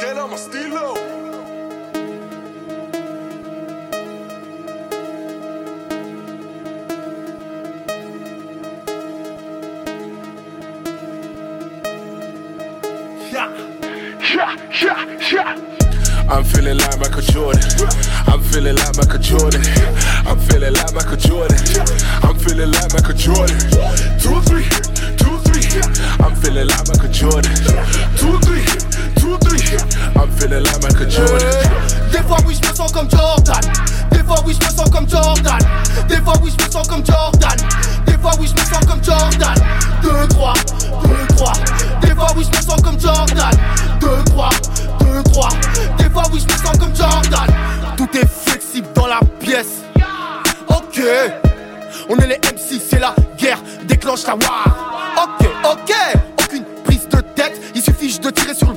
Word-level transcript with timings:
Yeah, 0.00 0.14
yeah, 14.70 15.18
yeah. 15.32 15.56
I'm 16.30 16.44
feeling 16.44 16.78
like 16.78 17.00
Michael 17.00 17.22
Jordan. 17.22 17.60
I'm 18.28 18.40
feeling 18.44 18.76
like 18.76 18.96
Michael 18.96 19.18
Jordan. 19.18 19.62
I'm 20.24 20.38
feeling 20.38 20.74
like 20.74 20.94
Michael 20.94 21.16
Jordan. 21.16 21.58
I'm 22.22 22.38
feeling 22.38 22.70
like 22.70 22.92
Michael 22.92 23.14
Jordan. 23.14 23.58
Two, 24.22 24.40
three, 24.46 24.62
two, 25.18 25.38
three. 25.42 25.66
I'm 26.24 26.36
feeling 26.36 26.68
like 26.68 26.86
Michael 26.86 27.10
Jordan. 27.10 27.52
Two, 28.16 28.38
three, 28.46 28.87
Des 32.12 32.22
fois 32.22 32.38
oui 32.46 32.58
je 32.62 32.68
me 32.68 32.74
sens 32.74 32.92
comme 32.92 33.10
Jordan. 33.10 33.60
Des 34.10 34.22
fois 34.24 34.36
oui 34.46 34.56
je 34.58 34.66
me 34.66 34.72
sens 34.72 34.90
comme 34.90 35.08
Jordan. 35.08 35.58
Des 36.08 36.16
fois 36.16 36.34
oui 36.42 36.52
je 36.58 36.64
me 36.64 36.70
sens 36.70 36.86
comme 36.88 37.04
Jordan. 37.04 37.56
Des 38.06 38.18
fois 38.18 38.32
oui 38.40 38.48
je 38.48 38.60
me 38.60 38.66
sens 38.66 38.84
comme 38.86 39.02
Jordan. 39.02 39.54
2, 40.02 40.28
3, 40.28 40.52
2, 41.04 41.34
3 41.36 41.52
Des 42.02 42.14
fois 42.14 42.28
oui 42.36 42.44
je 42.50 42.56
me 42.56 42.62
sens 42.62 42.82
comme 42.82 43.00
Jordan. 43.00 43.50
2, 44.00 44.08
3, 44.26 44.50
2, 45.00 45.22
3 45.24 45.48
Des 45.98 46.10
fois 46.10 46.22
oui 46.32 46.40
je 46.40 46.52
me 46.52 46.58
sens 46.58 46.78
comme 46.78 46.94
Jordan. 46.94 47.46
Tout 47.96 48.08
est 48.14 48.28
flexible 48.28 48.88
dans 48.94 49.06
la 49.06 49.20
pièce. 49.40 49.82
Ok. 50.68 51.02
On 52.08 52.16
est 52.16 52.26
les 52.26 52.36
MC 52.36 52.80
c'est 52.88 53.00
la 53.00 53.14
guerre. 53.36 53.60
Déclenche 53.86 54.26
la 54.26 54.34
war. 54.34 55.16
Ok, 55.16 55.48
ok. 55.64 55.94
Aucune 56.42 56.64
prise 56.84 57.08
de 57.08 57.20
tête. 57.20 57.60
Il 57.74 57.82
suffit 57.82 58.18
de 58.18 58.30
tirer 58.30 58.54
sur 58.54 58.68
le 58.70 58.76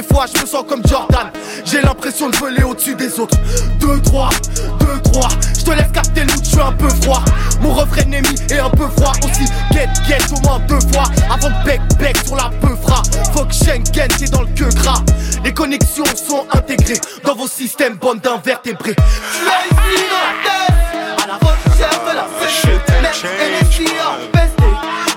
des 0.00 0.14
fois, 0.14 0.26
je 0.32 0.40
me 0.40 0.46
sens 0.46 0.64
comme 0.68 0.82
Jordan. 0.86 1.30
J'ai 1.64 1.80
l'impression 1.80 2.30
de 2.30 2.36
voler 2.36 2.62
au-dessus 2.62 2.94
des 2.94 3.18
autres. 3.18 3.36
2, 3.80 4.00
3, 4.02 4.30
2, 4.78 4.86
3. 5.12 5.28
Je 5.58 5.64
te 5.64 5.70
laisse 5.70 5.90
capter 5.92 6.22
le 6.22 6.32
je 6.40 6.50
suis 6.50 6.60
un 6.60 6.72
peu 6.72 6.88
froid. 7.02 7.22
Mon 7.60 7.74
refrain 7.74 8.02
ennemi 8.02 8.36
est 8.50 8.60
un 8.60 8.70
peu 8.70 8.86
froid 8.96 9.12
aussi. 9.24 9.46
Get, 9.72 9.88
get 10.06 10.22
au 10.36 10.40
moins 10.42 10.60
deux 10.68 10.78
fois. 10.92 11.04
Avant 11.32 11.48
de 11.48 11.64
bec, 11.64 11.80
bec 11.98 12.16
sur 12.24 12.36
la 12.36 12.50
peufra. 12.60 13.02
Fuck 13.34 13.52
Schengen, 13.52 14.08
c'est 14.16 14.30
dans 14.30 14.42
le 14.42 14.48
queue 14.54 14.68
gras. 14.68 15.02
Les 15.44 15.52
connexions 15.52 16.04
sont 16.04 16.46
intégrées 16.52 17.00
dans 17.24 17.34
vos 17.34 17.48
systèmes, 17.48 17.96
bande 17.96 18.20
d'invertébrés. 18.20 18.94
Tu 18.94 19.44
l'as 19.44 19.64
ici 19.66 20.04
dans 20.10 20.22
la 20.22 20.34
tête. 20.44 21.24
À 21.24 21.26
la 21.26 21.34
recherche 21.34 22.04
de 22.04 23.02
la 23.02 23.12
changed, 23.12 24.34
man. 24.34 24.48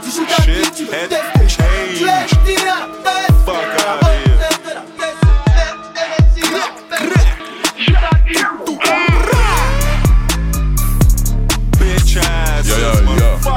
Tu 0.04 0.10
joues 0.10 0.26
ta 0.26 0.42
vie, 0.42 0.72
tu 0.76 0.86
veux 0.86 0.94
had 0.94 1.10
tester. 1.10 1.40
Tu 1.46 2.04
changed. 2.04 2.48
ici 2.48 2.66
la 2.66 2.91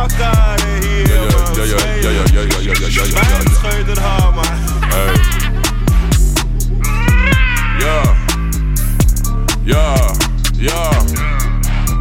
fuck 0.09 0.21
out 0.21 0.61
of 0.61 0.67
here, 0.85 1.09
ja, 1.09 1.21
man. 1.21 1.55
Ja, 1.55 1.65
ja, 1.65 1.77
ja, 2.01 2.11
ja, 2.11 2.25
ja, 2.33 2.41
ja, 2.41 2.61
ja, 2.61 2.73
ja, 2.73 2.89
ja, 2.89 3.05
ja. 3.05 3.45
Hey. 4.89 5.15
Ja. 7.79 8.15
Ja. 9.65 9.95
Ja. 10.57 10.91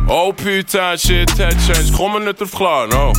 Oh, 0.07 0.33
putain, 0.35 0.97
shit, 0.97 1.37
headchange. 1.37 1.93
Grommen 1.93 2.25
het 2.25 2.41
of 2.41 2.49
klaar, 2.49 2.87
no. 2.87 3.11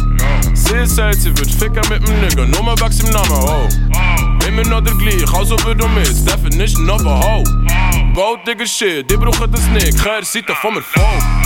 Zeer 0.53 0.87
zei, 0.87 1.13
ze 1.13 1.33
wird 1.33 1.51
ficken 1.51 1.85
mit 1.89 2.09
m 2.09 2.21
nigga. 2.21 2.45
Nur 2.45 2.65
maar 2.65 2.77
wachs 2.77 2.99
im 2.99 3.11
Namen, 3.11 3.43
oh. 3.43 3.67
Neem 4.39 4.55
me 4.55 4.65
naar 4.65 4.83
de 4.83 4.91
glie, 4.91 5.27
ga 5.27 5.45
zo 5.45 5.57
weer 5.65 5.77
door 5.77 5.91
mis. 5.91 6.25
Definition 6.25 6.91
of 6.91 7.07
a 7.07 7.21
hoe. 7.21 7.43
Boot, 8.13 8.45
digger 8.45 8.67
shit, 8.67 9.09
dit 9.09 9.19
broek 9.19 9.35
gaat 9.35 9.49
een 9.53 9.81
snik. 9.81 10.25
ziet 10.25 10.49
er 10.49 10.55
van 10.55 10.73
m'n 10.73 10.81
phone. 10.81 11.44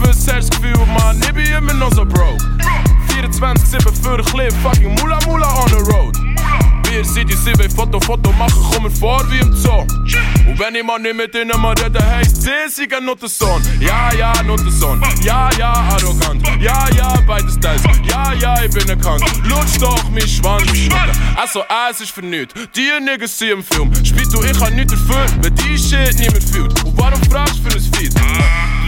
Was 0.00 0.26
hast 0.32 0.54
du 0.54 0.60
Gefühl, 0.60 0.86
man? 0.86 1.20
Ich 1.20 1.32
bin 1.32 1.46
immer 1.46 1.74
noch 1.74 1.92
so 1.92 2.04
broke. 2.04 2.38
24-7 3.08 4.02
für 4.02 4.18
ein 4.18 4.24
Clip, 4.24 4.52
fucking 4.62 4.94
Mula 5.00 5.18
Mula 5.26 5.48
on 5.62 5.68
the 5.68 5.92
road. 5.92 6.16
Wir 6.90 7.04
sind 7.04 7.28
die 7.28 7.34
Siebe, 7.34 7.68
Foto, 7.68 8.00
Foto 8.00 8.32
machen, 8.32 8.62
kommen 8.72 8.90
vor 8.90 9.22
wie 9.30 9.38
im 9.38 9.54
Zoo. 9.54 9.80
Und 10.46 10.58
wenn 10.58 10.74
ich 10.74 10.82
mal 10.82 10.98
nicht 10.98 11.14
mit 11.14 11.34
ihnen 11.34 11.60
mal 11.60 11.74
rede, 11.74 12.00
heisst 12.02 12.42
sie, 12.42 12.50
sie 12.68 12.88
gehen 12.88 13.06
der 13.06 13.28
Sohn. 13.28 13.62
Ja, 13.80 14.10
ja, 14.14 14.32
der 14.32 14.72
Sohn. 14.72 15.02
Ja, 15.22 15.50
ja, 15.58 15.72
arrogant. 15.72 16.42
Ja, 16.60 16.88
ja, 16.96 17.14
beides 17.26 17.60
Teils. 17.60 17.82
Ja, 18.08 18.32
ja, 18.32 18.62
ich 18.62 18.70
bin 18.70 18.88
erkannt. 18.88 19.22
Lutsch 19.44 19.78
doch 19.78 20.08
mein 20.10 20.26
Schwanz. 20.26 20.64
Also, 21.36 21.62
es 21.90 22.00
ist 22.00 22.10
für 22.12 22.22
nichts. 22.22 22.54
Die 22.74 22.88
Niggas 23.04 23.38
sind 23.38 23.50
im 23.50 23.62
Film. 23.62 23.92
Spielt 24.04 24.32
du, 24.32 24.42
ich 24.42 24.58
hab 24.58 24.70
nichts 24.72 24.92
erfüllt, 24.94 25.34
wenn 25.42 25.54
die 25.56 25.78
Shit 25.78 26.18
niemand 26.18 26.44
fühlt. 26.44 26.84
Und 26.84 26.96
warum 26.96 27.22
fragst 27.30 27.58
du 27.58 27.70
für 27.70 27.76
ein 27.76 27.92
Feed? 27.94 28.14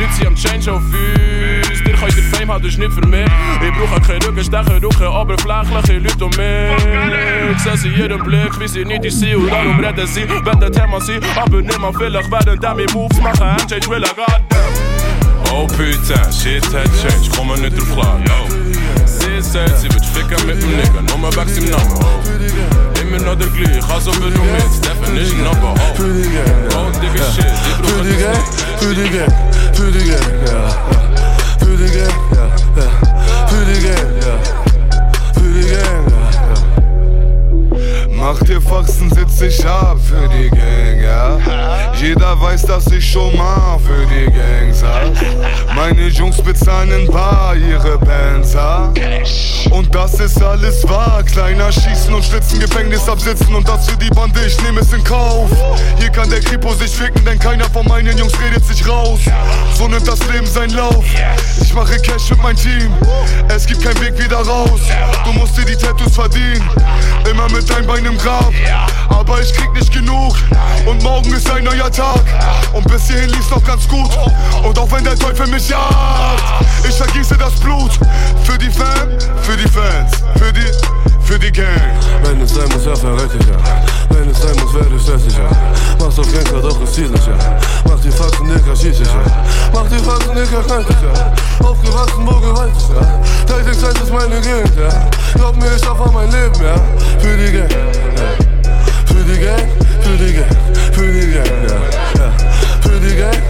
Luzi 0.01 0.27
am 0.27 0.35
Change 0.35 0.73
auf 0.73 0.83
Füß 0.83 1.85
Dir 1.85 1.95
ich 2.09 2.15
de 2.15 2.25
Fame 2.33 2.53
hat 2.53 2.63
nicht 2.63 2.79
für 2.79 3.07
mir 3.07 3.25
Ich 3.25 3.73
bruch 3.75 4.07
kein 4.07 4.23
Rücke 4.23 4.43
stache 4.43 4.81
Ruche 4.83 5.07
aber 5.07 5.37
flachlache 5.39 5.99
Lü 5.99 6.09
um 6.21 6.31
mir 6.37 6.77
se 7.59 7.77
sie 7.77 7.89
jedem 7.89 8.23
Blick 8.23 8.59
wie 8.59 8.69
sie 8.69 8.85
nicht 8.85 9.05
die 9.05 9.11
sie 9.11 9.35
und 9.35 9.51
darum 9.51 9.79
rette 9.81 10.07
sie. 10.07 10.27
Wenn 10.45 10.61
der 10.61 10.73
Thema 10.73 11.01
sie 11.01 11.21
aber 11.37 11.61
nimmer 11.61 11.93
vielleicht 11.93 12.31
werden 12.31 12.59
damit 12.61 12.95
Moves 12.95 13.21
mache 13.21 13.57
Change 13.69 13.89
will 13.91 14.03
er 14.03 14.15
gerade 14.15 14.45
Oh 15.53 15.67
putain 15.67 16.33
shit 16.33 16.65
had 16.73 16.89
change 17.03 17.29
kommen 17.37 17.61
net 17.61 17.75
te 17.75 17.83
vla 17.83 18.19
yo. 18.25 18.90
Sagt, 19.39 19.79
sie 19.79 19.89
wird 19.93 20.05
ficken 20.05 20.47
mit 20.47 20.63
dem 20.63 20.77
Nigger, 20.77 21.03
nur 21.03 21.19
mal 21.19 21.35
wechseln 21.35 21.65
im 21.65 21.71
Namen, 21.71 21.95
oh. 21.95 23.01
Immer 23.01 23.19
noch 23.19 23.37
der 23.37 23.49
gleich, 23.49 23.83
also 23.89 24.11
bin 24.13 24.35
du 24.35 24.41
mit, 24.43 24.85
Definition 24.85 25.47
of 25.47 25.57
a 25.57 25.61
hoe. 25.61 25.95
Für 25.97 26.13
die 26.13 26.29
Gang, 26.29 26.93
Digga, 27.01 27.25
shit, 27.33 27.45
die 27.45 27.83
brauchen 27.83 28.05
die 28.05 28.17
Gang, 28.23 28.45
für 28.79 28.95
die 28.95 29.09
Gang, 29.11 29.33
für 29.73 29.91
die 29.91 30.11
Gang, 30.11 30.29
ja, 30.47 30.53
ja. 30.53 30.69
Für 31.59 31.77
die 31.77 31.91
Gang, 31.91 32.17
ja, 32.35 32.45
ja. 32.77 32.89
Für 33.49 33.65
die 33.65 33.81
Gang, 33.83 34.09
ja. 34.23 34.60
Mach 38.21 38.39
dir 38.41 38.61
Faxen, 38.61 39.11
sitz 39.15 39.41
ich 39.41 39.67
ab 39.67 39.97
für 39.99 40.29
die 40.29 40.51
Gang, 40.51 41.03
ja. 41.03 41.39
Jeder 41.95 42.39
weiß, 42.39 42.63
dass 42.63 42.87
ich 42.89 43.11
schon 43.11 43.35
mal 43.35 43.79
für 43.79 44.07
die 44.07 44.27
Gang 44.27 44.75
saß. 44.75 45.19
Meine 45.75 46.09
Jungs 46.09 46.37
bezahlen 46.43 46.93
in 46.93 47.07
Bar 47.11 47.57
ihre 47.57 47.97
Bands, 47.99 48.53
ja. 48.53 48.93
Und 49.71 49.95
das 49.95 50.21
ist 50.21 50.43
alles 50.43 50.87
wahr. 50.87 51.23
Kleiner 51.23 51.73
schießen 51.73 52.13
und 52.13 52.23
schlitzen, 52.23 52.61
Gefängnis 52.61 53.09
absitzen 53.09 53.55
und 53.55 53.67
das 53.67 53.89
für 53.89 53.97
die 53.97 54.11
Bande, 54.11 54.41
ich 54.47 54.61
nehme 54.63 54.81
es 54.81 54.93
in 54.93 55.03
Kauf. 55.03 55.49
Hier 55.99 56.11
kann 56.11 56.29
der 56.29 56.41
Kripo 56.41 56.75
sich 56.75 56.91
ficken, 56.91 57.25
denn 57.25 57.39
keiner 57.39 57.65
von 57.71 57.89
meinen 57.89 58.17
Jungs 58.19 58.35
redet 58.39 58.67
sich 58.67 58.87
raus. 58.87 59.21
So 59.79 59.89
nimmt 59.89 60.07
das 60.07 60.21
Leben 60.31 60.47
seinen 60.47 60.75
Lauf. 60.75 61.05
Ich 61.63 61.73
mache 61.73 61.97
Cash 61.99 62.31
mit 62.31 62.43
meinem 62.43 62.57
Team. 62.57 62.93
Es 63.49 63.67
gibt 63.67 63.83
keinen 63.83 64.01
Weg 64.03 64.19
wieder 64.23 64.39
raus. 64.39 64.81
Du 65.25 65.33
musst 65.33 65.57
dir 65.57 65.65
die 65.65 65.77
Tattoos 65.77 66.15
verdienen. 66.15 66.69
Immer 67.31 67.49
mit 67.51 67.69
deinem 67.71 67.87
Bein 67.87 68.07
im 68.11 68.19
Grab. 68.19 68.53
Aber 69.09 69.41
ich 69.41 69.53
krieg 69.55 69.73
nicht 69.73 69.93
genug. 69.93 70.35
Und 70.87 71.03
morgen 71.03 71.33
ist 71.33 71.51
ein 71.51 71.65
neuer 71.65 71.91
Tag. 71.91 72.23
Und 72.73 72.87
bis 72.89 73.07
hierhin 73.07 73.31
lief's 73.31 73.51
noch 73.51 73.65
ganz 73.65 73.87
gut. 73.89 74.11
Und 74.65 74.79
auch 74.79 74.91
wenn 74.91 75.05
der 75.05 75.17
Teufel 75.17 75.47
mich 75.47 75.69
jagt, 75.69 76.43
ich 76.89 76.95
vergieße 76.95 77.37
das 77.37 77.55
Blut. 77.61 77.93
Für 78.45 78.59
die 78.59 78.71
Fam, 78.71 79.09
für 79.43 79.57
die 79.57 79.69
Fans, 79.69 80.13
für 80.37 80.53
die, 80.53 80.67
für 81.23 81.39
die 81.39 81.53
Gang. 81.53 81.69
Wenn 82.25 82.41
es 82.41 82.55
sein 82.55 82.69
muss, 82.73 82.85
ja, 82.85 82.97
verrette 82.97 83.37
ich 83.39 83.47
ja. 83.47 83.57
Wenn 84.11 84.29
es 84.29 84.41
sein 84.41 84.57
muss, 84.63 84.75
werde 84.75 84.97
ich 84.97 85.03
stressig, 85.03 85.37
ja. 85.37 85.51
Mach's 85.99 86.19
auf 86.19 86.33
Gangster, 86.33 86.61
doch 86.61 86.79
nicht, 86.81 86.99
ja. 86.99 87.59
Mach 87.85 88.01
die 88.01 88.11
Faxen, 88.11 88.49
Dicker, 88.49 88.75
schieß 88.75 89.01
ich, 89.01 89.07
ja. 89.07 89.23
Mach 89.73 89.89
die 89.89 89.99
Faxen, 89.99 90.35
Dicker, 90.35 90.63
krank 90.63 90.87
ich, 90.89 90.97
ja. 91.03 91.67
Aufgewachsen, 91.67 92.27
wo 92.27 92.35
Gewalt 92.41 92.77
ist, 92.77 92.91
ja. 92.91 93.20
Teiligkeit 93.71 94.03
ist 94.03 94.13
meine 94.13 94.41
Gegend, 94.41 94.77
ja. 94.77 94.89
Glaub 95.35 95.57
mir, 95.57 95.75
ich 95.77 95.85
schaffe 95.85 96.11
mein 96.13 96.29
Leben, 96.31 96.61
ja. 96.61 96.75
Für 97.19 97.37
die 97.37 97.53
Gang, 97.53 97.71
ja. 97.71 97.79
Für 99.07 99.23
die 99.23 99.39
Gang, 99.39 99.69
für 100.01 100.17
die 100.17 100.33
Gang, 100.33 100.57
für 100.93 101.13
die 101.13 101.33
Gang, 101.33 101.47
ja. 101.69 102.25
ja. 102.25 102.33
Für 102.81 102.99
die 102.99 103.17
Gang, 103.17 103.50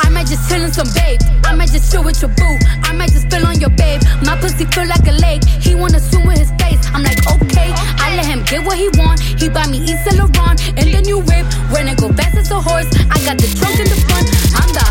might 0.11 0.27
just 0.27 0.49
chill 0.49 0.61
in 0.61 0.71
some 0.71 0.87
babe. 0.93 1.19
I 1.43 1.55
might 1.55 1.71
just 1.71 1.91
chill 1.91 2.03
with 2.03 2.21
your 2.21 2.31
boo. 2.35 2.55
I 2.83 2.93
might 2.93 3.11
just 3.11 3.25
spill 3.27 3.45
on 3.47 3.59
your 3.59 3.71
babe. 3.71 4.01
My 4.25 4.37
pussy 4.37 4.65
feel 4.65 4.87
like 4.87 5.07
a 5.07 5.15
lake. 5.23 5.43
He 5.45 5.75
wanna 5.75 5.99
swim 5.99 6.27
with 6.27 6.37
his 6.37 6.51
face. 6.59 6.79
I'm 6.93 7.03
like, 7.03 7.19
okay. 7.25 7.71
I 8.03 8.15
let 8.15 8.25
him 8.25 8.43
get 8.43 8.65
what 8.65 8.77
he 8.77 8.89
want. 8.99 9.19
He 9.19 9.49
buy 9.49 9.65
me 9.67 9.79
East 9.79 10.05
Laurent 10.13 10.59
and 10.77 10.87
the 10.93 11.01
new 11.01 11.19
whip. 11.19 11.45
When 11.71 11.87
I 11.87 11.95
go 11.95 12.11
fast 12.13 12.37
as 12.37 12.51
a 12.51 12.59
horse, 12.59 12.89
I 13.09 13.17
got 13.25 13.37
the 13.39 13.47
trunk 13.57 13.79
in 13.79 13.87
the 13.87 13.99
front. 14.07 14.27
I'm 14.59 14.69
the 14.75 14.90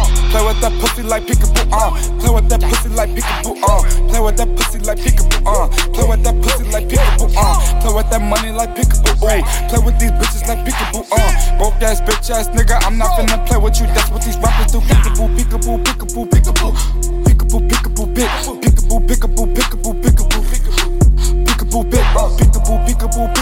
play 0.31 0.43
with 0.45 0.59
that 0.61 0.73
pussy 0.81 1.03
like 1.03 1.23
peekaboo, 1.25 1.65
uh. 1.71 1.91
Play 2.19 2.31
with 2.33 2.47
that 2.49 2.61
pussy 2.61 2.89
like 2.89 3.09
peekaboo, 3.11 3.55
uh. 3.63 3.81
Play 4.09 4.19
with 4.19 4.37
that 4.37 4.49
pussy 4.55 4.79
like 4.79 4.99
peekaboo, 4.99 5.45
uh. 5.45 5.67
Play 5.93 6.05
with 6.07 6.23
that 6.23 6.35
pussy 6.41 6.63
like 6.71 6.87
peekaboo, 6.87 7.29
uh. 7.37 7.81
Play 7.81 7.93
with 7.93 8.09
that 8.09 8.21
money 8.21 8.51
like 8.51 8.75
peekaboo, 8.75 9.15
uh. 9.23 9.41
Play 9.69 9.79
with 9.85 9.97
these 9.99 10.11
bitches 10.11 10.47
like 10.47 10.61
peekaboo, 10.65 11.05
uh. 11.11 11.57
Broke 11.57 11.81
ass 11.83 12.01
bitch 12.01 12.29
ass 12.29 12.47
nigga, 12.49 12.77
I'm 12.85 12.97
not 12.97 13.17
finna 13.19 13.45
play 13.45 13.57
with 13.57 13.79
you. 13.79 13.87
That's 13.87 14.09
what 14.09 14.21
these 14.23 14.37
rappers 14.37 14.71
do. 14.71 14.79
Peekaboo, 14.81 15.27
peekaboo, 15.35 15.77
peekaboo, 15.83 16.25
peekaboo, 16.29 16.71
peekaboo, 17.25 17.59
peekaboo, 17.69 18.07
peekaboo, 18.15 18.57
peekaboo, 18.61 18.99
peekaboo, 19.07 19.47
peekaboo, 19.47 19.93
peekaboo, 20.01 20.33
peekaboo, 20.33 20.71
peekaboo, 20.71 21.83
peekaboo, 21.83 21.83
peekaboo, 21.83 22.77
peekaboo, 22.77 22.79
peekaboo, 22.85 23.37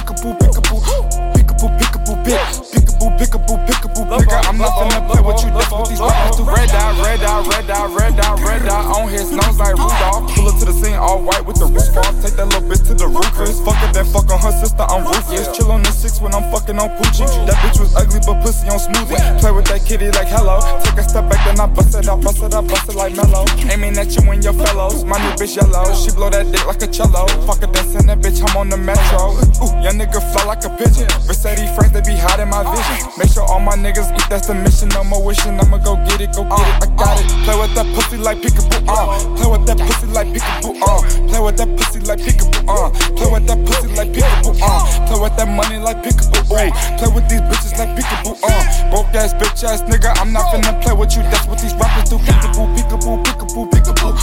peekaboo, 1.33 2.15
peekaboo, 2.23 2.78
peekaboo, 2.99 3.17
peekaboo, 3.17 3.57
peekaboo, 3.65 3.65
peekaboo, 3.65 4.19
nigga. 4.19 4.47
I'm 4.47 4.57
not 4.57 4.71
finna 4.75 5.07
play 5.07 5.21
with 5.21 5.43
you. 5.43 5.51
That's 5.51 5.71
what 5.71 5.89
these 5.89 5.99
rappers 5.99 6.35
do. 6.37 6.43
Red 6.43 6.69
dot, 6.69 7.05
red 7.05 7.19
dot, 7.19 7.47
red 7.47 7.67
dot, 7.67 7.89
red 7.95 8.15
dot, 8.15 8.39
red 8.39 8.65
dot 8.65 8.97
on 8.97 9.09
his 9.09 9.31
nose 9.31 9.57
like 9.59 9.75
Rudolph. 9.75 10.35
Pull 10.35 10.47
up 10.47 10.59
to 10.59 10.65
the 10.65 10.73
scene 10.73 10.95
all 10.95 11.23
white 11.23 11.45
with 11.45 11.57
the 11.59 11.65
roof 11.65 11.95
off. 11.97 12.13
Take 12.21 12.35
that 12.35 12.47
little 12.47 12.67
bitch 12.67 12.85
to 12.87 12.93
the 12.93 13.07
roof. 13.07 13.31
Chris 13.33 13.59
fucking 13.61 13.93
then 13.93 14.05
fuck 14.05 14.29
on 14.31 14.39
her 14.39 14.51
sister. 14.51 14.83
I'm 14.83 15.05
ruthless. 15.05 15.55
Chill 15.55 15.71
on 15.71 15.83
the 15.83 15.91
six 15.91 16.19
when 16.19 16.33
I'm 16.33 16.43
fucking 16.51 16.77
on 16.79 16.89
Poochie. 16.99 17.27
That 17.47 17.55
bitch 17.63 17.79
was 17.79 17.95
ugly 17.95 18.19
but 18.25 18.41
pussy 18.43 18.67
on 18.69 18.79
smoothie. 18.79 19.19
Play 19.39 19.51
with 19.51 19.67
that 19.71 19.85
kitty 19.85 20.11
like 20.11 20.27
hello. 20.27 20.59
Take 20.83 20.99
a 20.99 21.03
step 21.03 21.29
back 21.29 21.43
then 21.45 21.59
I 21.59 21.67
bust 21.67 21.95
it 21.95 22.07
out, 22.07 22.21
bust 22.21 22.43
it 22.43 22.53
out, 22.53 22.67
bust 22.67 22.89
it 22.89 22.95
like 22.95 23.15
mellow. 23.15 23.45
Aiming 23.71 23.97
at 23.97 24.11
you 24.15 24.23
and 24.31 24.43
your 24.43 24.53
fellows. 24.53 25.03
My 25.03 25.17
new 25.17 25.31
bitch 25.39 25.55
yellow. 25.55 25.87
She 25.95 26.11
blow 26.11 26.29
that 26.29 26.51
dick 26.51 26.65
like 26.65 26.81
a 26.81 26.87
cello. 26.87 27.27
Fuck 27.47 27.63
a 27.63 27.67
dancing 27.67 28.07
that 28.07 28.19
bitch. 28.19 28.41
I'm 28.43 28.55
on 28.57 28.69
the 28.69 28.77
metro. 28.77 29.35
Ooh, 29.63 29.71
young 29.83 29.97
nigga 29.99 30.19
fly 30.31 30.43
like 30.45 30.63
a 30.65 30.69
pigeon. 30.69 31.07
Versace 31.27 31.69
friends 31.75 31.93
they 31.93 32.01
be 32.01 32.17
hot 32.17 32.39
in 32.39 32.49
my 32.49 32.63
vision. 32.63 32.88
Make 33.17 33.29
sure 33.31 33.43
all 33.43 33.59
my 33.59 33.75
niggas 33.75 34.11
eat. 34.15 34.25
That's 34.29 34.47
the 34.47 34.55
mission. 34.55 34.89
No 34.89 35.03
more 35.03 35.23
wishing. 35.23 35.59
I'ma 35.59 35.77
go 35.77 35.95
get 36.07 36.21
it, 36.21 36.33
go 36.33 36.43
get 36.43 36.59
it. 36.59 36.83
I 36.83 36.87
got 36.95 37.19
it. 37.19 37.27
Play 37.45 37.57
with 37.59 37.73
that 37.75 37.87
pussy 37.95 38.17
like 38.17 38.37
peekaboo. 38.39 38.87
Uh. 38.87 39.35
Play 39.35 39.47
with 39.51 39.65
that 39.67 39.77
pussy 39.77 40.07
like 40.07 40.27
peekaboo. 40.27 40.75
Uh. 40.81 41.01
Play 41.27 41.39
with 41.41 41.57
that 41.57 41.69
pussy 41.77 41.99
like 42.05 42.19
peekaboo. 42.19 42.63
Uh. 42.67 42.89
Play 43.15 43.29
with 43.31 43.45
that 43.47 43.59
pussy 43.65 43.87
like 43.95 44.09
peekaboo. 44.13 44.55
Uh. 44.61 45.07
Play 45.07 45.19
with 45.19 45.35
that 45.37 45.47
money 45.47 45.77
like 45.79 46.01
peekaboo. 46.03 46.41
Ooh. 46.49 46.71
Play 46.97 47.09
with 47.13 47.27
these 47.29 47.41
bitches 47.41 47.77
like 47.77 47.91
peekaboo. 47.97 48.37
Uh. 48.43 48.89
Broke 48.89 49.13
ass 49.15 49.33
bitch 49.33 49.63
ass 49.63 49.81
nigga. 49.83 50.13
I'm 50.19 50.31
not 50.33 50.53
finna 50.53 50.79
play 50.81 50.93
with 50.93 51.15
you. 51.15 51.23
That's 51.29 51.45
what 51.47 51.59
these 51.59 51.73
rappers 51.75 52.09
do. 52.09 52.17
Peekaboo, 52.17 52.67
peekaboo, 52.75 53.23
peekaboo, 53.23 53.65
peekaboo. 53.69 54.13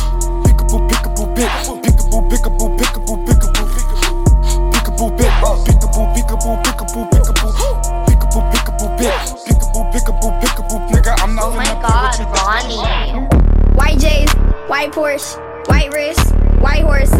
Peekaboo, 0.44 0.80
peekaboo, 0.88 1.26
peekaboo, 1.36 1.76
peekaboo, 1.82 2.22
peekaboo, 2.30 2.68
peekaboo, 2.78 3.16
peekaboo, 3.26 3.56
peekaboo, 3.56 3.86
peekaboo, 4.72 5.06
peekaboo, 5.06 5.10
peekaboo, 5.10 5.10
peekaboo, 5.16 5.64
peekaboo, 5.64 6.06
peekaboo, 6.14 6.65
peekaboo, 9.10 9.92
peekaboo, 9.92 9.92
peekaboo, 9.92 10.40
peekaboo, 10.40 10.88
nigga. 10.90 11.14
I'm 11.22 11.34
not 11.34 11.44
Oh 11.44 11.50
my 11.56 11.64
finna 11.64 12.18
you. 12.18 12.24
god, 12.26 13.18
Ronnie. 13.22 13.74
White 13.76 13.98
J's, 13.98 14.32
white 14.68 14.92
Porsche, 14.92 15.38
white 15.68 15.92
wrist, 15.94 16.32
white 16.60 16.82
horse, 16.82 17.10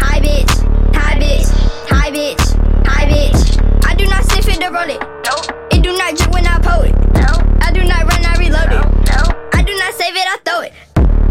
high 0.00 0.20
bitch, 0.20 0.50
high 0.94 1.18
bitch, 1.18 1.48
high 1.88 2.10
bitch, 2.10 2.86
high 2.86 3.06
bitch. 3.06 3.86
I 3.86 3.94
do 3.94 4.06
not 4.06 4.24
sniff 4.24 4.48
it 4.48 4.60
to 4.60 4.68
roll 4.70 4.88
it. 4.90 5.00
Nope. 5.24 5.56
It 5.72 5.82
do 5.82 5.96
not 5.96 6.16
drip 6.16 6.32
when 6.32 6.46
I 6.46 6.58
pull 6.58 6.82
it. 6.82 6.94
No. 7.14 7.30
I 7.60 7.70
do 7.72 7.82
not 7.84 8.04
run, 8.10 8.24
I 8.24 8.36
reload 8.38 8.72
it. 8.72 9.10
No. 9.12 9.22
I 9.52 9.62
do 9.62 9.74
not 9.78 9.94
save 9.94 10.16
it, 10.16 10.26
I 10.26 10.36
throw 10.44 10.60
it. 10.62 10.72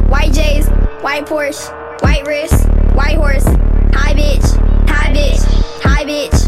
White 0.09 0.33
J's, 0.33 0.67
white 1.01 1.25
Porsche, 1.25 2.01
white 2.01 2.25
wrist, 2.27 2.67
white 2.95 3.15
horse, 3.17 3.43
high 3.93 4.13
bitch, 4.13 4.45
high 4.87 5.11
bitch, 5.13 5.41
high 5.83 6.05
bitch, 6.05 6.44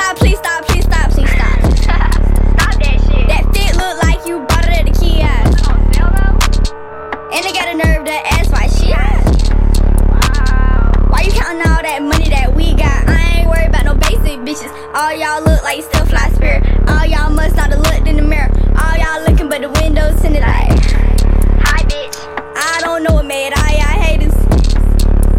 stop, 0.00 0.16
please 0.16 0.38
stop, 0.38 0.64
please 0.64 0.84
stop, 0.84 1.10
please 1.10 1.30
stop. 1.30 1.60
stop 1.84 2.74
that 2.80 2.96
shit. 3.04 3.28
That 3.28 3.44
fit 3.52 3.76
look 3.76 4.02
like 4.02 4.24
you 4.26 4.40
bought 4.48 4.64
it 4.64 4.80
at 4.80 4.86
the 4.88 4.94
kiosk. 4.96 5.60
And 7.32 7.44
they 7.44 7.52
got 7.52 7.68
a 7.68 7.76
nerve 7.76 8.04
to 8.06 8.16
ask 8.32 8.50
why 8.50 8.66
she 8.66 8.92
Why 11.10 11.20
you 11.22 11.32
counting 11.32 11.68
all 11.68 11.82
that 11.82 12.00
money 12.02 12.30
that 12.30 12.54
we 12.54 12.74
got? 12.74 13.08
I 13.08 13.40
ain't 13.40 13.48
worried 13.48 13.68
about 13.68 13.84
no 13.84 13.94
basic 13.94 14.40
bitches. 14.40 14.72
All 14.96 15.12
y'all 15.12 15.44
look 15.44 15.62
like 15.62 15.82
still 15.84 16.06
fly 16.06 16.28
spirit. 16.30 16.64
All 16.88 17.04
y'all 17.04 17.30
must 17.30 17.56
not 17.56 17.70
have 17.70 17.80
looked 17.80 18.08
in 18.08 18.16
the 18.16 18.22
mirror. 18.24 18.48
All 18.80 18.96
y'all 18.96 19.20
looking 19.28 19.48
but 19.48 19.60
the 19.60 19.68
windows 19.68 20.20
tinted 20.22 20.40
like. 20.40 20.80
Hi 21.60 21.84
bitch. 21.84 22.16
I 22.56 22.80
don't 22.80 23.02
know 23.04 23.12
what 23.20 23.26
made 23.26 23.52
all 23.52 23.68
y'all 23.68 24.00
haters. 24.00 24.34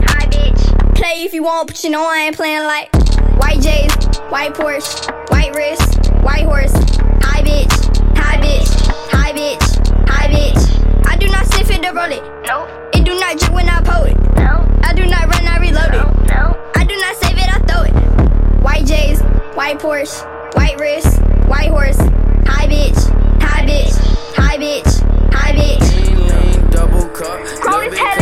Hi 0.05 0.29
bitch. 0.29 0.61
Play 0.95 1.25
if 1.25 1.33
you 1.33 1.41
want, 1.43 1.67
but 1.67 1.83
you 1.83 1.89
know 1.89 2.05
I 2.05 2.29
ain't 2.29 2.35
playing 2.37 2.63
like 2.63 2.93
white 3.41 3.59
J's, 3.59 3.91
white 4.31 4.53
Porsche, 4.53 5.29
white 5.29 5.53
wrist, 5.55 6.09
white 6.23 6.45
horse, 6.45 6.71
high 7.21 7.43
bitch, 7.43 7.69
high 8.15 8.37
bitch, 8.37 8.71
high 9.11 9.33
bitch, 9.33 10.07
high 10.07 10.27
bitch. 10.29 11.05
I 11.05 11.17
do 11.17 11.27
not 11.27 11.45
sniff 11.47 11.69
it 11.69 11.83
to 11.83 11.91
roll 11.91 12.09
it. 12.09 12.23
No. 12.47 12.65
It 12.93 13.03
do 13.03 13.19
not 13.19 13.37
drip 13.37 13.51
when 13.51 13.67
I 13.67 13.81
pull 13.81 14.05
it. 14.05 14.17
No. 14.37 14.65
I 14.83 14.93
do 14.93 15.05
not 15.05 15.27
run, 15.27 15.45
I 15.45 15.57
reload 15.59 15.93
it. 15.93 16.27
No. 16.29 16.57
I 16.75 16.85
do 16.85 16.95
not 16.95 17.15
save 17.17 17.37
it, 17.37 17.49
I 17.53 17.59
throw 17.67 17.83
it. 17.83 18.61
White 18.63 18.85
J's, 18.85 19.19
white 19.53 19.79
Porsche, 19.79 20.23
white 20.55 20.79
wrist, 20.79 21.19
white 21.47 21.69
horse, 21.69 21.97
high 22.47 22.67
bitch, 22.67 22.97
high 23.41 23.65
bitch, 23.65 23.97
high 24.33 24.57
bitch, 24.57 25.33
high 25.33 25.51
bitch. 25.51 26.71
Double 26.71 27.09
cup. 27.09 27.37
Bro, 27.61 27.79
Little 27.79 27.91
it's 27.91 28.20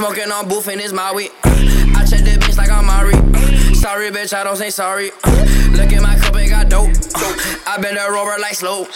Smoking 0.00 0.32
on 0.32 0.48
booth 0.48 0.66
and 0.68 0.80
it's 0.80 0.94
my 0.94 1.12
weed. 1.12 1.30
I 1.44 2.06
check 2.08 2.24
the 2.24 2.38
bitch 2.40 2.56
like 2.56 2.70
I'm 2.70 2.86
Mari. 2.86 3.12
Uh, 3.12 3.74
sorry, 3.74 4.10
bitch, 4.10 4.32
I 4.32 4.42
don't 4.44 4.56
say 4.56 4.70
sorry. 4.70 5.10
Uh, 5.22 5.46
look 5.72 5.92
at 5.92 6.00
my 6.00 6.16
cup, 6.16 6.34
it 6.36 6.48
got 6.48 6.70
dope. 6.70 6.88
Uh, 6.88 7.58
I 7.66 7.76
been 7.82 7.98
a 7.98 8.10
rover 8.10 8.40
like 8.40 8.54
slow. 8.54 8.86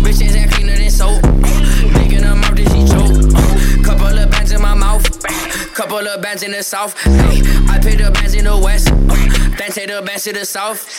Bitches 0.00 0.34
ain't 0.34 0.50
cleaner 0.50 0.74
than 0.74 0.88
soap. 0.88 1.22
Making 1.92 2.22
them 2.22 2.42
up, 2.44 2.54
did 2.54 2.66
she 2.72 2.80
choke? 2.88 3.84
Couple 3.84 4.06
of 4.06 4.30
bands 4.30 4.52
in 4.52 4.62
my 4.62 4.72
mouth. 4.72 5.04
Couple 5.74 5.98
of 5.98 6.22
bands 6.22 6.42
in 6.42 6.52
the 6.52 6.62
south. 6.62 6.98
Hey, 7.02 7.42
I 7.68 7.78
pay 7.78 7.96
the 7.96 8.10
bands 8.10 8.32
in 8.32 8.46
the 8.46 8.56
west. 8.56 8.86
Then 9.58 9.70
take 9.70 9.88
the 9.88 10.00
bands 10.00 10.24
to 10.24 10.32
the 10.32 10.46
south. 10.46 10.98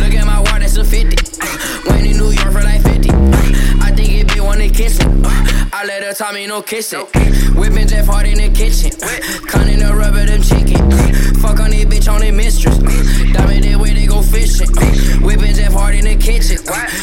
Look 0.00 0.14
at 0.14 0.24
my 0.24 0.40
water, 0.40 0.60
that's 0.60 0.78
a 0.78 0.84
50. 0.86 1.90
Went 1.90 2.06
in 2.06 2.16
New 2.16 2.30
York 2.30 2.50
for 2.50 2.62
like 2.62 2.80
50. 2.80 3.10
I 3.12 3.92
think 3.94 4.08
it 4.14 4.32
be 4.32 4.40
wanna 4.40 4.70
kiss 4.70 5.04
me. 5.04 5.45
I 5.76 5.84
let 5.84 6.16
her 6.16 6.32
me 6.32 6.46
no 6.46 6.62
kissing. 6.62 7.04
Whipping 7.52 7.86
Jeff 7.86 8.06
Hard 8.06 8.24
in 8.24 8.40
the 8.40 8.48
kitchen. 8.48 8.96
Cutting 9.44 9.80
the 9.84 9.92
rubber, 9.92 10.24
them 10.24 10.40
chicken. 10.40 10.88
Fuck 11.36 11.60
on 11.60 11.68
this 11.68 11.84
bitch 11.84 12.08
on 12.10 12.22
the 12.22 12.32
mistress. 12.32 12.78
Diamond 12.80 13.60
that 13.60 13.76
way 13.76 13.92
they 13.92 14.06
go 14.06 14.22
fishing. 14.22 14.72
Whipping 15.20 15.52
Jeff 15.52 15.74
Hard 15.76 15.94
in 15.96 16.08
the 16.08 16.16
kitchen. 16.16 16.56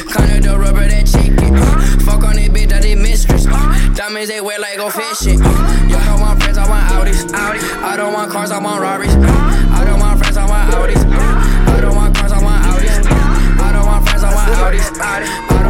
Cutting 0.09 0.41
the 0.41 0.57
rubber, 0.57 0.89
that 0.89 1.05
chicken. 1.05 1.53
Fuck 2.01 2.25
on 2.25 2.33
this 2.33 2.49
bitch, 2.49 2.69
that 2.73 2.81
they 2.81 2.95
mistress. 2.95 3.45
Diamonds 3.93 4.33
they 4.33 4.41
wear 4.41 4.57
like 4.57 4.77
go 4.81 4.89
fishing. 4.89 5.37
Y'all 5.93 6.01
don't 6.09 6.17
want 6.25 6.41
friends, 6.41 6.57
I 6.57 6.65
want 6.65 6.89
Audis. 6.97 7.29
I 7.29 7.93
don't 7.95 8.11
want 8.11 8.31
cars, 8.31 8.49
I 8.49 8.57
want 8.57 8.81
Rarries. 8.81 9.13
I 9.13 9.85
don't 9.85 9.99
want 10.01 10.17
friends, 10.17 10.35
I 10.35 10.49
want 10.49 10.73
Audis. 10.73 10.97
I 10.97 11.77
don't 11.77 11.93
want 11.93 12.17
cars, 12.17 12.31
I 12.31 12.41
want 12.41 12.65
Audis. 12.73 13.05
I 13.05 13.69
don't 13.69 13.85
want 13.85 14.01
friends, 14.09 14.23
I 14.23 14.33
want 14.33 14.49
Audis. 14.57 15.62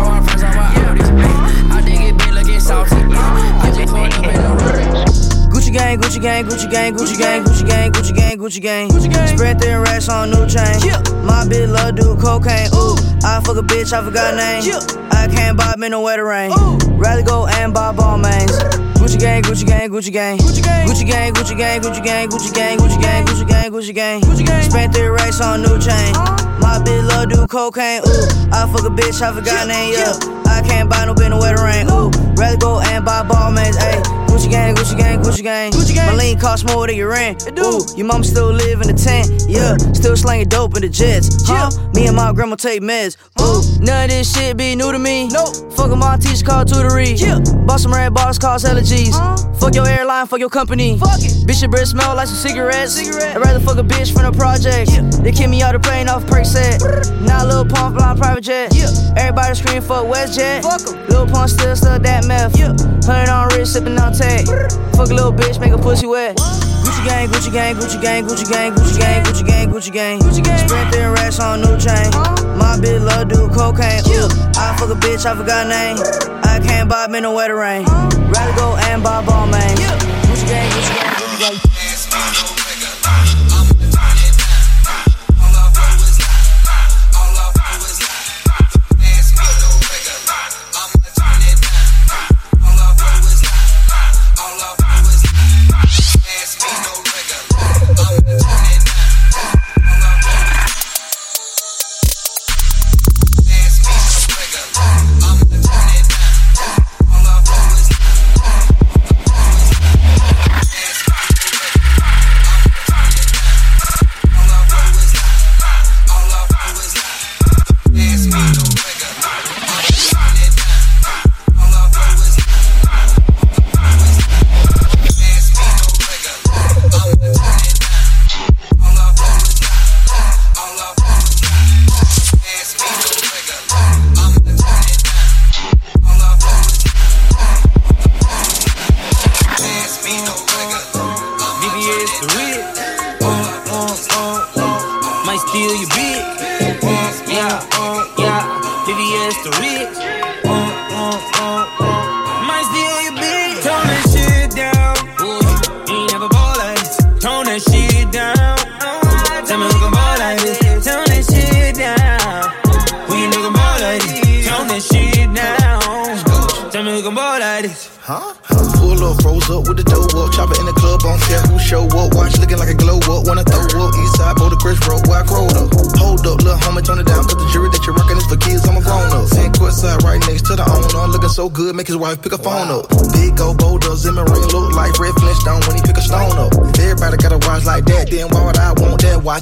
Gang, 6.23 6.45
Gucci 6.45 6.71
gang, 6.71 6.95
Gucci 6.95 7.19
gang, 7.19 7.43
Gucci 7.43 7.67
gang, 7.67 7.91
Gucci 7.91 8.15
gang, 8.15 8.37
Gucci 8.37 8.61
gang, 8.61 8.87
Gucci 8.87 9.11
gang. 9.11 9.27
Spread 9.27 9.59
thin 9.59 9.77
racks 9.81 10.07
on 10.07 10.29
new 10.31 10.47
chain. 10.47 10.79
My 11.27 11.43
bitch 11.43 11.67
love 11.67 11.95
do 11.95 12.15
cocaine. 12.15 12.71
Ooh, 12.73 12.95
I 13.27 13.41
fuck 13.43 13.57
a 13.57 13.61
bitch, 13.61 13.91
I 13.91 14.01
forgot 14.01 14.33
name. 14.35 14.63
I 15.11 15.27
can't 15.27 15.57
buy 15.57 15.75
me 15.77 15.89
no 15.89 15.99
wetter 15.99 16.23
rain. 16.23 16.51
Rather 16.95 17.23
go 17.23 17.45
and 17.45 17.73
buy 17.73 17.91
Balmains. 17.91 18.55
Gucci 18.95 19.19
gang, 19.19 19.43
Gucci 19.43 19.67
gang, 19.67 19.89
Gucci 19.89 20.13
gang. 20.13 20.37
Gucci 20.37 20.63
gang, 20.63 20.87
Gucci 20.87 21.05
gang, 21.05 21.33
Gucci 21.33 21.57
gang, 21.57 21.81
Gucci 21.81 22.03
gang, 22.03 22.29
Gucci 22.29 22.53
gang, 22.53 22.77
Gucci 22.79 22.97
gang, 23.01 23.25
Gucci 23.25 23.45
gang, 23.45 23.71
Gucci 23.73 23.93
gang. 23.93 24.21
Gucci 24.21 24.45
gang. 24.45 24.71
Spent 24.71 24.93
three 24.93 25.07
racks 25.07 25.41
on 25.41 25.61
new 25.61 25.77
chain. 25.77 26.13
My 26.63 26.79
bitch 26.79 27.05
love 27.05 27.29
do 27.31 27.45
cocaine. 27.47 27.99
Ooh, 28.07 28.49
I 28.53 28.63
fuck 28.71 28.87
a 28.87 28.89
bitch, 28.95 29.21
I 29.21 29.35
forgot 29.35 29.67
name. 29.67 29.91
Yeah, 29.91 30.15
I 30.47 30.61
can't 30.65 30.89
buy 30.89 31.03
no 31.03 31.13
bitch 31.13 31.31
no 31.31 31.39
wetter 31.39 31.61
rain. 31.61 31.89
Ooh, 31.91 32.09
rather 32.39 32.55
go 32.55 32.79
and 32.79 33.03
buy 33.03 33.23
Balmains. 33.27 33.75
Ayy, 33.75 34.22
Gucci 34.33 34.49
gang, 34.49 34.73
Gucci 34.73 34.97
gang, 34.97 35.21
Gucci 35.21 35.43
gang. 35.43 35.71
Gucci 35.71 35.93
gang. 35.93 36.07
My 36.07 36.15
lean 36.15 36.39
cost 36.39 36.65
more 36.65 36.87
than 36.87 36.95
your 36.95 37.09
rent. 37.09 37.47
Ooh, 37.59 37.85
your 37.95 38.07
mom 38.07 38.23
still 38.23 38.51
live 38.51 38.81
in 38.81 38.87
the 38.87 38.93
tent. 38.93 39.29
Yeah, 39.47 39.77
still 39.93 40.17
slanging 40.17 40.49
dope 40.49 40.75
in 40.75 40.81
the 40.81 40.89
jets. 40.89 41.45
Huh? 41.47 41.69
Me 41.93 42.07
and 42.07 42.15
my 42.15 42.33
grandma 42.33 42.55
take 42.55 42.81
meds. 42.81 43.15
Ooh, 43.39 43.61
none 43.79 44.05
of 44.05 44.09
this 44.09 44.33
shit 44.33 44.57
be 44.57 44.75
new 44.75 44.91
to 44.91 44.97
me. 44.97 45.27
Nope. 45.27 45.71
Fuck 45.73 45.95
my 45.95 46.17
teacher 46.17 46.43
called 46.43 46.67
tutory. 46.67 47.13
Yeah. 47.13 47.39
Bought 47.67 47.81
some 47.81 47.93
red 47.93 48.11
bars, 48.15 48.39
cause 48.39 48.63
allergies. 48.63 49.13
Fuck 49.59 49.75
your 49.75 49.87
airline, 49.87 50.25
fuck 50.25 50.39
your 50.39 50.49
company. 50.49 50.97
Fuck 50.97 51.21
it. 51.21 51.45
Bitch, 51.45 51.61
your 51.61 51.69
breath 51.69 51.89
smell 51.89 52.15
like 52.15 52.27
some 52.27 52.37
cigarettes. 52.37 52.93
Cigarette. 52.93 53.35
I'd 53.37 53.45
rather 53.45 53.59
fuck 53.59 53.77
a 53.77 53.83
bitch 53.83 54.11
from 54.11 54.23
the 54.23 54.35
project. 54.35 54.89
Yeah. 54.91 55.01
They 55.21 55.31
kick 55.31 55.49
me 55.49 55.61
out 55.61 55.73
the 55.73 55.79
plane 55.79 56.09
off 56.09 56.25
Percocet. 56.25 56.81
Now 57.21 57.45
Lil 57.45 57.65
Pump 57.65 57.97
flying 57.97 58.17
private 58.17 58.41
jet. 58.41 58.73
Yeah. 58.73 58.89
Everybody 59.15 59.53
scream 59.53 59.81
fuck 59.83 60.05
WestJet. 60.07 60.63
Fuck 60.63 60.89
'em. 60.89 61.07
Lil 61.09 61.27
Pump 61.27 61.49
still 61.49 61.75
stuck 61.75 62.01
that 62.01 62.25
meth. 62.25 62.57
Yeah. 62.57 62.73
Hundred 63.05 63.29
on 63.29 63.49
wrist, 63.49 63.73
sipping 63.73 63.99
on 63.99 64.13
tech. 64.23 64.47
Fuck 64.95 65.09
a 65.11 65.13
little 65.13 65.33
bitch, 65.33 65.59
make 65.59 65.73
a 65.73 65.77
pussy 65.77 66.07
wet. 66.07 66.37
Gucci 66.83 67.03
gang, 67.05 67.27
Gucci 67.29 67.51
gang, 67.51 67.75
Gucci 67.75 68.01
gang, 68.01 68.23
Gucci 68.25 68.47
gang, 68.49 68.73
Gucci 68.73 68.97
gang, 68.99 69.23
Gucci 69.23 69.45
gang, 69.45 69.69
Gucci 69.69 69.91
gang. 69.91 70.19
Gucci 70.19 70.43
gang. 70.43 70.67
Spread 70.67 70.93
thin 70.93 71.11
racks 71.11 71.39
on 71.39 71.61
new 71.61 71.75
chain. 71.77 72.09
My 72.57 72.77
bitch 72.79 73.03
love 73.03 73.27
do 73.29 73.49
cocaine. 73.49 74.03
Ooh, 74.07 74.27
I 74.55 74.75
fuck 74.77 74.89
a 74.89 74.95
bitch, 74.95 75.25
I 75.25 75.35
forgot 75.35 75.67
name. 75.67 75.97
I 76.43 76.59
can't 76.59 76.89
buy 76.89 77.07
me 77.07 77.19
no 77.19 77.33
wetter 77.33 77.55
rain. 77.55 77.85
Rather 78.31 78.55
go 78.55 78.75
and 78.91 79.03
buy. 79.03 79.23
Gucci 79.23 79.51
gang, 79.51 79.75
Gucci 80.27 80.47
gang, 80.47 80.69
Gucci 80.71 80.82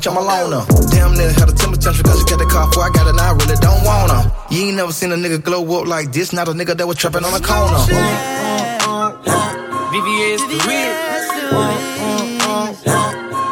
want 0.10 0.16
watch? 0.16 0.50
I'm 0.50 0.50
a 0.50 0.54
loner. 0.54 0.90
Damn 0.92 1.14
near 1.14 1.32
had 1.32 1.50
a 1.50 1.54
temper 1.54 1.78
tantrum 1.78 2.04
cause 2.04 2.20
she 2.20 2.26
got 2.26 2.40
the 2.40 2.46
car 2.46 2.68
before 2.68 2.84
I 2.84 2.90
got 2.90 3.08
it, 3.08 3.16
now 3.16 3.32
I 3.32 3.34
really 3.34 3.56
don't 3.56 3.84
want 3.84 4.12
her. 4.12 4.32
You 4.50 4.68
ain't 4.68 4.78
never 4.78 4.92
seen 4.92 5.12
a 5.12 5.16
nigga 5.16 5.44
glow 5.44 5.82
up 5.82 5.88
like 5.88 6.12
this, 6.12 6.34
not 6.34 6.48
a 6.48 6.52
nigga 6.52 6.76
that 6.78 6.88
was 6.88 6.98
trapping 6.98 7.24
on 7.24 7.34
the 7.34 7.40
corner. 7.40 7.78
VVS 9.92 10.42
the 10.50 10.58
real. 10.68 10.94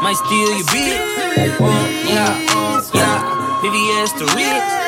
Might 0.01 0.15
steal 0.15 0.49
your 0.55 0.65
bitch. 0.71 1.59
Uh, 1.59 1.67
yeah, 2.07 2.33
yeah. 2.93 3.61
VVS 3.61 4.17
the 4.17 4.25
real. 4.35 4.78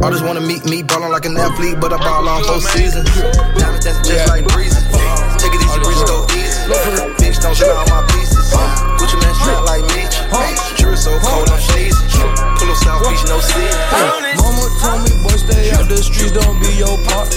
Regis. 0.00 0.20
just 0.20 0.24
wanna 0.24 0.40
meet 0.40 0.64
me, 0.64 0.82
ballin' 0.82 1.12
like 1.12 1.26
an 1.26 1.36
athlete, 1.36 1.76
but 1.80 1.92
I 1.92 1.98
ball 1.98 2.28
on 2.28 2.42
four 2.44 2.60
seasons. 2.60 3.04
Diamonds 3.56 3.84
dancing 3.84 4.04
just 4.04 4.28
like 4.28 4.48
breezes. 4.48 4.84
Take 5.36 5.52
it 5.52 5.60
easy, 5.60 5.78
rich, 5.84 6.00
go 6.08 6.24
easy. 6.32 6.56
Bitch, 7.20 7.40
don't 7.42 7.54
shit 7.54 7.68
all 7.68 7.84
my 7.92 8.00
pieces. 8.16 8.48
Gucci 8.96 9.16
man 9.20 9.34
strap 9.36 9.64
like 9.68 9.84
Meech. 9.92 10.16
Jury 10.80 10.96
so 10.96 11.12
cold, 11.20 11.48
I'm 11.50 11.60
sneezing. 11.60 12.08
Pull 12.16 12.70
up 12.72 12.76
South 12.80 13.04
Beach, 13.04 13.24
no 13.28 13.40
sleep. 13.44 13.72
Mama 14.40 14.64
told 14.80 15.04
me, 15.04 15.12
boy, 15.20 15.36
stay 15.36 15.70
out 15.76 15.84
the 15.88 16.00
streets, 16.00 16.32
don't 16.32 16.56
be 16.60 16.72
your 16.80 16.96
part. 17.04 17.28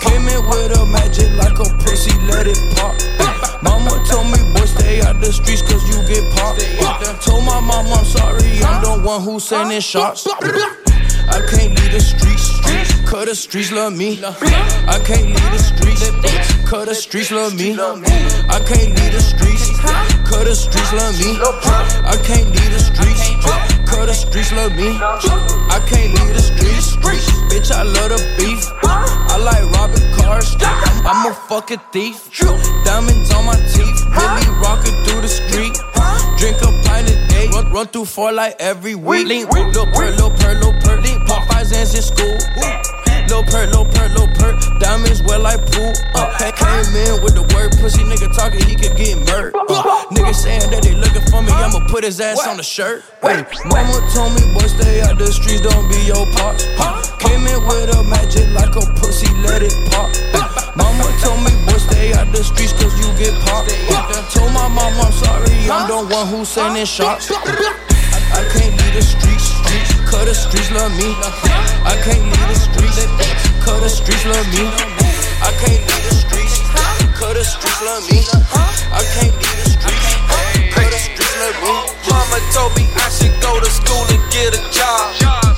Came 0.00 0.24
in 0.28 0.40
with 0.48 0.80
a 0.80 0.86
magic 0.88 1.28
like 1.36 1.60
a 1.60 1.68
pussy, 1.84 2.16
let 2.24 2.48
it 2.48 2.56
pop. 2.76 2.96
Mama 3.62 4.00
told 4.08 4.32
me, 4.32 4.40
boy, 4.56 4.64
stay 4.64 5.00
out 5.04 5.20
the 5.20 5.28
streets, 5.32 5.60
cause 5.60 5.84
you 5.84 6.00
get 6.08 6.24
popped. 6.40 6.64
Told 7.20 7.44
my 7.44 7.60
mom 7.60 7.86
I'm 7.92 8.04
sorry, 8.04 8.64
I'm 8.64 8.80
the 8.80 9.04
one 9.04 9.20
who 9.20 9.38
sending 9.40 9.80
shots. 9.80 10.24
I 11.38 11.46
can't 11.46 11.70
leave 11.78 11.92
the 11.92 12.00
streets, 12.00 12.42
streets. 12.42 13.08
Cut 13.08 13.26
the 13.26 13.34
streets 13.36 13.70
love 13.70 13.96
me. 13.96 14.18
I 14.24 14.98
can't 15.06 15.26
leave 15.26 15.50
the 15.54 15.58
streets. 15.58 16.10
Cause 16.68 16.86
the 16.86 16.94
streets 16.96 17.30
love 17.30 17.54
me. 17.54 17.78
I 17.78 18.58
can't 18.66 18.90
leave 18.98 19.12
the 19.12 19.20
streets. 19.22 19.70
Cause 20.28 20.44
the 20.50 20.54
streets 20.56 20.92
love 20.92 21.14
me. 21.14 21.38
I 22.10 22.18
can't 22.26 22.50
leave 22.50 22.72
the 22.74 22.80
streets. 22.80 23.22
Cause 23.88 24.06
the 24.08 24.14
streets 24.14 24.52
love 24.52 24.74
me. 24.74 24.98
I 24.98 25.78
can't 25.86 26.12
leave 26.18 26.34
the 26.34 26.42
streets. 26.42 26.96
Bitch, 27.46 27.70
I 27.70 27.84
love 27.84 28.10
the 28.10 28.18
beef. 28.36 29.17
I 29.28 29.36
like 29.36 29.64
robbing 29.72 30.10
cars. 30.16 30.56
I'm 30.60 31.30
a 31.30 31.34
fucking 31.34 31.80
thief. 31.92 32.30
Diamonds 32.84 33.32
on 33.32 33.46
my 33.46 33.56
teeth. 33.72 34.00
Really 34.08 34.48
rocking 34.60 34.96
through 35.04 35.22
the 35.22 35.28
street. 35.28 35.76
Drink 36.38 36.56
a 36.62 36.70
pint 36.88 37.10
a 37.10 37.28
day. 37.28 37.48
Run, 37.52 37.72
run 37.72 37.86
through 37.86 38.06
four 38.06 38.32
like 38.32 38.56
every 38.58 38.94
week. 38.94 39.26
Link, 39.26 39.50
little 39.52 39.86
per, 39.86 40.10
little 40.10 40.30
per, 40.30 40.54
little. 40.54 40.78
Link, 41.00 41.22
Popeyes 41.28 41.72
ends 41.72 41.94
in 41.94 42.02
school. 42.02 43.07
Lil' 43.28 43.44
perk, 43.44 43.70
lil' 43.72 43.84
perk, 43.84 44.10
lil' 44.16 44.32
perk. 44.40 44.56
Diamonds 44.80 45.22
well 45.22 45.40
like 45.40 45.60
pool. 45.72 45.92
Uh, 46.14 46.32
came 46.56 46.96
in 46.96 47.22
with 47.22 47.34
the 47.34 47.44
word 47.54 47.72
pussy 47.76 48.02
nigga 48.04 48.32
talking, 48.34 48.64
he 48.64 48.74
could 48.74 48.96
get 48.96 49.18
murked. 49.28 49.52
Uh, 49.68 49.84
nigga 50.10 50.34
saying 50.34 50.70
that 50.70 50.82
they 50.82 50.94
looking 50.94 51.22
for 51.28 51.42
me, 51.42 51.52
I'ma 51.52 51.86
put 51.88 52.04
his 52.04 52.20
ass 52.20 52.46
on 52.46 52.56
the 52.56 52.62
shirt. 52.62 53.04
Hey, 53.20 53.44
mama 53.68 54.00
told 54.14 54.32
me, 54.32 54.42
boy, 54.54 54.66
stay 54.66 55.00
out 55.02 55.18
the 55.18 55.28
streets, 55.32 55.60
don't 55.60 55.88
be 55.88 56.00
your 56.08 56.24
pop. 56.40 56.56
Uh. 56.80 57.02
Came 57.20 57.44
in 57.46 57.60
with 57.66 57.92
a 57.92 58.02
magic 58.04 58.48
like 58.54 58.74
a 58.74 58.84
pussy, 58.96 59.28
let 59.44 59.62
it 59.62 59.76
pop. 59.92 60.08
Uh. 60.32 60.72
Mama 60.76 61.04
told 61.20 61.42
me, 61.44 61.52
boy, 61.68 61.76
stay 61.78 62.14
out 62.14 62.32
the 62.32 62.42
streets, 62.42 62.72
cause 62.72 62.94
you 62.96 63.08
get 63.20 63.34
popped. 63.44 63.68
Told 64.32 64.52
my 64.52 64.68
mama 64.68 65.04
I'm 65.04 65.12
sorry, 65.12 65.68
I'm 65.68 65.84
the 65.84 66.14
one 66.14 66.26
who 66.28 66.44
sending 66.44 66.86
shots. 66.86 67.28
I 67.28 68.44
can't 68.54 68.72
leave 68.78 68.94
the 68.94 69.02
streets, 69.02 69.57
cause 70.10 70.24
the 70.24 70.34
streets 70.34 70.70
love 70.72 70.92
me. 70.96 71.12
I 71.84 71.94
can't 72.00 72.24
leave 72.24 72.48
the 72.48 72.56
streets, 72.56 73.04
cause 73.64 73.80
the 73.84 73.90
streets 73.92 74.24
love 74.24 74.48
me. 74.52 74.64
I 75.44 75.52
can't 75.60 75.84
leave 75.84 76.04
the 76.08 76.14
streets, 76.16 76.56
cause 77.16 77.36
the 77.36 77.44
streets 77.44 77.80
love 77.84 78.02
me. 78.08 78.24
I 78.88 79.04
can't 79.14 79.36
leave 79.36 79.58
the 79.60 79.68
streets, 79.68 80.08
cause 80.72 80.88
the 80.88 81.00
streets 81.00 81.36
love 81.40 81.56
me. 81.60 81.72
Mama 82.08 82.40
told 82.56 82.72
me 82.76 82.88
I 82.96 83.08
should 83.12 83.36
go 83.44 83.60
to 83.60 83.70
school 83.70 84.04
and 84.08 84.22
get 84.32 84.56
a 84.56 84.60
job. 84.72 85.12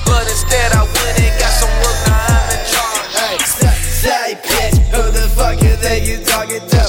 But 0.04 0.26
instead 0.26 0.74
I 0.74 0.82
went 0.82 1.14
and 1.22 1.34
got 1.38 1.52
some 1.54 1.74
work, 1.86 1.98
now 2.10 2.18
I'm 2.18 2.50
in 2.50 2.60
charge. 2.66 3.06
Hey, 3.14 3.36
say, 3.46 4.28
bitch, 4.42 4.76
who 4.90 5.02
the 5.14 5.30
fuck 5.30 5.62
you 5.62 5.74
think 5.78 6.06
you 6.10 6.18
talking 6.26 6.64
to? 6.74 6.82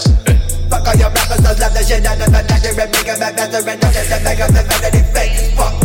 Fuck 0.70 0.88
all 0.90 0.98
your 0.98 1.14
rappers, 1.14 1.46
those 1.46 1.60
love 1.62 1.74
the 1.78 1.84
shit 1.86 2.06
out 2.10 2.18
of 2.18 2.32
the 2.34 2.42
doctor 2.42 2.74
and 2.74 2.90
make 2.90 3.06
them 3.06 3.22
a 3.22 3.30
better 3.38 3.62
and 3.70 3.82
nothing 3.82 4.08
to 4.10 4.18
make 4.26 4.40
up 4.42 4.50
the 4.50 4.64
vanity 4.66 5.04
fake 5.14 5.54
fuck. 5.54 5.81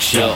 Show. 0.00 0.34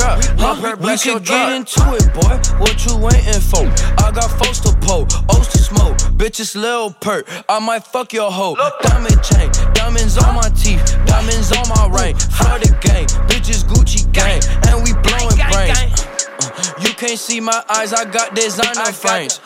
Trap, 0.00 0.38
Lil 0.38 0.56
Per, 0.56 0.76
bless 0.76 1.04
your 1.04 1.20
trap. 1.20 1.52
We 1.52 1.58
could 1.58 1.66
get 1.66 1.78
into 1.78 1.94
it, 1.96 2.14
boy. 2.14 2.58
What 2.58 2.84
you 2.86 2.96
waiting 2.96 3.40
for? 3.40 3.66
I 4.02 4.10
got 4.12 4.30
folks 4.42 4.60
to 4.60 4.72
pull, 4.80 5.06
O's 5.28 5.48
to 5.48 5.58
smoke, 5.58 5.96
bitches 6.16 6.54
Lil 6.54 6.92
Perk. 7.00 7.28
I 7.48 7.58
might 7.58 7.84
fuck 7.84 8.12
your 8.12 8.30
hoe. 8.30 8.56
Diamond 8.82 9.22
chain, 9.22 9.50
diamonds 9.74 10.16
on 10.18 10.34
my 10.34 10.48
teeth, 10.50 10.82
diamonds 11.06 11.52
on 11.52 11.68
my 11.68 12.02
ring. 12.02 12.16
Florida 12.16 12.68
gang, 12.80 13.06
bitches 13.28 13.64
Gucci 13.64 14.10
gang, 14.12 14.40
and 14.68 14.82
we 14.82 14.92
blowing 15.04 15.38
brains. 15.52 16.06
Uh, 16.40 16.74
you 16.80 16.92
can't 16.94 17.18
see 17.18 17.40
my 17.40 17.62
eyes, 17.68 17.92
I 17.92 18.04
got 18.04 18.34
designer 18.34 18.92
frames. 18.92 19.40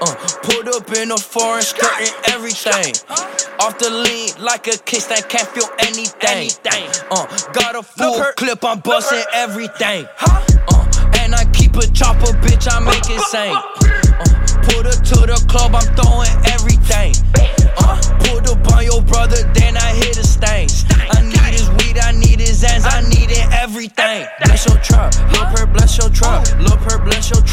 Uh, 0.00 0.14
pulled 0.42 0.68
up 0.68 0.90
in 0.96 1.12
a 1.12 1.16
foreign 1.16 1.62
skirt 1.62 1.92
and 2.00 2.34
everything. 2.34 2.94
Off 3.60 3.78
the 3.78 3.90
lean 3.90 4.30
like 4.42 4.66
a 4.68 4.78
kiss 4.88 5.04
that 5.06 5.28
can't 5.28 5.46
feel 5.48 5.68
anything. 5.84 6.48
Uh, 7.10 7.26
got 7.52 7.76
a 7.76 7.82
full 7.82 8.16
clip, 8.36 8.64
I'm 8.64 8.80
busting 8.80 9.22
everything. 9.34 10.06
Huh? 10.16 10.40
Uh, 10.72 11.18
and 11.20 11.34
I 11.34 11.44
keep 11.52 11.76
a 11.76 11.86
chopper, 11.92 12.32
bitch, 12.40 12.64
I 12.72 12.80
make 12.80 13.04
it 13.04 13.20
sing. 13.28 13.52
Uh, 13.52 14.32
put 14.64 14.88
her 14.88 14.96
to 14.96 15.18
the 15.28 15.36
club, 15.48 15.74
I'm 15.76 15.84
throwing 15.92 16.32
everything. 16.48 17.12
Uh, 17.76 18.00
put 18.24 18.48
up 18.48 18.64
on 18.72 18.84
your 18.84 19.02
brother, 19.02 19.36
then 19.52 19.76
I 19.76 19.92
hit 19.92 20.16
a 20.16 20.24
stain. 20.24 20.68
I 21.12 21.20
need 21.20 21.52
his 21.52 21.68
weed, 21.84 21.98
I 21.98 22.12
need 22.12 22.40
his 22.40 22.64
ends, 22.64 22.86
I 22.88 23.02
need 23.12 23.28
it 23.30 23.44
everything. 23.52 24.24
Bless 24.40 24.64
your 24.66 24.78
trap, 24.78 25.12
Lil 25.36 25.44
Per, 25.52 25.66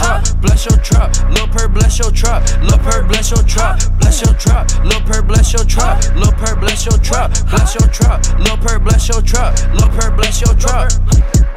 trap, 0.07 0.41
bless 0.41 0.65
your 0.65 0.77
trap, 0.79 1.15
Lil 1.31 1.47
Per, 1.47 1.67
bless 1.67 1.99
your 1.99 2.11
trap, 2.11 2.43
Lil 2.61 2.77
Per, 2.79 3.03
bless 3.07 3.31
your 3.31 3.43
trap, 3.43 3.79
bless 3.99 4.21
your 4.21 4.33
trap, 4.35 4.69
Lil 4.85 5.01
Per, 5.01 5.21
bless 5.21 5.53
your 5.53 5.65
trap, 5.65 6.03
Lil 6.15 6.31
Per, 6.31 6.55
bless 6.55 6.85
your 6.85 6.97
trap, 6.99 7.31
bless 7.49 7.75
your 7.75 7.89
trap, 7.89 8.23
Lil 8.39 8.57
Per, 8.57 8.79
bless 8.79 9.09
your 9.09 9.21
trap, 9.21 9.57
Lil 9.73 9.89
Per, 9.89 10.11
bless 10.15 10.41
your 10.41 10.55
trap. 10.55 11.56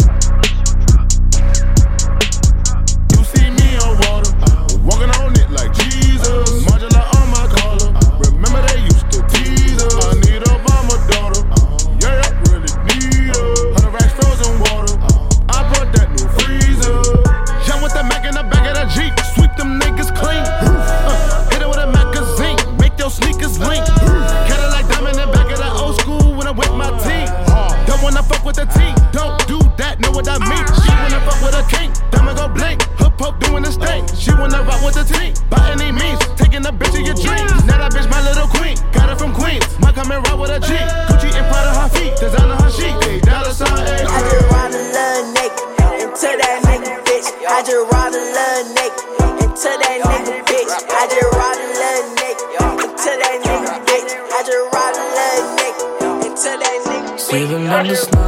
Bitch. 57.83 58.20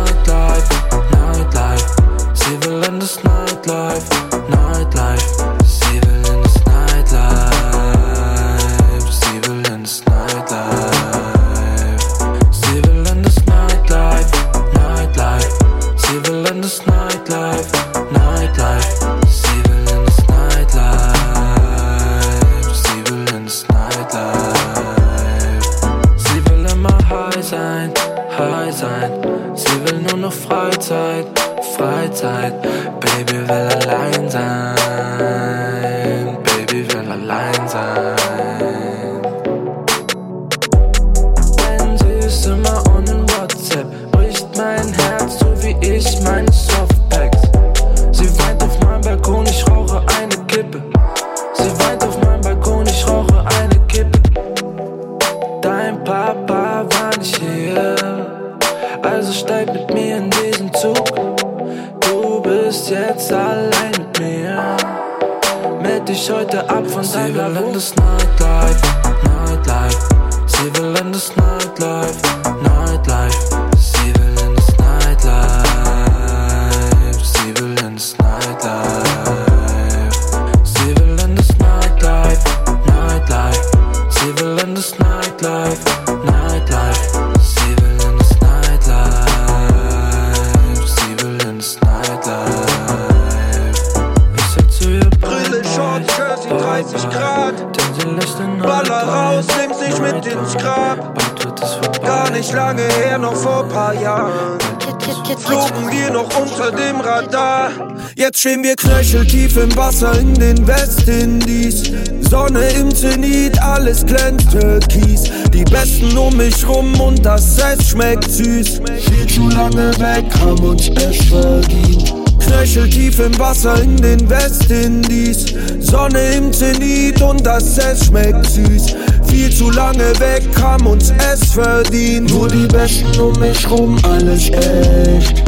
Wasser 110.03 110.19
in 110.19 110.35
den 110.35 110.67
Westindies. 110.67 111.93
Sonne 112.29 112.69
im 112.71 112.93
Zenit, 112.93 113.63
alles 113.63 114.05
glänzt 114.05 114.51
türkis. 114.51 115.31
Die 115.53 115.63
Besten 115.63 116.17
um 116.19 116.37
mich 116.37 116.67
rum 116.67 116.99
und 117.01 117.25
das 117.25 117.63
Eis 117.63 117.91
schmeckt 117.91 118.29
süß. 118.29 118.81
Viel 118.99 119.27
zu 119.29 119.49
lange 119.51 119.93
weg, 120.01 120.25
haben 120.41 120.65
uns 120.65 120.89
es 120.89 121.25
verdient. 121.27 122.15
Knöcheltief 122.41 123.21
im 123.21 123.39
Wasser 123.39 123.81
in 123.81 123.97
den 123.97 124.29
Westindies. 124.29 125.55
Sonne 125.79 126.35
im 126.35 126.53
Zenit 126.53 127.23
und 127.23 127.47
das 127.47 127.79
Eis 127.79 128.07
schmeckt 128.07 128.47
süß. 128.47 128.97
Viel 129.29 129.55
zu 129.55 129.71
lange 129.71 130.19
weg, 130.19 130.43
haben 130.61 130.87
uns 130.87 131.13
es 131.33 131.53
verdient. 131.53 132.29
Nur 132.29 132.49
die 132.49 132.67
Besten 132.67 133.21
um 133.21 133.39
mich 133.39 133.71
rum, 133.71 133.97
alles 134.03 134.51
echt. 134.51 135.45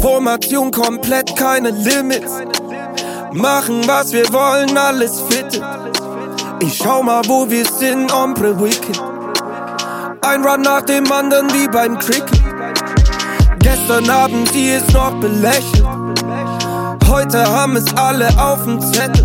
Formation 0.00 0.70
komplett, 0.70 1.34
keine 1.34 1.70
Limits. 1.70 2.30
Machen 3.40 3.88
was 3.88 4.12
wir 4.12 4.30
wollen, 4.34 4.76
alles 4.76 5.22
fit. 5.30 5.62
Ich 6.60 6.76
schau 6.76 7.02
mal, 7.02 7.22
wo 7.26 7.48
wir 7.48 7.64
sind, 7.64 8.12
Ombre 8.12 8.60
Wicked. 8.60 9.00
Ein 10.20 10.44
Run 10.44 10.60
nach 10.60 10.82
dem 10.82 11.10
anderen 11.10 11.50
wie 11.54 11.66
beim 11.68 11.98
Cricket. 11.98 12.42
Gestern 13.60 14.12
haben 14.12 14.44
sie 14.52 14.72
es 14.72 14.92
noch 14.92 15.12
belächelt. 15.20 15.86
Heute 17.08 17.50
haben 17.50 17.76
es 17.76 17.86
alle 17.96 18.28
auf 18.38 18.62
dem 18.64 18.78
Zettel. 18.78 19.24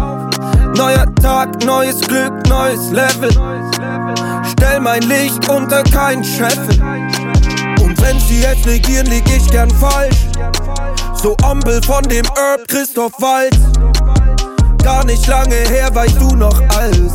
Neuer 0.78 1.14
Tag, 1.22 1.66
neues 1.66 2.00
Glück, 2.00 2.32
neues 2.48 2.92
Level. 2.92 3.30
Stell 4.50 4.80
mein 4.80 5.02
Licht 5.02 5.50
unter 5.50 5.84
kein 5.84 6.24
Scheffel. 6.24 6.82
Und 7.82 8.02
wenn 8.02 8.18
sie 8.22 8.40
jetzt 8.40 8.66
negieren, 8.66 9.08
lieg 9.08 9.26
ich 9.28 9.52
gern 9.52 9.70
falsch. 9.72 10.16
So 11.22 11.36
Ombel 11.44 11.82
von 11.84 12.04
dem 12.04 12.26
Herb 12.36 12.66
Christoph 12.70 13.14
Walz. 13.20 13.65
Gar 14.86 15.04
nicht 15.04 15.26
lange 15.26 15.56
her 15.56 15.90
weißt 15.96 16.22
du 16.22 16.36
noch 16.36 16.62
alles. 16.78 17.14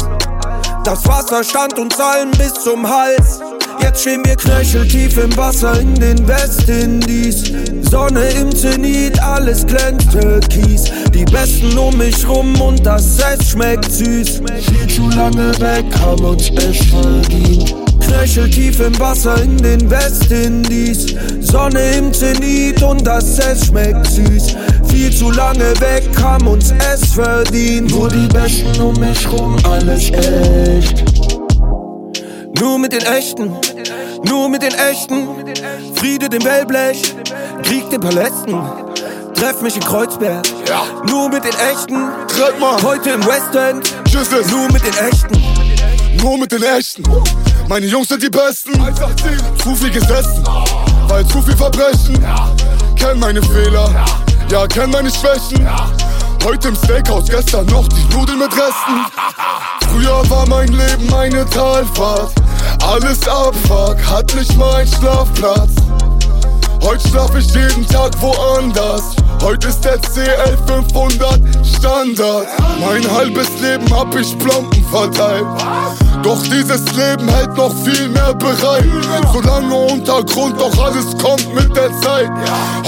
Das 0.83 1.07
Wasser 1.07 1.45
stand 1.45 1.79
uns 1.79 2.01
allen 2.01 2.33
bis 2.33 2.53
zum 2.55 2.85
Hals. 2.85 3.39
Jetzt 3.81 4.01
stehen 4.01 4.25
wir 4.25 4.35
knöcheltief 4.35 5.17
im 5.19 5.37
Wasser 5.37 5.79
in 5.79 5.95
den 5.95 6.27
Westindies. 6.27 7.53
Sonne 7.89 8.29
im 8.31 8.53
Zenit, 8.53 9.23
alles 9.23 9.65
glänzt 9.65 10.11
türkis. 10.11 10.91
Die 11.15 11.25
Besten 11.25 11.79
um 11.79 11.97
mich 11.97 12.29
rum 12.29 12.61
und 12.61 12.85
das 12.85 13.23
Eis 13.23 13.51
schmeckt 13.51 13.93
süß. 13.93 14.43
Viel 14.69 14.87
zu 14.89 15.09
lange 15.11 15.57
weg, 15.61 15.85
haben 16.01 16.25
uns 16.25 16.51
es 16.51 16.87
verdient. 16.87 17.80
Knöcheltief 18.01 18.81
im 18.81 18.99
Wasser 18.99 19.43
in 19.43 19.57
den 19.57 19.91
Westindies. 19.91 21.15
Sonne 21.41 21.93
im 21.93 22.13
Zenit 22.13 22.83
und 22.83 23.07
das 23.07 23.41
Eis 23.41 23.67
schmeckt 23.67 24.07
süß. 24.07 24.57
Viel 24.89 25.15
zu 25.15 25.31
lange 25.31 25.79
weg, 25.81 26.05
haben 26.21 26.47
uns 26.47 26.73
es 26.93 27.13
verdient. 27.15 27.91
Nur 27.91 28.09
die 28.09 28.27
Besten 28.29 28.81
um 28.81 28.95
mich 28.99 29.31
rum, 29.31 29.57
alles 29.65 30.11
echt. 30.11 31.05
Nur 32.59 32.79
mit 32.79 32.93
den 32.93 33.03
Echten, 33.03 33.53
nur 34.25 34.49
mit 34.49 34.63
den 34.63 34.75
Echten. 34.75 35.29
Friede 35.95 36.29
dem 36.29 36.45
Wellblech, 36.45 37.15
Krieg 37.63 37.89
den 37.91 38.01
Palästen. 38.01 38.55
Treff 39.35 39.63
mich 39.63 39.77
in 39.77 39.83
Kreuzberg, 39.83 40.45
nur 41.07 41.31
mit 41.31 41.45
den 41.45 41.55
Echten. 41.73 41.97
Heute 42.83 43.11
im 43.11 43.25
West 43.25 43.55
End, 43.55 43.95
nur 44.51 44.69
mit 44.69 44.85
den 44.85 44.95
Echten. 45.09 45.43
Nur 46.23 46.37
mit 46.37 46.53
den 46.53 46.63
Echten. 46.63 47.03
Meine 47.71 47.87
Jungs 47.87 48.09
sind 48.09 48.21
die 48.21 48.29
Besten. 48.29 48.73
Zu 49.63 49.77
viel 49.77 49.93
gesessen, 49.93 50.45
weil 51.07 51.25
zu 51.25 51.41
viel 51.41 51.57
Verbrechen. 51.57 52.19
Kenn 52.97 53.21
meine 53.21 53.41
Fehler, 53.41 53.89
ja, 54.51 54.67
kenn 54.67 54.91
meine 54.91 55.09
Schwächen. 55.09 55.69
Heute 56.43 56.67
im 56.67 56.75
Steakhouse, 56.75 57.27
gestern 57.27 57.67
noch 57.67 57.87
die 57.87 58.03
Nudeln 58.13 58.41
mit 58.41 58.51
Resten. 58.51 59.07
Früher 59.89 60.29
war 60.29 60.49
mein 60.49 60.67
Leben 60.67 61.15
eine 61.15 61.49
Talfahrt. 61.49 62.33
Alles 62.83 63.29
Abfuck, 63.29 63.99
hat 64.05 64.35
nicht 64.35 64.57
mal 64.57 64.75
einen 64.75 64.93
Schlafplatz. 64.93 65.71
Heute 66.83 67.09
schlaf 67.09 67.37
ich 67.37 67.55
jeden 67.55 67.87
Tag 67.87 68.21
woanders. 68.21 69.15
Heute 69.43 69.69
ist 69.69 69.85
der 69.85 70.01
CL 70.01 70.59
500 70.67 71.41
Standard. 71.65 72.49
Mein 72.81 73.09
halbes 73.09 73.49
Leben 73.61 73.89
hab 73.97 74.13
ich 74.17 74.37
Plomben 74.41 74.85
verteilt. 74.87 75.47
Doch 76.23 76.43
dieses 76.43 76.85
Leben 76.93 77.29
hält 77.29 77.57
noch 77.57 77.73
viel 77.83 78.09
mehr 78.09 78.35
bereit. 78.35 78.85
Solange 79.33 79.75
Untergrund, 79.75 80.61
doch 80.61 80.77
alles 80.85 81.17
kommt 81.17 81.55
mit 81.55 81.75
der 81.75 81.91
Zeit. 82.01 82.31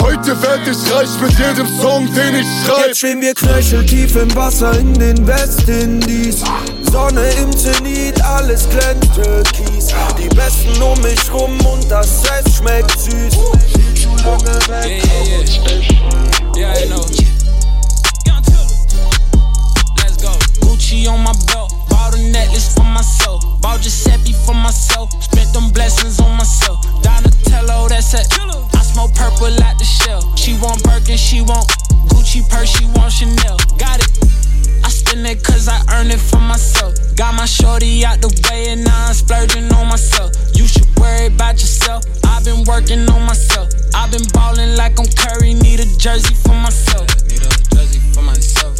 Heute 0.00 0.40
werd 0.42 0.60
ich 0.66 0.92
reich 0.92 1.08
mit 1.20 1.38
jedem 1.38 1.66
Song, 1.80 2.12
den 2.14 2.34
ich 2.36 2.46
schreib. 2.64 2.88
Jetzt 2.88 2.98
stehen 2.98 3.20
wir 3.22 3.34
knöcheltief 3.34 4.16
im 4.16 4.34
Wasser 4.34 4.78
in 4.78 4.92
den 4.94 5.26
Westindies. 5.26 6.42
Sonne 6.90 7.30
im 7.40 7.56
Zenit, 7.56 8.22
alles 8.22 8.68
glänzt 8.68 9.14
türkis. 9.14 9.88
Die 10.18 10.28
Besten 10.34 10.82
um 10.82 11.00
mich 11.00 11.32
rum 11.32 11.58
und 11.64 11.90
das 11.90 12.22
Eis 12.30 12.56
schmeckt 12.56 12.98
süß. 12.98 13.34
Viel 13.72 13.94
zu 13.94 14.08
lange 14.24 14.58
weg, 14.68 15.02
Yeah, 15.02 15.24
yeah, 15.24 15.42
yeah. 16.54 16.72
Yeah, 16.74 16.84
I 16.84 16.86
know. 16.86 17.06
Let's 19.96 20.22
go. 20.22 20.32
Gucci 20.60 21.08
on 21.08 21.22
my 21.22 21.32
belt. 21.46 21.61
Bought 22.12 22.20
a 22.20 22.30
necklace 22.30 22.74
for 22.74 22.84
myself. 22.84 23.42
Bought 23.62 23.80
Giuseppe 23.80 24.34
for 24.44 24.54
myself. 24.54 25.10
Spent 25.22 25.50
them 25.54 25.70
blessings 25.70 26.20
on 26.20 26.36
myself. 26.36 26.84
Donatello, 27.02 27.88
that's 27.88 28.12
it. 28.12 28.26
I 28.74 28.82
smoke 28.82 29.14
purple 29.14 29.46
out 29.64 29.78
the 29.78 29.84
shell. 29.84 30.20
She 30.36 30.52
want 30.60 30.82
Birkin, 30.84 31.16
she 31.16 31.40
want 31.40 31.66
Gucci 32.12 32.44
purse, 32.50 32.68
she 32.68 32.84
want 32.96 33.12
Chanel. 33.12 33.56
Got 33.78 34.04
it. 34.04 34.12
I 34.84 34.90
spend 34.90 35.26
it 35.26 35.42
cause 35.42 35.68
I 35.68 35.80
earn 35.94 36.10
it 36.10 36.20
for 36.20 36.40
myself. 36.40 36.94
Got 37.16 37.34
my 37.34 37.46
shorty 37.46 38.04
out 38.04 38.20
the 38.20 38.28
way 38.50 38.68
and 38.68 38.84
now 38.84 39.08
I'm 39.08 39.14
splurging 39.14 39.72
on 39.72 39.88
myself. 39.88 40.32
You 40.52 40.66
should 40.66 40.88
worry 41.00 41.26
about 41.26 41.54
yourself. 41.64 42.04
I've 42.24 42.44
been 42.44 42.64
working 42.64 43.08
on 43.08 43.24
myself. 43.24 43.70
I've 43.94 44.10
been 44.10 44.28
balling 44.34 44.76
like 44.76 45.00
I'm 45.00 45.08
Curry, 45.16 45.54
need 45.54 45.80
a 45.80 45.88
jersey 45.96 46.34
for 46.34 46.52
myself. 46.52 46.91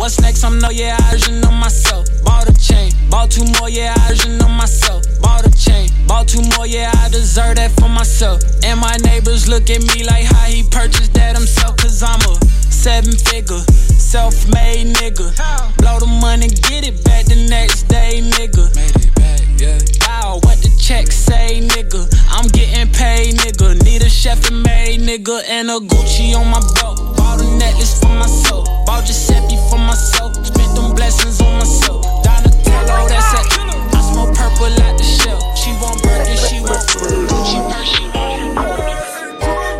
What's 0.03 0.21
next? 0.21 0.43
I'm 0.43 0.59
no, 0.59 0.71
yeah, 0.71 0.97
I 0.99 1.12
version 1.12 1.45
on 1.45 1.55
myself. 1.55 2.09
Bought 2.25 2.49
a 2.49 2.53
chain, 2.59 2.91
bought 3.09 3.31
two 3.31 3.45
more, 3.61 3.71
yeah, 3.71 3.95
I 3.97 4.09
version 4.09 4.43
on 4.43 4.51
myself. 4.51 5.05
Bought 5.23 5.47
a 5.47 5.51
chain, 5.57 5.91
bought 6.09 6.27
two 6.27 6.43
more, 6.57 6.67
yeah, 6.67 6.91
I 6.93 7.09
deserve 7.09 7.55
that 7.55 7.71
for 7.79 7.88
myself. 7.88 8.43
And 8.65 8.81
my 8.81 8.97
neighbors 9.05 9.47
look 9.47 9.71
at 9.71 9.81
me 9.95 10.03
like 10.03 10.25
how 10.25 10.47
he 10.47 10.65
purchased 10.65 11.15
that 11.15 11.37
himself, 11.37 11.77
cause 11.77 12.03
I'm 12.03 12.19
a 12.19 12.35
seven 12.67 13.12
figure, 13.12 13.62
self 13.95 14.35
made 14.53 14.93
nigga. 14.97 15.31
Blow 15.77 16.01
the 16.01 16.11
money, 16.21 16.49
get 16.49 16.83
it 16.83 17.05
back 17.05 17.27
the 17.27 17.37
next 17.49 17.85
day, 17.85 18.19
nigga. 18.27 18.75
Made 18.75 19.07
it 19.07 19.15
back, 19.15 19.41
yeah. 19.62 19.79
Wow, 20.07 20.40
what 20.42 20.59
the 20.59 20.70
check 20.75 21.12
say, 21.12 21.62
nigga? 21.62 22.03
I'm 22.35 22.48
getting 22.51 22.90
paid 22.90 23.38
nigga 23.38 23.79
Need 23.85 24.03
a 24.03 24.11
chef 24.11 24.51
and 24.51 24.62
maid, 24.62 25.01
nigga, 25.01 25.42
and 25.48 25.70
a 25.70 25.79
Gucci 25.79 26.35
on 26.35 26.51
my 26.51 26.61
belt. 26.75 26.98
Bought 27.16 27.40
a 27.40 27.46
necklace 27.59 27.98
for 28.01 28.11
myself. 28.11 28.66
Bought 28.87 29.07
Giuseppe 29.07 29.57
for 29.70 29.79
myself. 29.79 30.35
Spent 30.44 30.75
them 30.75 30.94
blessings 30.94 31.40
on 31.40 31.53
myself. 31.59 32.03
Donatello, 32.27 33.09
that's 33.09 33.31
it. 33.38 33.46
I 33.94 34.01
smoke 34.11 34.35
purple 34.35 34.70
like 34.83 34.98
the 34.98 35.07
shell. 35.07 35.38
She 35.55 35.70
want 35.79 36.03
burger, 36.03 36.37
she 36.37 36.59
want 36.61 36.83
Gucci 37.31 37.59
purse. 37.70 37.94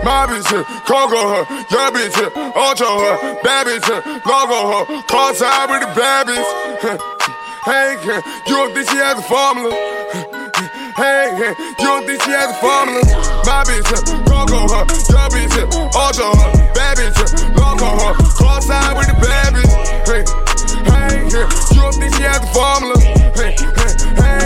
My 0.05 0.27
bitch 0.27 0.51
here, 0.51 0.65
Congo 0.87 1.23
her, 1.31 1.45
your 1.71 1.91
bitch 1.95 2.15
here, 2.19 2.31
Ocho 2.57 2.91
her, 3.07 3.43
bad 3.43 3.67
bitch 3.67 3.87
here, 3.87 4.03
logo 4.27 4.85
her, 4.85 5.03
car 5.07 5.33
side 5.33 5.71
with 5.71 5.81
the 5.81 5.95
bad 5.95 6.27
bitch. 6.27 7.19
Hey, 7.65 7.95
you 8.03 8.55
don't 8.57 8.75
think 8.75 8.91
she 8.91 8.97
has 8.97 9.17
a 9.17 9.23
formula? 9.23 9.71
Hey, 10.99 11.31
you 11.79 11.87
don't 11.87 12.05
think 12.05 12.21
she 12.23 12.35
has 12.35 12.51
a 12.51 12.59
formula? 12.59 12.99
My 13.47 13.63
bitch 13.63 13.87
Congo 14.27 14.67
her, 14.67 14.83
your 15.07 15.31
bitch 15.31 15.55
Ocho 15.95 16.35
her, 16.43 16.75
bad 16.75 16.99
bitch 16.99 17.23
logo 17.55 17.87
her, 17.87 18.15
car 18.35 18.61
side 18.61 18.99
with 18.99 19.07
the 19.07 19.15
bad 19.23 19.55
bitch. 19.55 19.71
Hey, 20.11 20.27
hey, 20.91 21.23
you 21.31 21.81
don't 21.81 21.95
think 21.95 22.11
she 22.17 22.23
has 22.27 22.43
a 22.43 22.51
formula? 22.51 22.99
Hey, 23.39 23.55
hey, 23.55 23.95
hey, 24.19 24.42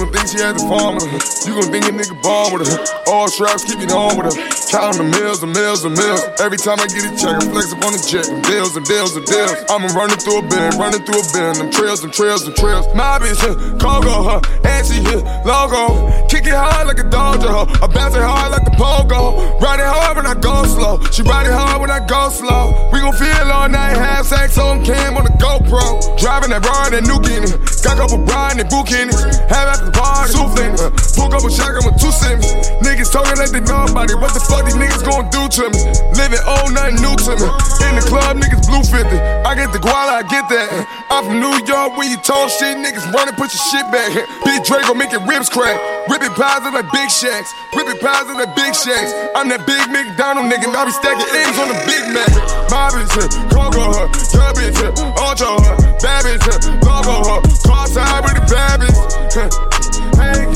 gon' 0.00 0.12
think 0.12 0.26
she 0.32 0.40
has 0.40 0.56
a 0.56 0.64
formula. 0.64 1.04
You 1.44 1.52
gon' 1.60 1.68
think 1.68 1.84
a 1.84 1.92
nigga 1.92 2.16
born 2.24 2.56
with 2.56 2.64
her. 2.64 2.78
All 3.06 3.28
straps 3.28 3.64
keep 3.64 3.80
it 3.80 3.92
on 3.92 4.16
with 4.16 4.32
her. 4.32 4.36
Counting 4.72 5.04
the 5.04 5.08
mills 5.18 5.42
and 5.42 5.52
mills 5.52 5.84
and 5.84 5.92
mills. 5.92 6.24
Every 6.40 6.56
time 6.56 6.80
I 6.80 6.86
get 6.88 7.04
a 7.04 7.12
check, 7.12 7.36
I 7.36 7.44
flex 7.52 7.72
up 7.72 7.84
on 7.84 7.92
the 7.92 8.02
jet. 8.08 8.26
And 8.32 8.40
deals 8.44 8.76
and 8.76 8.86
deals 8.86 9.16
and 9.16 9.26
deals. 9.26 9.52
I'ma 9.68 9.92
running 9.92 10.16
through 10.16 10.40
a 10.40 10.44
bend, 10.48 10.80
running 10.80 11.04
through 11.04 11.20
a 11.20 11.26
bend. 11.36 11.60
Them 11.60 11.70
trails 11.70 12.00
and 12.04 12.12
trails 12.12 12.46
and 12.48 12.56
trails. 12.56 12.88
My 12.94 13.20
bitch 13.20 13.36
here, 13.44 13.56
Congo 13.76 14.24
her. 14.24 14.40
And 14.64 14.86
she 14.86 15.04
here, 15.04 15.20
logo. 15.44 16.08
Kick 16.30 16.46
it 16.46 16.56
hard 16.56 16.86
like 16.88 16.98
a 16.98 17.06
her. 17.10 17.64
I 17.82 17.86
bounce 17.90 18.14
it 18.14 18.24
hard 18.24 18.52
like 18.52 18.66
a 18.66 18.74
pogo. 18.78 19.60
Ride 19.60 19.80
it 19.80 19.90
hard 19.90 20.16
when 20.16 20.26
I 20.26 20.34
go 20.34 20.64
slow. 20.64 21.02
She 21.10 21.22
ride 21.22 21.46
it 21.46 21.52
hard 21.52 21.80
when 21.80 21.90
I 21.90 22.00
go 22.06 22.30
slow. 22.30 22.88
We 22.92 23.00
gon' 23.00 23.12
feel 23.12 23.50
all 23.52 23.68
night, 23.68 23.96
have 23.96 24.24
sex 24.24 24.56
on 24.56 24.84
cam 24.84 25.16
on 25.16 25.24
the 25.24 25.34
GoPro. 25.36 26.16
Driving 26.16 26.50
that 26.50 26.62
bar, 26.62 26.90
that 26.90 27.04
new 27.04 27.20
Guinea. 27.20 27.50
Got 27.82 27.98
a 27.98 28.00
couple 28.00 28.24
Brian 28.24 28.60
and 28.60 28.68
Buchanan. 28.70 29.14
Have 29.50 29.68
after 29.74 29.89
the 29.90 29.98
bar, 29.98 30.26
souffle. 30.26 30.90
Pull 31.18 31.34
up 31.34 31.42
a 31.42 31.50
shotgun 31.50 31.82
with 31.84 31.98
two 31.98 32.12
sims. 32.14 32.46
Niggas 32.82 33.10
talking 33.10 33.36
like 33.38 33.50
they 33.50 33.60
know 33.60 33.86
about 33.90 34.10
it. 34.10 34.18
What 34.18 34.32
the 34.32 34.40
fuck 34.40 34.64
these 34.64 34.78
niggas 34.78 35.02
gon' 35.02 35.26
do 35.34 35.42
to 35.60 35.64
me? 35.70 35.80
Living 36.14 36.42
old, 36.46 36.70
nothing 36.72 37.02
new 37.02 37.14
to 37.26 37.32
me. 37.36 37.48
In 37.90 37.98
the 37.98 38.04
club, 38.06 38.38
niggas 38.38 38.62
blue 38.66 38.82
50. 38.86 39.10
I 39.46 39.54
get 39.54 39.72
the 39.74 39.82
guala, 39.82 40.22
I 40.22 40.24
get 40.26 40.46
that. 40.48 40.66
Uh, 40.70 41.14
I'm 41.14 41.22
from 41.26 41.38
New 41.42 41.56
York, 41.66 41.98
where 41.98 42.08
you 42.08 42.16
talk 42.22 42.50
shit, 42.50 42.78
niggas 42.78 43.10
running, 43.12 43.34
put 43.34 43.50
your 43.50 43.64
shit 43.70 43.86
back. 43.90 44.14
Big 44.46 44.62
Draco 44.64 44.94
making 44.94 45.26
ribs 45.26 45.48
crack. 45.50 45.76
Ripping 46.08 46.32
pies 46.34 46.64
in 46.66 46.72
like 46.74 46.90
big 46.92 47.10
shacks. 47.10 47.50
Ripping 47.74 47.98
pies 47.98 48.26
in 48.30 48.36
like 48.38 48.54
big 48.54 48.72
shacks. 48.74 49.10
I'm 49.34 49.48
that 49.50 49.66
big 49.66 49.82
McDonald 49.90 50.46
nigga. 50.46 50.70
I 50.70 50.86
be 50.86 50.94
stacking 50.94 51.28
eggs 51.34 51.58
on 51.58 51.68
the 51.68 51.78
Big 51.86 52.04
Mac. 52.14 52.30
My 52.70 52.90
bitch 52.94 53.10
uh, 53.14 53.26
here, 53.26 53.50
Congo 53.50 53.84
her. 53.94 54.06
Uh, 54.06 54.30
your 54.34 54.50
bitch 54.54 54.80
Ocho 55.18 55.60
her. 55.60 55.76
Bad 56.00 56.24
bitch 56.24 56.70
logo 56.82 57.16
her. 57.26 57.40
Car 57.66 57.86
side 57.86 58.24
with 58.24 58.34
the 58.34 58.44
bad 58.50 58.80
bitch. 58.80 59.79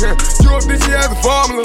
Yeah, 0.00 0.14
you 0.42 0.48
don't 0.50 0.62
think 0.64 0.82
she 0.82 0.90
has 0.90 1.06
a 1.06 1.18
formula? 1.22 1.64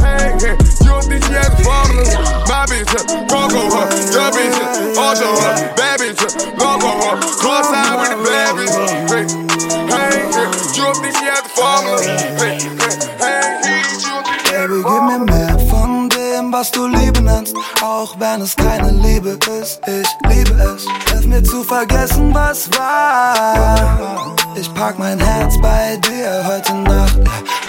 Hey, 0.00 0.32
yeah, 0.40 0.56
you 0.56 0.88
don't 0.88 1.04
think 1.04 1.24
she 1.24 1.32
has 1.36 1.48
a 1.48 1.60
formula? 1.62 2.04
My 2.48 2.64
bitch 2.64 2.88
uh, 2.92 3.04
here, 3.04 3.26
Congo 3.28 3.62
her. 3.68 3.86
Your 4.12 4.30
bitch 4.32 4.56
uh, 4.56 4.72
here, 4.78 4.96
Ocho 4.96 5.28
her. 5.36 5.74
Bad 5.76 6.00
bitch 6.00 6.20
uh, 6.20 6.32
here, 6.32 6.56
logo 6.56 6.90
her. 7.04 7.16
Side 7.22 7.96
with 8.00 8.12
the 8.12 8.20
bad 8.24 8.56
bitch. 8.56 8.76
Hey, 9.10 9.24
hey, 9.88 10.16
yeah, 10.32 10.48
you 10.74 10.82
don't 10.82 10.96
think 11.02 11.16
she 11.16 11.24
has 11.28 11.44
a 11.44 11.52
formula? 11.52 12.00
Hey, 12.40 12.58
hey, 12.60 12.96
hey, 13.20 13.54
Baby, 14.50 14.82
mehr 14.82 14.82
von 14.82 15.26
dem, 15.26 15.53
was 16.54 16.70
du 16.70 16.86
Liebe 16.86 17.20
nennst, 17.20 17.52
auch 17.82 18.14
wenn 18.20 18.40
es 18.40 18.54
keine 18.54 18.92
Liebe 18.92 19.36
ist. 19.60 19.80
Ich 19.88 20.08
liebe 20.30 20.52
es. 20.62 20.86
Hilf 21.10 21.26
mir 21.26 21.42
zu 21.42 21.64
vergessen, 21.64 22.32
was 22.32 22.70
war. 22.78 24.36
Ich 24.54 24.72
pack 24.72 24.96
mein 24.96 25.18
Herz 25.18 25.54
bei 25.60 25.96
dir 25.96 26.44
heute 26.46 26.74
Nacht. 26.74 27.18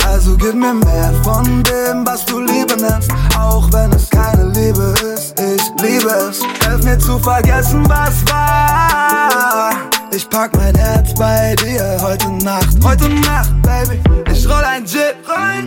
Also 0.08 0.38
gib 0.38 0.54
mir 0.54 0.76
mehr 0.76 1.12
von 1.24 1.64
dem, 1.64 2.06
was 2.06 2.24
du 2.28 2.40
Liebe 2.40 2.78
nennst, 2.78 3.10
auch 3.40 3.68
wenn 3.74 3.92
es 3.92 4.08
keine 4.08 4.50
Liebe 4.50 4.94
ist. 5.16 5.34
Ich 5.40 5.64
liebe 5.82 6.10
es. 6.30 6.42
Hilf 6.68 6.84
mir 6.84 7.00
zu 7.00 7.18
vergessen, 7.18 7.90
was 7.90 8.14
war. 8.32 9.72
Ich 10.12 10.30
pack 10.30 10.56
mein 10.58 10.76
Herz 10.76 11.12
bei 11.16 11.56
dir 11.56 11.98
heute 12.04 12.30
Nacht. 12.46 12.78
Heute 12.84 13.10
Nacht, 13.10 13.50
Baby. 13.64 14.00
Ich 14.32 14.48
roll 14.48 14.64
ein 14.64 14.86
Jit. 14.86 15.16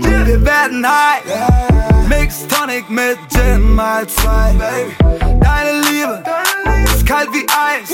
Wir 0.02 0.44
werden 0.44 0.86
high. 0.86 1.87
Mix 2.08 2.46
Tonic 2.48 2.88
mit 2.88 3.18
Gin 3.30 3.74
mal 3.74 4.06
zwei. 4.08 4.52
Baby. 4.52 5.40
Deine 5.40 5.80
Liebe 5.82 6.22
ist 6.84 7.06
kalt 7.06 7.28
wie 7.32 7.46
Eis. 7.48 7.92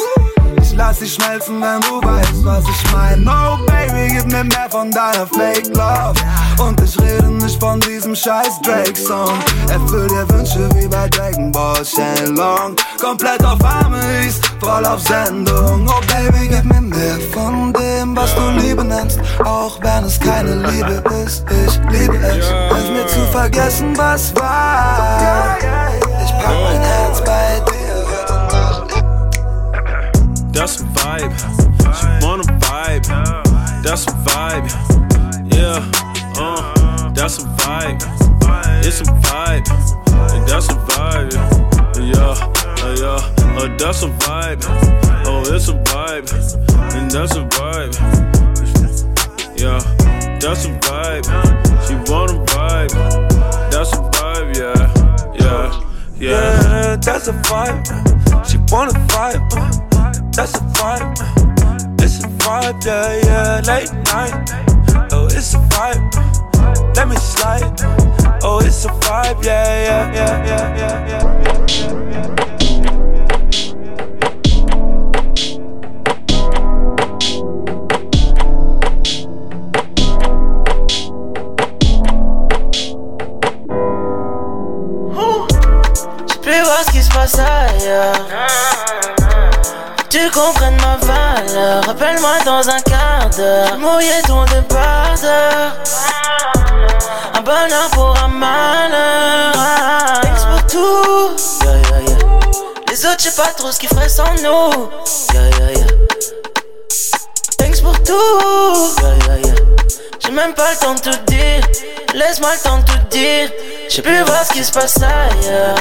Lass 0.76 0.98
dich 0.98 1.14
schmelzen, 1.14 1.60
wenn 1.60 1.80
du 1.82 2.06
weißt, 2.06 2.44
was 2.44 2.64
ich 2.64 2.92
mein. 2.92 3.22
No, 3.22 3.58
Baby, 3.66 4.12
gib 4.12 4.26
mir 4.26 4.44
mehr 4.44 4.68
von 4.68 4.90
deiner 4.90 5.26
Fake 5.26 5.68
Love. 5.68 6.14
Und 6.58 6.80
ich 6.80 6.98
rede 7.00 7.28
nicht 7.28 7.60
von 7.60 7.78
diesem 7.80 8.14
scheiß 8.14 8.60
Drake-Song. 8.62 9.38
Erfüll 9.68 10.08
dir 10.08 10.28
Wünsche 10.30 10.68
wie 10.74 10.88
bei 10.88 11.08
Dragon 11.08 11.52
Ball 11.52 11.84
Shenlong. 11.84 12.74
Komplett 13.00 13.44
auf 13.44 13.58
Amis, 13.64 14.40
voll 14.60 14.84
auf 14.84 15.00
Sendung. 15.00 15.88
Oh, 15.88 16.00
Baby, 16.12 16.48
gib 16.48 16.64
mir 16.64 16.80
mehr 16.80 17.18
von 17.32 17.72
dem, 17.72 18.16
was 18.16 18.34
du 18.34 18.50
Liebe 18.58 18.84
nennst. 18.84 19.20
Auch 19.44 19.78
wenn 19.80 20.04
es 20.04 20.18
keine 20.18 20.56
Liebe 20.70 21.02
ist, 21.24 21.44
ich 21.50 21.78
liebe 21.92 22.16
es. 22.16 22.46
Hilf 22.46 22.90
mir 22.90 23.06
zu 23.06 23.20
vergessen, 23.30 23.96
was 23.96 24.34
war. 24.34 25.56
Ich 26.24 26.32
pack 26.32 26.54
mein 26.64 26.80
Herz 26.80 27.20
bei 27.20 27.60
dir. 27.70 27.83
That's 30.54 30.80
a 30.80 30.84
vibe. 30.84 31.34
She 31.98 32.06
wanna 32.24 32.44
vibe. 32.44 33.06
That's 33.82 34.06
a 34.06 34.12
vibe. 34.22 34.70
Yeah, 35.52 35.82
uh, 36.36 37.10
that's 37.10 37.38
a 37.38 37.42
vibe. 37.42 38.00
It's 38.86 39.00
a 39.00 39.04
vibe. 39.04 39.66
And 40.32 40.46
that's 40.48 40.68
a 40.68 40.74
vibe. 40.74 41.34
Yeah, 41.98 42.38
uh, 42.82 42.94
yeah, 43.00 43.18
uh, 43.58 43.76
that's 43.76 44.02
a 44.04 44.08
vibe. 44.08 44.64
Oh, 45.26 45.42
it's 45.52 45.68
a 45.68 45.74
vibe. 45.74 46.32
And 46.94 47.10
that's 47.10 47.34
a 47.34 47.44
vibe. 47.56 47.94
Yeah, 49.58 49.80
that's 50.38 50.66
a 50.66 50.70
vibe. 50.78 51.24
She 51.86 51.94
wanna 52.10 52.38
vibe. 52.46 52.92
That's 53.72 53.92
a 53.92 53.96
vibe. 53.96 54.56
Yeah, 54.56 54.83
yeah, 56.18 56.30
yeah. 56.30 56.90
Yeah, 56.90 56.96
that's 56.96 57.28
a 57.28 57.32
vibe. 57.32 57.84
She 58.48 58.58
wanna 58.72 58.92
vibe. 59.08 59.48
That's 60.34 60.54
a 60.54 60.60
vibe. 60.76 61.14
It's 62.02 62.22
a 62.24 62.28
vibe, 62.42 62.84
yeah, 62.84 63.20
yeah. 63.24 63.60
Late 63.66 63.92
night. 64.12 64.50
Oh, 65.12 65.26
it's 65.26 65.54
a 65.54 65.58
vibe. 65.72 66.96
Let 66.96 67.08
me 67.08 67.16
slide. 67.16 67.80
Oh, 68.42 68.60
it's 68.64 68.84
a 68.84 68.88
vibe, 68.88 69.44
yeah, 69.44 69.84
yeah, 69.84 70.14
yeah, 70.14 70.46
yeah, 70.46 70.76
yeah, 70.76 71.08
yeah. 71.08 71.24
J'ai 71.66 72.43
Tu 90.08 90.30
comprennes 90.30 90.76
ma 90.80 90.96
valeur. 91.04 91.84
Rappelle-moi 91.84 92.38
dans 92.44 92.68
un 92.68 92.80
quart 92.80 93.28
d'heure. 93.36 93.76
Mouiller 93.78 94.22
ton 94.26 94.44
débardeur. 94.44 95.72
Un 97.34 97.40
bonheur 97.40 97.90
pour 97.92 98.16
un 98.22 98.28
malheur. 98.28 99.52
Thanks 100.22 100.46
pour 100.48 100.66
tout. 100.68 101.30
Les 102.88 103.06
autres, 103.06 103.16
je 103.18 103.24
sais 103.24 103.42
pas 103.42 103.48
trop 103.56 103.72
ce 103.72 103.80
qu'ils 103.80 103.88
feraient 103.88 104.08
sans 104.08 104.32
nous. 104.42 104.88
Thanks 107.58 107.82
pour 107.82 108.00
tout. 108.04 108.94
J'ai 110.20 110.30
même 110.30 110.54
pas 110.54 110.70
le 110.70 110.76
temps 110.78 110.94
de 110.94 111.00
tout 111.00 111.24
dire. 111.26 111.66
Laisse-moi 112.14 112.50
le 112.54 112.60
temps 112.62 112.78
de 112.78 112.84
tout 112.84 112.98
dire. 113.10 113.50
J'ai 113.88 114.02
pu 114.02 114.16
voir 114.22 114.44
ce 114.46 114.52
qui 114.52 114.64
se 114.64 114.70
passe 114.70 114.96
ailleurs. 114.98 115.74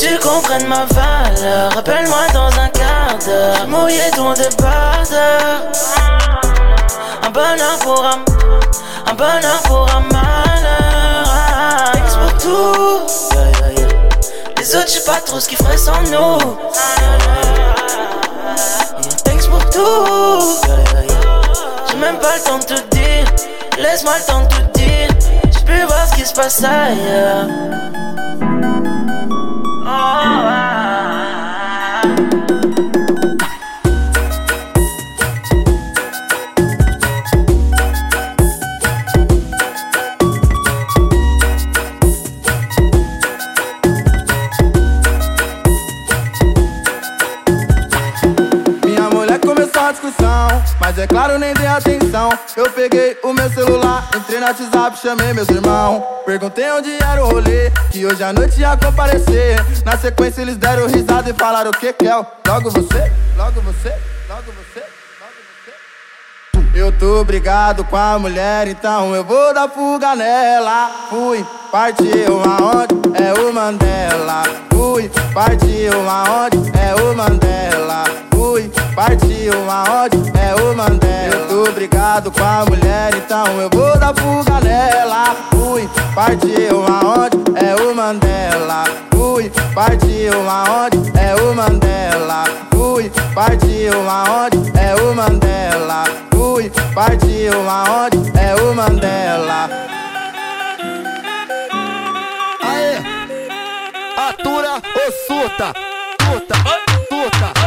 Tu 0.00 0.18
comprennes 0.18 0.66
ma 0.66 0.86
valeur. 0.86 1.74
Rappelle-moi 1.74 2.26
dans 2.32 2.48
un 2.58 2.68
quart 2.68 3.18
d'heure. 3.26 3.68
Mouiller 3.68 4.10
ton 4.16 4.32
débardeur. 4.32 5.60
Un 7.22 7.30
bonheur 7.30 7.78
pour 7.80 8.02
un. 8.02 8.24
Un 9.10 9.14
bonheur 9.14 9.60
pour 9.64 9.86
un 9.94 10.00
malheur. 10.00 11.28
Pour 12.18 12.32
tout. 12.38 13.00
Les 14.56 14.74
autres, 14.74 14.86
je 14.86 14.92
sais 14.92 15.04
pas 15.04 15.20
trop 15.20 15.38
ce 15.38 15.46
qu'ils 15.46 15.58
feraient 15.58 15.76
sans 15.76 16.00
nous. 16.00 16.38
Thanks 19.22 19.48
pour 19.50 19.68
tout. 19.68 20.56
J'ai 21.90 21.96
même 21.98 22.18
pas 22.18 22.36
le 22.36 22.42
temps 22.42 22.58
de 22.58 22.64
te 22.64 22.96
dire. 22.96 23.26
Laisse-moi 23.78 24.14
le 24.18 24.24
temps 24.24 24.40
de 24.40 24.48
te 24.48 24.78
dire. 24.78 25.08
Pu 25.66 25.84
voir 25.84 26.10
quis 26.16 26.32
passar, 26.34 26.90
yeah. 26.90 27.46
Oh, 27.94 27.99
mas 50.80 50.98
é 50.98 51.06
claro, 51.06 51.38
nem 51.38 51.52
dei 51.54 51.66
atenção. 51.66 52.30
Eu 52.56 52.70
peguei 52.72 53.18
o 53.22 53.32
meu 53.32 53.50
celular, 53.50 54.08
entrei 54.16 54.40
no 54.40 54.46
WhatsApp, 54.46 54.98
chamei 54.98 55.32
meus 55.34 55.48
irmãos. 55.48 56.02
Perguntei 56.24 56.70
onde 56.70 56.90
era 57.02 57.22
o 57.22 57.30
rolê, 57.30 57.70
que 57.92 58.06
hoje 58.06 58.22
à 58.24 58.32
noite 58.32 58.58
ia 58.58 58.76
comparecer. 58.76 59.56
Na 59.84 59.96
sequência, 59.98 60.40
eles 60.40 60.56
deram 60.56 60.86
risada 60.86 61.28
e 61.28 61.34
falaram: 61.34 61.70
O 61.70 61.76
que, 61.76 61.92
Kel? 61.92 62.26
Logo 62.48 62.70
você, 62.70 63.12
logo 63.36 63.60
você, 63.60 63.94
logo 64.28 64.52
você. 64.52 64.99
Eu 66.72 66.92
tô 66.92 67.24
brigado 67.24 67.82
com 67.84 67.96
a 67.96 68.16
mulher, 68.16 68.68
então 68.68 69.12
eu 69.14 69.24
vou 69.24 69.52
dar 69.52 69.68
fuga 69.68 70.14
nela. 70.14 70.88
Fui, 71.10 71.44
partiu 71.70 72.40
aonde? 72.44 72.94
É 73.20 73.32
o 73.40 73.52
Mandela. 73.52 74.44
Fui, 74.72 75.10
partiu 75.34 75.92
aonde? 76.08 76.58
É 76.78 76.94
o 76.94 77.16
Mandela. 77.16 78.04
Fui, 78.32 78.70
partiu 78.94 79.52
aonde? 79.68 80.32
É 80.38 80.54
o 80.62 80.76
Mandela. 80.76 81.46
Eu 81.50 81.66
tô 81.66 81.72
brigado 81.72 82.30
com 82.30 82.44
a 82.44 82.64
mulher, 82.64 83.14
então 83.16 83.46
eu 83.60 83.68
vou 83.68 83.98
dar 83.98 84.14
fuga 84.14 84.60
nela. 84.60 85.34
Fui, 85.50 85.90
partiu 86.14 86.84
aonde? 86.86 87.36
É 87.56 87.74
o 87.82 87.94
Mandela. 87.96 88.84
Fui, 89.10 89.50
partiu 89.74 90.48
aonde? 90.48 91.12
É 91.18 91.34
o 91.34 91.52
Mandela. 91.52 92.69
Fui, 92.92 93.08
partiu 93.32 94.10
aonde? 94.10 94.58
É 94.76 94.96
o 95.00 95.14
Mandela. 95.14 96.02
Fui, 96.34 96.68
partiu 96.92 97.70
aonde? 97.70 98.18
É 98.36 98.52
o 98.60 98.74
Mandela. 98.74 99.70
Aê! 102.60 102.96
Atura 104.16 104.72
ou 104.72 105.12
surta? 105.24 105.72
Surta, 106.20 106.54
surta. 107.08 107.60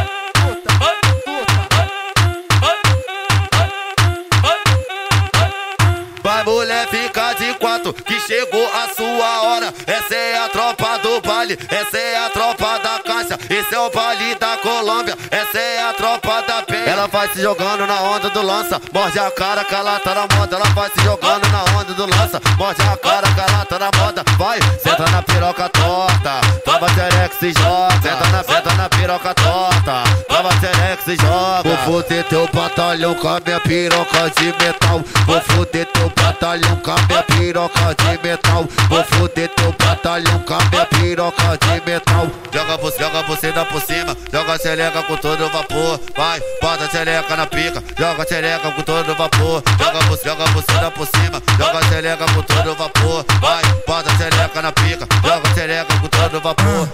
Vai 6.22 6.44
mulher, 6.44 6.86
fica 6.88 7.32
de 7.34 7.54
quatro, 7.54 7.94
que 7.94 8.20
chegou 8.20 8.66
a 8.66 8.94
sua 8.94 9.42
hora. 9.42 9.74
Essa 9.86 10.14
é 10.14 10.38
a 10.44 10.48
tropa 10.48 10.83
do 10.98 11.20
baile, 11.20 11.58
essa 11.70 11.98
é 11.98 12.26
a 12.26 12.30
tropa 12.30 12.78
da 12.78 12.98
caixa. 13.00 13.38
Esse 13.50 13.74
é 13.74 13.78
o 13.78 13.90
baile 13.90 14.34
da 14.36 14.56
Colômbia, 14.58 15.16
essa 15.30 15.58
é 15.58 15.88
a 15.88 15.92
tropa 15.92 16.42
da 16.42 16.62
penha. 16.62 16.84
Ela 16.86 17.06
vai 17.06 17.28
se 17.28 17.40
jogando 17.40 17.86
na 17.86 18.00
onda 18.02 18.30
do 18.30 18.42
lança, 18.42 18.80
morde 18.92 19.18
a 19.18 19.30
cara 19.30 19.64
ela 19.70 19.98
tá 20.00 20.14
na 20.14 20.36
moda. 20.36 20.56
Ela 20.56 20.68
vai 20.70 20.90
se 20.90 21.02
jogando 21.02 21.48
na 21.48 21.64
onda 21.78 21.94
do 21.94 22.06
lança, 22.06 22.40
morde 22.56 22.82
a 22.82 22.96
cara 22.96 23.26
ela 23.26 23.64
tá 23.64 23.78
na 23.78 23.90
moda. 23.98 24.24
Vai, 24.38 24.58
senta 24.82 25.10
na 25.10 25.22
piroca 25.22 25.68
torta, 25.68 26.40
toma 26.64 26.88
xerex 26.94 27.42
e 27.42 27.52
joga. 27.52 28.02
Senta 28.02 28.28
na, 28.28 28.44
senta 28.44 28.74
na 28.74 28.88
piroca 28.88 29.34
torta, 29.34 30.04
toma 30.28 30.50
xerex 30.60 31.06
e 31.08 31.16
joga. 31.16 31.62
Vou 31.68 31.76
foder 31.78 32.24
teu 32.24 32.48
batalhão 32.52 33.14
com 33.14 33.28
a 33.28 33.40
minha 33.40 33.60
piroca 33.60 34.30
de 34.38 34.46
metal. 34.46 35.02
Vou 35.26 35.40
foder 35.40 35.86
teu 35.86 36.10
batalhão 36.10 36.76
com 36.76 36.90
a 36.90 36.96
minha 37.08 37.22
piroca 37.22 37.94
de 37.94 38.28
metal. 38.28 38.64
Vou 38.88 39.04
foder 39.04 39.48
teu 39.50 39.72
batalhão 39.72 40.38
com 40.40 40.54
a 40.54 40.64
minha 40.70 40.83
piroca 40.86 41.58
de 41.58 41.90
metal. 41.90 42.30
Joga 42.52 42.76
você, 42.76 42.98
joga 42.98 43.22
você 43.22 43.52
dá 43.52 43.64
por 43.64 43.80
cima, 43.82 44.16
joga 44.32 44.58
xereca 44.58 45.02
com 45.02 45.16
todo 45.16 45.48
vapor. 45.50 46.00
Vai, 46.16 46.40
bota 46.60 46.88
xereca 46.90 47.36
na 47.36 47.46
pica, 47.46 47.82
joga 47.98 48.26
xereca 48.26 48.70
com 48.72 48.82
todo 48.82 49.14
vapor. 49.14 49.62
Joga 49.78 50.00
você, 50.06 50.28
joga 50.28 50.44
você 50.46 50.72
dá 50.72 50.90
por 50.90 51.06
cima, 51.06 51.42
joga 51.58 51.86
xereca 51.88 52.26
com 52.26 52.42
todo 52.42 52.74
vapor. 52.76 53.24
Vai, 53.40 53.62
bota 53.86 54.10
xereca 54.16 54.62
na 54.62 54.72
pica, 54.72 55.06
joga 55.22 55.54
xereca 55.54 56.00
com 56.00 56.08
todo 56.08 56.40
vapor. 56.40 56.88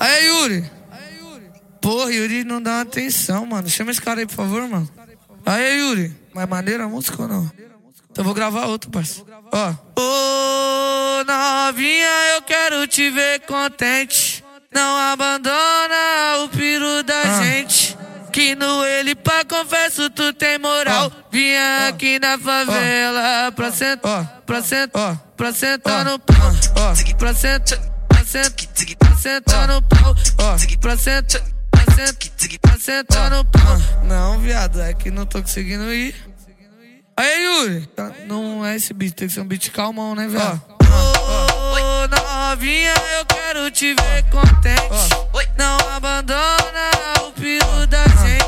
Aí, 0.00 0.26
Yuri. 0.26 0.70
Porra, 1.80 2.10
Yuri 2.10 2.44
não 2.44 2.62
dá 2.62 2.80
atenção, 2.80 3.44
mano. 3.44 3.68
Chama 3.68 3.90
esse 3.90 4.00
cara 4.00 4.20
aí, 4.20 4.26
por 4.26 4.34
favor, 4.34 4.66
mano. 4.68 4.88
Aí, 5.44 5.78
Yuri. 5.80 6.14
Mas 6.32 6.48
maneira 6.48 6.84
a 6.84 6.88
música 6.88 7.22
ou 7.22 7.28
não? 7.28 7.50
Então 8.14 8.24
vou 8.24 8.32
gravar 8.32 8.66
outro, 8.66 8.88
parceiro. 8.92 9.26
Ó. 9.50 9.74
Ô, 10.00 11.24
novinha, 11.24 12.06
eu 12.36 12.42
quero 12.42 12.86
te 12.86 13.10
ver 13.10 13.40
contente. 13.40 14.44
Não 14.72 14.96
abandona 14.96 16.44
o 16.44 16.48
piru 16.48 17.02
da 17.02 17.42
gente. 17.42 17.98
Que 18.32 18.54
no 18.54 18.84
ele 18.84 19.16
pra 19.16 19.44
confesso 19.44 20.08
tu 20.10 20.32
tem 20.32 20.58
moral. 20.58 21.10
Vinha 21.28 21.88
aqui 21.88 22.20
na 22.20 22.38
favela 22.38 23.50
pra 23.50 23.72
sentar, 23.72 24.42
pra 24.46 24.62
sentar, 24.62 25.16
pra 25.36 25.52
sentar 25.52 26.04
no 26.04 26.16
pau. 26.16 26.36
Pra 27.18 27.34
sentar, 27.34 27.80
pra 28.06 28.24
sentar, 28.24 28.96
pra 28.96 29.16
sentar 29.16 29.66
no 29.66 29.82
pau. 29.82 30.14
Pra 30.80 30.96
sentar, 30.96 31.42
pra 31.68 31.84
sentar, 31.94 32.58
pra 32.60 32.78
sentar 32.78 33.30
no 33.30 33.44
pau. 33.44 33.76
Não, 34.04 34.38
viado, 34.38 34.80
é 34.80 34.94
que 34.94 35.10
não 35.10 35.26
tô 35.26 35.42
conseguindo 35.42 35.92
ir. 35.92 36.14
Aí, 37.16 37.44
Yuri, 37.44 37.86
tá- 37.94 38.10
não 38.26 38.64
é 38.64 38.74
esse 38.76 38.92
beat, 38.92 39.14
tem 39.14 39.28
que 39.28 39.34
ser 39.34 39.40
um 39.40 39.46
beat 39.46 39.70
calmão, 39.70 40.14
né, 40.14 40.26
velho? 40.26 40.62
Ô, 40.82 42.06
novinha, 42.08 42.92
eu 43.18 43.26
quero 43.26 43.70
te 43.70 43.94
ver 43.94 44.22
contente. 44.30 45.24
Não 45.56 45.78
abandona 45.94 46.90
o 47.28 47.32
piru 47.32 47.86
da 47.86 48.02
gente. 48.02 48.44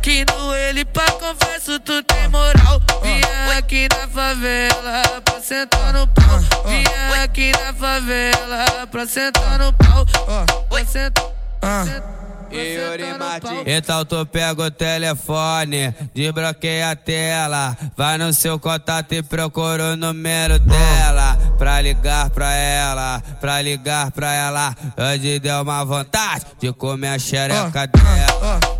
Que 0.00 0.24
no 0.32 0.54
ele 0.54 0.82
pra 0.86 1.04
confesso 1.12 1.78
tu 1.80 2.02
tem 2.04 2.26
moral. 2.28 2.80
Vinha 3.02 3.58
aqui 3.58 3.86
na 3.94 4.08
favela 4.08 5.02
pra 5.22 5.40
sentar 5.42 5.92
no 5.92 6.06
pau. 6.06 6.38
Vinha 6.66 7.22
aqui 7.22 7.52
na 7.52 7.74
favela 7.74 8.86
pra 8.90 9.06
sentar 9.06 9.58
no 9.58 9.70
pau. 9.74 10.06
Pra 10.70 10.84
sentar. 10.86 11.24
Yuri 12.52 13.18
Martins. 13.18 13.62
Então 13.66 14.04
tu 14.04 14.24
pega 14.26 14.62
o 14.62 14.70
telefone, 14.70 15.94
desbloqueia 16.14 16.90
a 16.90 16.96
tela. 16.96 17.76
Vai 17.96 18.18
no 18.18 18.32
seu 18.32 18.58
contato 18.58 19.12
e 19.12 19.22
procura 19.22 19.92
o 19.92 19.96
número 19.96 20.58
dela. 20.58 21.38
Pra 21.58 21.80
ligar 21.80 22.30
pra 22.30 22.52
ela, 22.52 23.20
pra 23.40 23.60
ligar 23.60 24.10
pra 24.10 24.32
ela. 24.32 24.74
Hoje 24.96 25.38
deu 25.38 25.62
uma 25.62 25.84
vontade 25.84 26.46
de 26.58 26.72
comer 26.72 27.08
a 27.08 27.18
xereca 27.18 27.86
dela. 27.86 28.79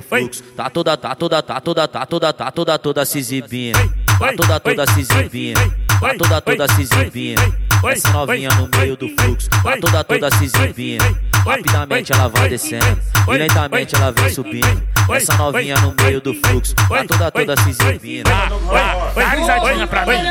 fluxo, 0.00 0.40
tá 0.56 0.70
toda, 0.70 0.96
tá 0.96 1.16
toda, 1.16 1.42
tá 1.42 1.60
toda, 1.60 1.88
tá 1.88 2.06
toda, 2.06 2.32
tá 2.32 2.32
toda, 2.32 2.32
tá 2.32 2.50
toda, 2.52 2.78
toda 2.78 3.04
se 3.04 3.18
exibindo. 3.18 3.78
Tá 4.18 4.32
toda, 4.36 4.60
toda 4.60 4.86
se 4.86 5.00
exibindo. 5.00 5.60
Tá 6.00 6.14
toda, 6.16 6.40
toda 6.40 6.68
se 6.68 6.82
exibindo. 6.82 7.56
Essa 7.84 8.10
novinha 8.12 8.48
no 8.50 8.68
meio 8.78 8.96
do 8.96 9.08
fluxo, 9.08 9.50
tá 9.50 9.76
toda, 9.80 10.04
toda 10.04 10.30
se 10.30 10.44
exibindo. 10.44 11.18
Rapidamente 11.44 12.12
ela 12.12 12.28
vai 12.28 12.48
descendo 12.48 13.00
e 13.28 13.36
lentamente 13.36 13.96
ela 13.96 14.12
vem 14.12 14.30
subindo. 14.30 14.82
Essa 15.12 15.34
novinha 15.34 15.74
no 15.80 15.92
meio 16.02 16.20
do 16.20 16.34
fluxo, 16.34 16.74
tá 16.74 17.04
toda, 17.04 17.30
toda 17.32 17.56
se 17.62 17.70
exibindo. 17.70 18.30
Dá 19.14 19.28
risadinha 19.30 19.86
pra 19.88 20.06
mim. 20.06 20.22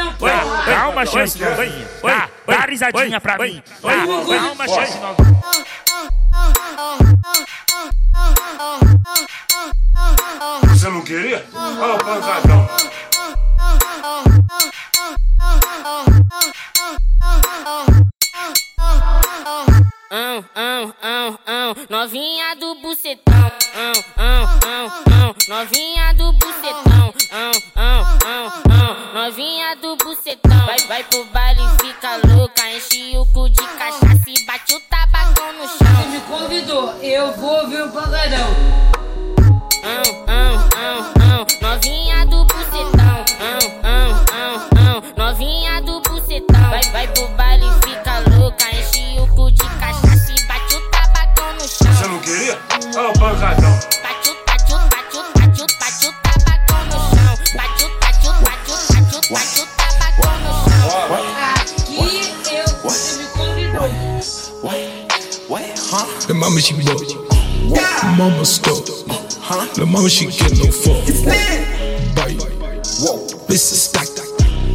Dá 0.65 0.87
uma 0.87 1.05
chance 1.05 1.37
novinha. 1.37 1.85
Dá, 2.45 2.65
risadinha 2.65 3.21
pra 3.21 3.37
mim. 3.37 3.63
Dá, 3.81 4.05
dá 4.05 4.51
uma 4.51 4.67
chance. 4.67 4.99
Você 10.69 10.89
não 10.89 11.01
queria? 11.01 11.45
Olha 11.53 11.95
o 11.95 11.97
pancadão. 11.97 12.67
Ão, 20.15 20.45
ão, 20.55 20.93
ão, 21.01 21.39
ão, 21.47 21.75
novinha 21.89 22.55
do 22.55 22.75
bucetão. 22.75 23.51
Ão, 23.75 23.93
ão, 24.17 24.43
ão, 24.67 24.91
ão, 25.11 25.35
novinha 25.47 26.13
do 26.13 26.33
bucetão. 26.33 27.13
Ão, 27.31 27.51
ão, 27.75 28.01
ão, 28.25 28.45
ão, 28.69 29.13
novinha 29.13 29.75
do 29.77 29.95
bucetão. 29.97 30.65
Vai, 30.65 30.77
vai 30.87 31.03
pro 31.05 31.25
baile, 31.25 31.61
fica 31.81 32.11
louca, 32.17 32.22
enche 32.75 33.17
o 33.17 33.25
cu 33.27 33.49
de 33.49 33.61
cachaça 33.77 34.23
e 34.27 34.45
bate 34.45 34.73
o 34.73 34.79
tabacão 34.89 35.53
no 35.53 35.67
chão. 35.67 35.77
Você 35.77 36.09
me 36.09 36.19
convidou, 36.21 36.93
eu 37.03 37.31
vou 37.33 37.67
ver 37.69 37.83
o 37.83 37.91
pancadão. 37.91 38.72
mama 66.43 66.59
she 66.59 66.73
broke. 66.73 66.99
Whoa. 67.71 68.15
Mama 68.17 68.43
stuck. 68.43 68.83
Huh? 69.39 69.65
The 69.75 69.85
mama 69.85 70.09
she 70.09 70.25
get 70.25 70.51
no 70.59 70.67
fuck. 70.75 70.99
Bite. 72.15 72.35
Whoa. 72.99 73.23
This 73.47 73.71
is 73.71 73.83
stack. 73.83 74.11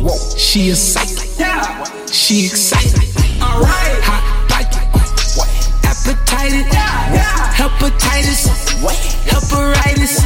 Whoa. 0.00 0.16
She 0.38 0.68
is 0.68 0.80
psych. 0.80 1.38
Yeah. 1.38 1.84
She 2.06 2.46
excited. 2.46 3.04
Alright. 3.42 4.00
Hot 4.08 4.24
like 4.48 4.72
Appetitis. 5.84 6.72
Yeah. 6.72 7.12
Yeah. 7.12 7.60
Hepatitis. 7.60 8.48
What? 8.82 8.96
Heparitis. 9.28 10.24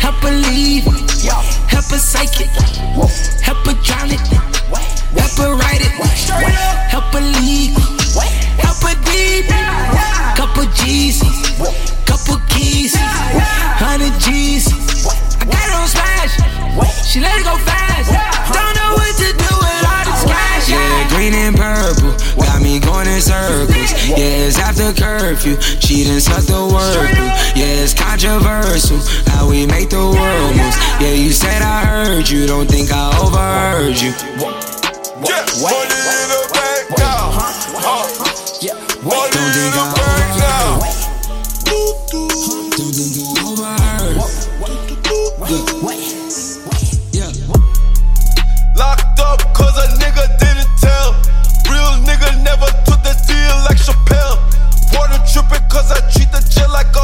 Help 0.00 0.16
her 0.24 0.32
leave. 0.48 0.84
Help 1.68 1.84
her 1.92 1.98
psychic. 1.98 2.48
Help 3.44 3.66
her 3.66 3.76
drown 3.84 4.10
it. 4.16 4.20
What? 4.72 4.93
Hepalead, 5.14 5.80
hepapsychic, 5.80 6.44
hepatonic, 6.44 6.56
heparitis, 6.90 7.72
hepalead, 7.72 7.72
hepadied, 8.58 9.46
couple 10.36 10.66
G's, 10.74 11.22
couple 12.04 12.38
keys, 12.48 12.94
hundred 12.96 14.12
G's. 14.20 14.66
I 15.40 15.44
got 15.46 15.64
it 15.68 15.74
on 15.74 15.88
smash, 15.88 16.34
she 17.06 17.20
let 17.20 17.38
it 17.38 17.44
go 17.44 17.56
fast. 17.58 18.10
Don't 18.52 18.74
know 18.76 18.94
what 18.94 19.14
to 19.16 19.28
do 19.32 19.52
with 19.62 19.84
all 19.86 20.04
this 20.04 20.24
cash. 20.24 20.68
Yeah, 20.70 21.08
green 21.10 21.34
and 21.34 21.56
purple, 21.56 22.14
got 22.36 22.62
me 22.62 22.80
going 22.80 23.08
in 23.08 23.20
circles. 23.20 23.92
Yeah, 24.08 24.46
it's 24.48 24.58
after 24.58 24.92
curfew, 24.92 25.60
she 25.60 26.04
done 26.04 26.20
sucked 26.20 26.48
the 26.48 26.66
word 26.66 27.08
through. 27.14 27.32
Yeah, 27.60 27.82
it's 27.82 27.94
controversial 27.94 28.98
how 29.32 29.48
we 29.48 29.66
make 29.66 29.90
the 29.90 29.98
world 29.98 30.56
moves. 30.56 30.76
Yeah, 31.00 31.12
you 31.12 31.30
said 31.30 31.62
I 31.62 31.84
heard 31.84 32.28
you, 32.28 32.46
don't 32.46 32.68
think 32.68 32.90
I 32.92 33.10
overheard 33.20 34.00
you. 34.00 34.63
Yeah, 35.26 35.44
money 35.62 35.94
in 35.94 36.28
the 36.28 36.40
bank 36.52 36.86
now. 36.98 37.32
Money 39.04 39.40
in 39.62 39.70
the 39.72 39.84
bank 39.96 40.30
now. 40.40 40.80
Don't 42.76 42.92
think 42.92 43.16
I 43.16 43.20
overheard. 43.46 44.16
Locked 48.76 49.20
up 49.20 49.40
cause 49.54 49.76
a 49.78 49.86
nigga 49.98 50.24
didn't 50.38 50.70
tell. 50.78 51.12
Real 51.70 51.94
nigga 52.04 52.28
never 52.42 52.66
took 52.84 53.00
the 53.02 53.14
deal 53.26 53.56
like 53.68 53.78
Chappelle. 53.78 54.38
Water 54.92 55.20
tripping 55.32 55.66
cause 55.68 55.90
I 55.92 56.00
treat 56.10 56.30
the 56.32 56.40
jail 56.50 56.70
like 56.70 56.94
a 56.96 57.00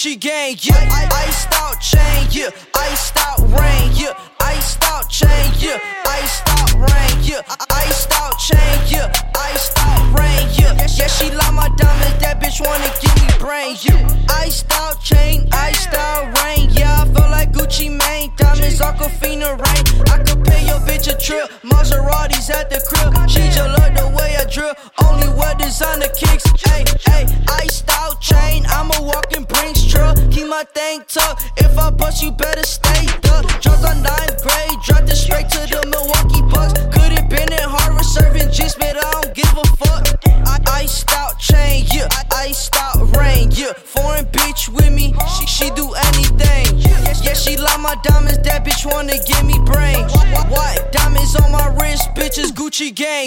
Gucci 0.00 0.18
gang, 0.18 0.56
yeah. 0.62 1.09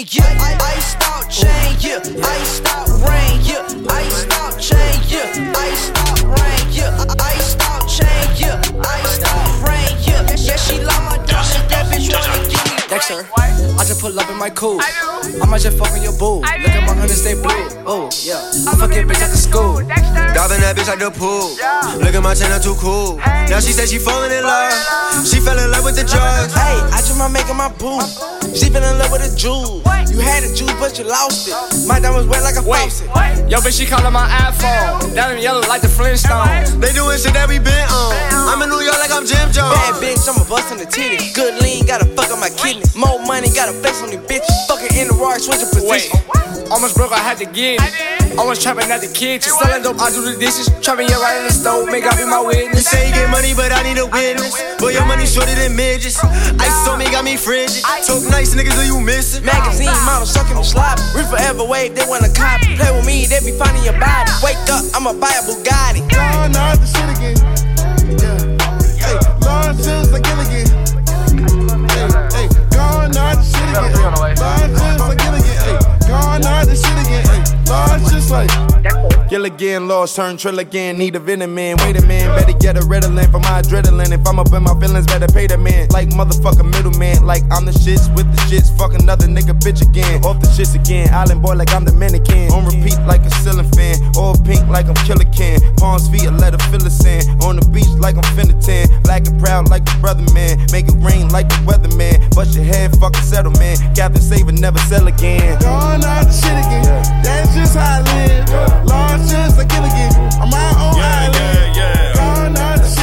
Gang, 0.02 0.06
yeah. 0.10 0.42
I 0.42 0.74
iced 0.74 0.96
out 1.02 1.30
chain, 1.30 1.76
yeah. 1.78 2.26
Iced 2.26 2.66
out 2.66 2.88
rain, 3.06 3.38
yeah. 3.44 3.92
Iced 3.94 4.32
out 4.32 4.58
chain, 4.58 4.98
yeah. 5.06 5.54
Iced 5.54 5.94
out 5.98 6.22
rain, 6.24 6.64
yeah. 6.72 7.04
Iced 7.20 7.60
out 7.62 7.86
chain, 7.86 8.26
yeah. 8.38 8.62
Iced 8.82 9.24
out 9.24 9.68
rain, 9.68 9.94
yeah. 10.02 10.26
Yeah, 10.34 10.56
she 10.56 10.82
love 10.82 11.02
my 11.04 11.16
diamond, 11.26 11.70
that 11.70 11.86
bitch 11.90 12.10
wanna 12.10 12.42
give 12.50 12.64
me 12.64 12.74
Dexter, 12.88 13.26
I 13.34 13.84
just 13.86 14.00
pull 14.00 14.18
up 14.18 14.28
in 14.30 14.38
my 14.38 14.50
coupe. 14.50 14.82
I 14.82 15.46
might 15.46 15.60
just 15.60 15.78
fuck 15.78 15.92
on 15.92 16.02
your 16.02 16.16
boo. 16.18 16.40
Look 16.40 16.46
at 16.46 16.86
my 16.86 16.94
hundreds, 16.94 17.22
they 17.22 17.34
blue. 17.34 17.50
Oh, 17.86 18.10
yeah. 18.22 18.38
I 18.68 18.76
fuck 18.76 18.94
your 18.94 19.04
bitch 19.04 19.22
at 19.22 19.30
the 19.30 19.38
school. 19.38 19.78
Diving 20.34 20.60
that 20.60 20.74
bitch 20.76 20.88
like 20.88 20.98
the 20.98 21.10
pool. 21.10 21.54
Look 22.02 22.14
at 22.14 22.22
my 22.22 22.34
chain, 22.34 22.50
I'm 22.50 22.60
too 22.60 22.74
cool. 22.78 23.16
Now 23.48 23.60
she 23.60 23.72
said 23.72 23.88
she 23.88 23.98
falling 23.98 24.30
in 24.30 24.42
love. 24.42 24.72
She 25.26 25.40
fell 25.40 25.58
in 25.58 25.70
love 25.70 25.84
with 25.84 25.96
the 25.96 26.04
drugs. 26.04 26.52
Hey, 26.54 26.78
I 26.90 26.98
just 26.98 27.18
might 27.18 27.28
make 27.28 27.46
her 27.46 27.54
my 27.54 27.68
boo. 27.68 28.33
She 28.54 28.70
fell 28.70 28.86
in 28.86 28.98
love 28.98 29.10
with 29.10 29.26
a 29.26 29.34
jewel. 29.36 29.82
You 30.06 30.22
had 30.22 30.44
a 30.46 30.50
juice, 30.54 30.72
but 30.78 30.96
you 30.98 31.04
lost 31.04 31.48
it. 31.50 31.86
My 31.88 31.98
diamonds 31.98 32.30
wet 32.30 32.42
like 32.42 32.54
a 32.54 32.62
faucet. 32.62 33.10
Yo, 33.50 33.58
bitch, 33.58 33.78
she 33.78 33.84
calling 33.84 34.12
my 34.12 34.26
iPhone. 34.30 35.14
Diamond 35.14 35.42
yellow 35.42 35.60
like 35.66 35.82
the 35.82 35.88
Flintstones. 35.88 36.78
They 36.80 36.92
doing 36.92 37.18
shit 37.18 37.34
that 37.34 37.48
we 37.48 37.58
been 37.58 37.86
on. 37.90 38.14
I'm 38.46 38.62
in 38.62 38.70
New 38.70 38.78
York 38.78 38.98
like 39.02 39.10
I'm 39.10 39.26
Jim 39.26 39.50
Jones. 39.50 39.74
Bad 39.74 39.98
bitch, 39.98 40.22
I'ma 40.30 40.46
bust 40.48 40.70
in 40.70 40.78
the 40.78 40.86
titty. 40.86 41.34
Good 41.34 41.60
lean, 41.62 41.84
gotta 41.84 42.06
fuck 42.14 42.30
on 42.30 42.38
my 42.38 42.50
kidneys. 42.50 42.94
More 42.94 43.18
money, 43.26 43.50
gotta 43.50 43.74
flex 43.82 44.00
on 44.02 44.10
these 44.10 44.22
bitches. 44.22 44.54
Fucking 44.70 44.94
in 44.94 45.08
the 45.08 45.14
rock, 45.18 45.40
switching 45.40 45.68
position. 45.74 46.14
Almost 46.70 46.94
broke, 46.94 47.12
I 47.12 47.18
had 47.18 47.38
to 47.38 47.46
get 47.46 47.82
it. 47.82 48.13
Almost 48.38 48.62
trapping 48.62 48.90
at 48.90 49.00
the 49.00 49.06
kitchen. 49.06 49.52
Selling 49.54 49.82
dope, 49.82 50.00
I 50.00 50.10
do 50.10 50.20
the 50.22 50.34
dishes. 50.34 50.66
Trapping 50.82 51.06
you 51.06 51.18
right 51.22 51.38
in 51.38 51.46
the 51.46 51.54
stove, 51.54 51.86
make 51.86 52.02
I 52.02 52.16
be 52.18 52.26
my 52.26 52.42
witness. 52.42 52.86
say 52.90 53.08
you 53.08 53.14
get 53.14 53.30
money, 53.30 53.54
but 53.54 53.70
I 53.70 53.82
need 53.86 53.98
a 53.98 54.06
witness. 54.06 54.58
Boy, 54.78 54.90
your 54.90 55.06
money 55.06 55.26
shorter 55.26 55.54
than 55.54 55.76
midgets. 55.76 56.18
Ice 56.58 56.88
on 56.88 56.98
me 56.98 57.06
got 57.14 57.24
me 57.24 57.36
frigid. 57.36 57.82
Talk 58.02 58.26
nice 58.34 58.54
niggas, 58.54 58.74
are 58.74 58.84
you 58.84 58.98
missing? 59.00 59.44
Magazine 59.44 59.94
model 60.02 60.26
sucking 60.26 60.56
me 60.56 60.64
sloppy. 60.64 61.02
We 61.14 61.22
forever 61.30 61.64
wave, 61.64 61.94
they 61.94 62.06
wanna 62.10 62.32
copy. 62.34 62.74
Play 62.74 62.90
with 62.90 63.06
me, 63.06 63.26
they 63.30 63.38
be 63.38 63.54
finding 63.54 63.84
your 63.86 63.98
body. 64.02 64.30
Wake 64.42 64.58
up, 64.66 64.82
I'ma 64.98 65.14
buy 65.14 65.30
a 65.30 65.42
Bugatti. 65.46 66.02
Nah, 66.10 66.48
nah, 66.50 66.74
the 66.74 66.86
shit 66.90 67.06
again. 67.14 67.38
Yeah. 68.18 68.54
Hey, 68.98 69.16
Lawrence 69.46 70.10
like 70.10 70.26
Gilligan. 70.26 70.66
Hey, 71.94 72.10
hey, 72.34 72.46
gone, 72.74 73.14
not 73.14 73.38
the 73.38 73.46
shit 73.46 73.68
again. 73.70 74.10
Lawrence 74.10 75.00
like 75.00 75.18
Gilligan. 75.22 75.54
Hey, 75.62 75.78
gone, 76.08 76.40
not 76.42 76.66
the 76.66 76.74
shit 76.74 76.98
again. 77.06 77.22
Hey, 77.30 77.53
Lawrence 77.66 78.10
just 78.10 78.30
like. 78.30 78.50
Gilligan, 79.28 79.88
lost, 79.88 80.16
turn 80.16 80.36
trill 80.36 80.58
again. 80.58 80.98
Need 80.98 81.16
a 81.16 81.18
venom 81.18 81.54
man. 81.54 81.76
Wait 81.80 81.96
a 81.96 82.06
man, 82.06 82.28
better 82.38 82.56
get 82.58 82.76
a 82.76 82.80
Ritalin 82.80 83.30
for 83.32 83.40
my 83.40 83.62
adrenaline. 83.62 84.12
If 84.12 84.26
I'm 84.28 84.38
up 84.38 84.52
in 84.52 84.62
my 84.62 84.78
feelings, 84.78 85.06
better 85.06 85.26
pay 85.26 85.46
the 85.46 85.56
man. 85.56 85.88
Like 85.90 86.10
motherfucker 86.10 86.64
middleman. 86.64 87.24
Like 87.26 87.42
I'm 87.50 87.64
the 87.64 87.72
shits 87.72 88.14
with 88.14 88.30
the 88.30 88.38
shits. 88.46 88.70
Fuck 88.76 88.94
another 88.94 89.26
nigga 89.26 89.58
bitch 89.58 89.80
again. 89.80 90.22
Off 90.24 90.40
the 90.40 90.46
shits 90.48 90.74
again. 90.74 91.12
Island 91.12 91.42
boy 91.42 91.54
like 91.54 91.72
I'm 91.72 91.84
the 91.84 91.92
mannequin. 91.92 92.52
On 92.52 92.64
repeat 92.64 92.98
like 93.08 93.22
a 93.22 93.30
ceiling 93.42 93.68
fan. 93.72 93.96
All 94.16 94.36
pink 94.44 94.66
like 94.68 94.86
I'm 94.86 94.94
killer 95.06 95.24
can. 95.32 95.58
Palms 95.76 96.08
feet, 96.08 96.26
a 96.26 96.30
letter 96.30 96.58
fill 96.70 96.84
of 96.84 96.92
sand. 96.92 97.24
On 97.42 97.56
the 97.56 97.64
beach 97.72 97.88
like 97.98 98.16
I'm 98.16 98.28
finna 98.36 98.54
tan. 98.60 98.86
Black 99.02 99.26
and 99.26 99.40
proud 99.40 99.70
like 99.70 99.84
the 99.84 99.96
brother 100.00 100.22
man. 100.34 100.60
Make 100.70 100.86
it 100.88 100.98
rain 101.00 101.28
like 101.30 101.48
the 101.48 101.58
weatherman. 101.64 102.20
Bust 102.34 102.54
your 102.54 102.64
head, 102.64 102.94
fucking 103.00 103.24
settle 103.24 103.52
man. 103.56 103.76
Captain 103.96 104.20
save 104.20 104.48
and 104.48 104.60
never 104.60 104.78
sell 104.90 105.08
again. 105.08 105.58
Gone, 105.60 106.00
not 106.00 106.28
the 106.28 106.32
shit 106.32 106.54
again. 106.54 106.84
That's 107.24 107.53
just 107.54 107.76
how 107.76 107.86
I 107.86 108.00
live. 108.00 108.48
Yeah. 108.48 108.82
Lord, 108.82 109.20
just 109.30 109.60
again. 109.60 110.12
My 110.50 110.68
own 110.74 110.98
yeah, 110.98 111.22
island. 111.22 111.76
Yeah, 111.76 112.18
yeah. 112.18 112.18
Lord, 112.18 112.80
just 112.80 112.98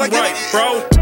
like 0.00 0.10
Damn 0.10 0.10
right, 0.10 0.34
bro. 0.50 0.97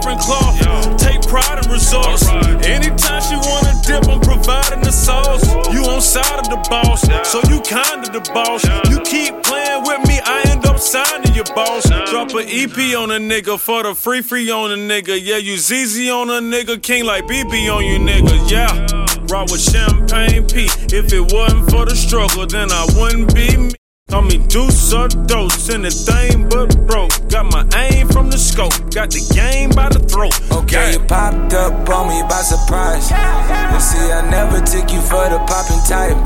Different 0.00 0.20
cloth. 0.20 0.56
Take 0.98 1.20
pride 1.22 1.64
in 1.64 1.70
results. 1.70 2.26
Anytime 2.64 3.22
she 3.22 3.36
wanna 3.36 3.74
dip, 3.84 4.08
I'm 4.08 4.20
providing 4.20 4.80
the 4.80 4.92
sauce. 4.92 5.44
You 5.72 5.84
on 5.84 6.00
side 6.00 6.38
of 6.38 6.48
the 6.48 6.56
boss, 6.70 7.02
so 7.28 7.40
you 7.50 7.60
kinda 7.60 8.10
the 8.10 8.20
boss. 8.32 8.64
You 8.88 9.00
keep 9.00 9.42
playing 9.42 9.82
with 9.84 10.06
me, 10.08 10.20
I 10.24 10.42
end 10.46 10.64
up 10.66 10.78
signing 10.78 11.34
your 11.34 11.44
boss. 11.54 11.84
Drop 12.10 12.32
a 12.34 12.42
EP 12.42 12.94
on 12.94 13.10
a 13.10 13.18
nigga 13.18 13.58
for 13.58 13.82
the 13.82 13.94
free 13.94 14.22
free 14.22 14.50
on 14.50 14.72
a 14.72 14.76
nigga. 14.76 15.18
Yeah, 15.20 15.36
you 15.36 15.56
ZZ 15.58 16.08
on 16.08 16.30
a 16.30 16.40
nigga, 16.40 16.80
king 16.82 17.04
like 17.04 17.26
BB 17.26 17.68
on 17.68 17.84
you 17.84 17.98
nigga. 17.98 18.50
Yeah, 18.50 18.70
rock 19.28 19.50
with 19.50 19.60
champagne 19.60 20.46
P. 20.46 20.68
If 20.94 21.12
it 21.12 21.32
wasn't 21.32 21.70
for 21.70 21.84
the 21.84 21.94
struggle, 21.94 22.46
then 22.46 22.72
I 22.72 22.86
wouldn't 22.96 23.34
be 23.34 23.56
me. 23.56 23.79
Call 24.10 24.22
me 24.22 24.38
deuce 24.48 24.92
or 24.92 25.06
dose, 25.08 25.70
anything 25.70 26.48
but 26.48 26.74
broke. 26.86 27.12
Got 27.28 27.46
my 27.52 27.64
aim 27.76 28.08
from 28.08 28.28
the 28.28 28.38
scope, 28.38 28.74
got 28.90 29.10
the 29.10 29.22
game 29.32 29.70
by 29.70 29.88
the 29.88 30.00
throat. 30.00 30.34
Okay, 30.50 30.92
you 30.92 31.00
popped 31.06 31.54
up 31.54 31.88
on 31.88 32.08
me 32.08 32.20
by 32.28 32.42
surprise. 32.42 33.08
You 33.08 33.78
see, 33.78 34.10
I 34.10 34.28
never 34.28 34.58
took 34.66 34.90
you 34.90 35.00
for 35.00 35.30
the 35.30 35.38
popping 35.46 35.78
type. 35.86 36.18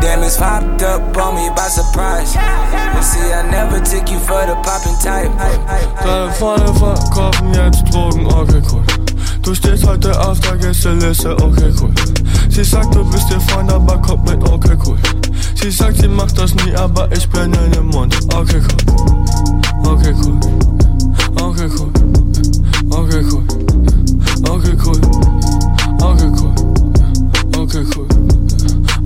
Damn, 0.00 0.22
it's 0.22 0.36
popped 0.36 0.82
up 0.82 1.16
on 1.16 1.34
me 1.34 1.50
by 1.56 1.66
surprise. 1.66 2.34
You 2.36 3.02
see, 3.02 3.32
I 3.34 3.50
never 3.50 3.80
took 3.82 4.08
you 4.08 4.20
for 4.20 4.46
the 4.46 4.54
popping 4.62 4.94
type. 5.02 5.32
Deine 6.06 6.32
Freunde 6.38 6.72
verkaufen 6.72 7.52
jetzt 7.52 7.82
Drogen, 7.92 8.26
okay 8.26 8.62
cool. 8.70 8.84
Du 9.42 9.52
stehst 9.54 9.84
heute 9.84 10.16
auf 10.20 10.38
der 10.38 10.56
Gästeliste, 10.56 11.32
okay 11.42 11.72
cool. 11.80 11.92
Sie 12.54 12.64
sagt, 12.64 12.94
du 12.94 13.02
bist 13.10 13.30
ihr 13.30 13.40
Freund, 13.40 13.72
aber 13.72 13.96
kommt 14.02 14.28
mit, 14.28 14.46
okay 14.46 14.76
cool. 14.84 14.98
Sie 15.54 15.70
sagt, 15.70 15.96
sie 15.96 16.08
macht 16.08 16.38
das 16.38 16.54
nie, 16.54 16.74
aber 16.74 17.10
ich 17.10 17.26
bin 17.30 17.50
in 17.54 17.72
ihrem 17.72 17.86
Mund, 17.88 18.14
okay 18.34 18.60
cool. 18.60 19.90
Okay 19.90 20.12
cool. 20.22 20.38
Okay 21.40 21.68
cool. 21.78 21.90
Okay 22.90 23.24
cool. 23.30 23.42
Okay 24.50 24.76
cool. 24.84 25.00
Okay 26.02 26.30
cool. 26.36 26.54
Okay 27.56 27.84
cool. 27.94 28.08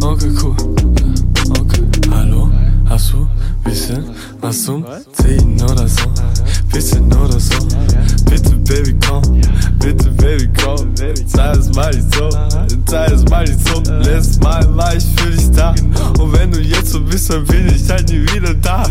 Okay 0.02 0.30
cool. 0.42 0.56
Okay. 1.60 1.84
Hallo? 2.10 2.50
Hast 2.88 3.12
du 3.12 3.28
bisschen 3.62 4.04
was 4.40 4.64
zum 4.64 4.84
Ziehen 5.12 5.62
oder 5.62 5.86
so? 5.86 6.02
Bisschen 6.72 7.12
oder 7.12 7.38
so? 7.38 7.54
Bitte, 8.36 8.54
Baby, 8.56 8.94
komm. 9.08 9.40
Bitte, 9.78 10.10
Baby, 10.10 10.50
komm. 10.62 10.94
Sei 11.26 11.52
es 11.52 11.74
mal 11.74 11.90
nicht 11.90 12.14
so. 12.14 12.28
Sei 12.86 13.06
es 13.06 13.24
mal 13.30 13.44
nicht 13.46 13.66
so. 13.66 13.80
Letztes 13.90 14.38
Mal 14.40 14.76
war 14.76 14.94
ich 14.94 15.06
für 15.16 15.30
dich 15.30 15.50
da. 15.52 15.74
Und 16.18 16.34
wenn 16.34 16.50
du 16.50 16.60
jetzt 16.60 16.90
so 16.90 17.00
bist, 17.00 17.32
dann 17.32 17.46
bin 17.46 17.66
ich 17.74 17.88
halt 17.88 18.10
nie 18.10 18.20
wieder 18.34 18.52
da. 18.52 18.84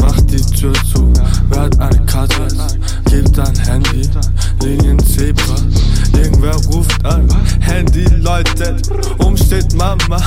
Mach 0.00 0.20
die 0.22 0.40
Tür 0.40 0.72
zu, 0.92 1.12
wer 1.48 1.62
hat 1.62 1.78
eine 1.78 2.04
Karte? 2.06 2.48
Gib 3.10 3.32
dein 3.34 3.56
Handy, 3.56 4.08
Linien 4.62 4.98
Zebra. 4.98 5.56
Irgendwer 6.16 6.56
ruft 6.72 7.04
an, 7.04 7.28
Handy 7.60 8.04
läutet, 8.16 8.88
umsteht 9.18 9.74
Mama. 9.74 10.20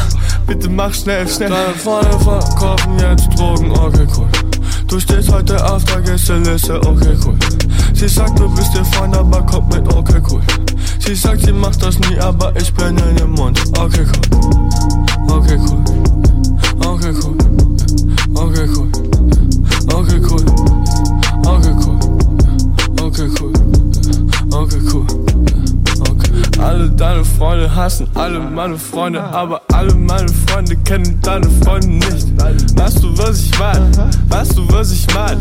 Bitte 0.47 0.69
mach 0.69 0.93
schnell, 0.93 1.27
schnell. 1.27 1.49
Deine 1.49 1.73
Freunde 1.75 2.19
verkaufen 2.19 2.99
jetzt 2.99 3.27
Drogen, 3.37 3.71
okay 3.71 4.07
cool. 4.17 4.27
Du 4.87 4.99
stehst 4.99 5.31
heute 5.31 5.63
auf 5.71 5.83
der 5.85 6.01
Gästeliste, 6.01 6.75
okay 6.85 7.17
cool. 7.25 7.37
Sie 7.93 8.07
sagt, 8.07 8.39
du 8.39 8.49
bist 8.55 8.75
ihr 8.75 8.85
Freund, 8.85 9.15
aber 9.15 9.41
kommt 9.45 9.73
mit, 9.73 9.93
okay 9.93 10.21
cool. 10.29 10.41
Sie 10.99 11.15
sagt, 11.15 11.45
sie 11.45 11.53
macht 11.53 11.81
das 11.81 11.97
nie, 11.99 12.19
aber 12.19 12.53
ich 12.55 12.73
bin 12.73 12.97
in 12.97 13.17
ihrem 13.17 13.31
Mund, 13.31 13.59
okay 13.77 14.05
cool. 14.05 14.71
Okay 15.29 15.57
cool. 15.57 15.83
Okay 16.85 17.13
cool. 17.23 17.37
Okay 18.33 18.67
cool. 18.75 19.40
Okay 19.93 20.19
cool. 20.27 20.45
Okay 21.45 21.73
cool. 21.83 21.99
Okay 23.01 23.27
cool. 23.39 23.53
Okay 24.53 24.79
cool. 24.91 25.05
Okay. 26.09 26.61
Alle 26.61 26.89
deine 26.89 27.23
Freunde 27.25 27.75
hassen 27.75 28.07
alle 28.15 28.39
meine 28.39 28.77
Freunde, 28.77 29.23
aber 29.23 29.61
alle 29.73 29.93
meine 29.95 30.29
Freunde 30.47 30.75
kennen 30.77 31.19
deine 31.21 31.49
Freunde 31.63 31.89
nicht. 31.89 32.27
Weißt 32.75 33.03
du, 33.03 33.17
was 33.17 33.41
ich 33.41 33.59
mein? 33.59 33.91
Weißt 34.29 34.57
du, 34.57 34.67
was 34.71 34.91
ich 34.91 35.07
mein? 35.13 35.39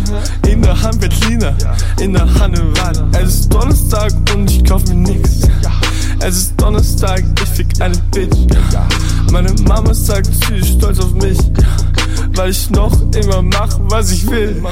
In 0.49 0.63
der 0.63 0.81
Hand 0.83 1.01
Lina, 1.25 1.55
in 2.01 2.13
der 2.13 2.35
Hand 2.35 2.59
im. 2.59 2.73
Es 3.13 3.35
ist 3.35 3.55
Donnerstag 3.55 4.13
und 4.35 4.51
ich 4.51 4.65
kauf 4.65 4.87
mir 4.89 4.95
nix. 4.95 5.43
Es 6.21 6.37
ist 6.37 6.61
Donnerstag, 6.61 7.23
ich 7.43 7.49
fick 7.49 7.69
eine 7.81 7.97
Bitch. 8.13 8.37
Meine 9.31 9.53
Mama 9.67 9.95
sagt, 9.95 10.29
sie 10.47 10.57
ist 10.57 10.79
stolz 10.79 10.99
auf 10.99 11.15
mich. 11.15 11.39
Weil 12.35 12.51
ich 12.51 12.71
noch 12.71 12.93
immer 13.15 13.43
mach, 13.43 13.79
was 13.89 14.13
ich 14.13 14.31
will. 14.31 14.63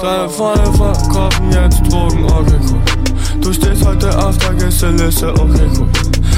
Deine 0.00 0.28
Freunde 0.28 0.72
verkaufen 0.72 1.52
jetzt 1.52 1.80
Drogen, 1.90 2.24
okay 2.24 2.58
cool. 2.68 3.40
Du 3.40 3.52
stehst 3.52 3.84
heute 3.84 4.18
auf 4.18 4.36
der 4.38 4.54
Gästeliste, 4.54 5.32
okay 5.32 5.68
cool. 5.78 5.88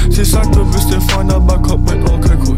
Sie 0.09 0.25
sagt, 0.25 0.55
du 0.55 0.65
bist 0.71 0.91
ihr 0.91 1.01
Freund, 1.01 1.31
aber 1.33 1.57
kommt 1.59 1.89
mit, 1.89 2.09
okay 2.09 2.37
cool. 2.45 2.57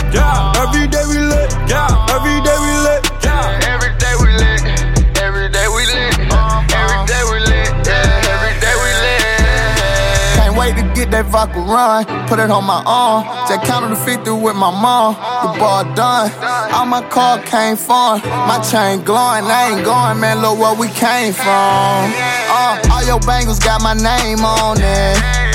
Yeah, 0.09 0.53
every 0.61 0.87
day 0.87 1.03
we 1.07 1.17
lit. 1.19 1.49
Yeah, 1.69 1.87
every 2.15 2.37
day 2.41 2.57
we 2.65 2.71
lit. 2.85 3.01
Yeah, 3.23 3.69
every 3.71 3.93
day 4.01 4.13
we 4.19 4.29
lit. 4.41 4.61
Every 5.21 5.47
day 5.49 5.67
we 5.69 5.85
lit. 5.85 6.17
Every 6.73 6.99
day 7.05 7.23
we 7.29 7.37
lit. 7.45 7.69
Yeah, 7.85 8.31
every 8.33 8.53
day 8.59 8.75
we 8.81 8.89
lit. 9.03 9.21
Can't 10.35 10.55
wait 10.57 10.73
to 10.77 10.83
get 10.93 11.11
that 11.11 11.25
vodka 11.27 11.59
run. 11.59 12.05
Put 12.27 12.39
it 12.39 12.49
on 12.51 12.65
my 12.65 12.83
arm. 12.85 13.23
Just 13.47 13.63
counted 13.65 13.89
the 13.95 13.95
50 13.95 14.31
with 14.31 14.55
my 14.55 14.71
mom. 14.71 15.13
The 15.43 15.59
ball 15.59 15.83
done. 15.95 16.31
All 16.73 16.85
my 16.85 17.01
car 17.09 17.39
came 17.43 17.77
from. 17.77 18.21
My 18.49 18.59
chain 18.69 19.03
glowing. 19.03 19.45
I 19.45 19.71
ain't 19.75 19.85
going, 19.85 20.19
man. 20.19 20.41
Look 20.41 20.59
where 20.59 20.75
we 20.75 20.87
came 20.89 21.33
from. 21.33 22.11
Uh, 22.51 22.81
all 22.91 23.03
your 23.05 23.19
bangles 23.21 23.59
got 23.59 23.81
my 23.81 23.93
name 23.93 24.43
on 24.43 24.77
it. 24.79 25.50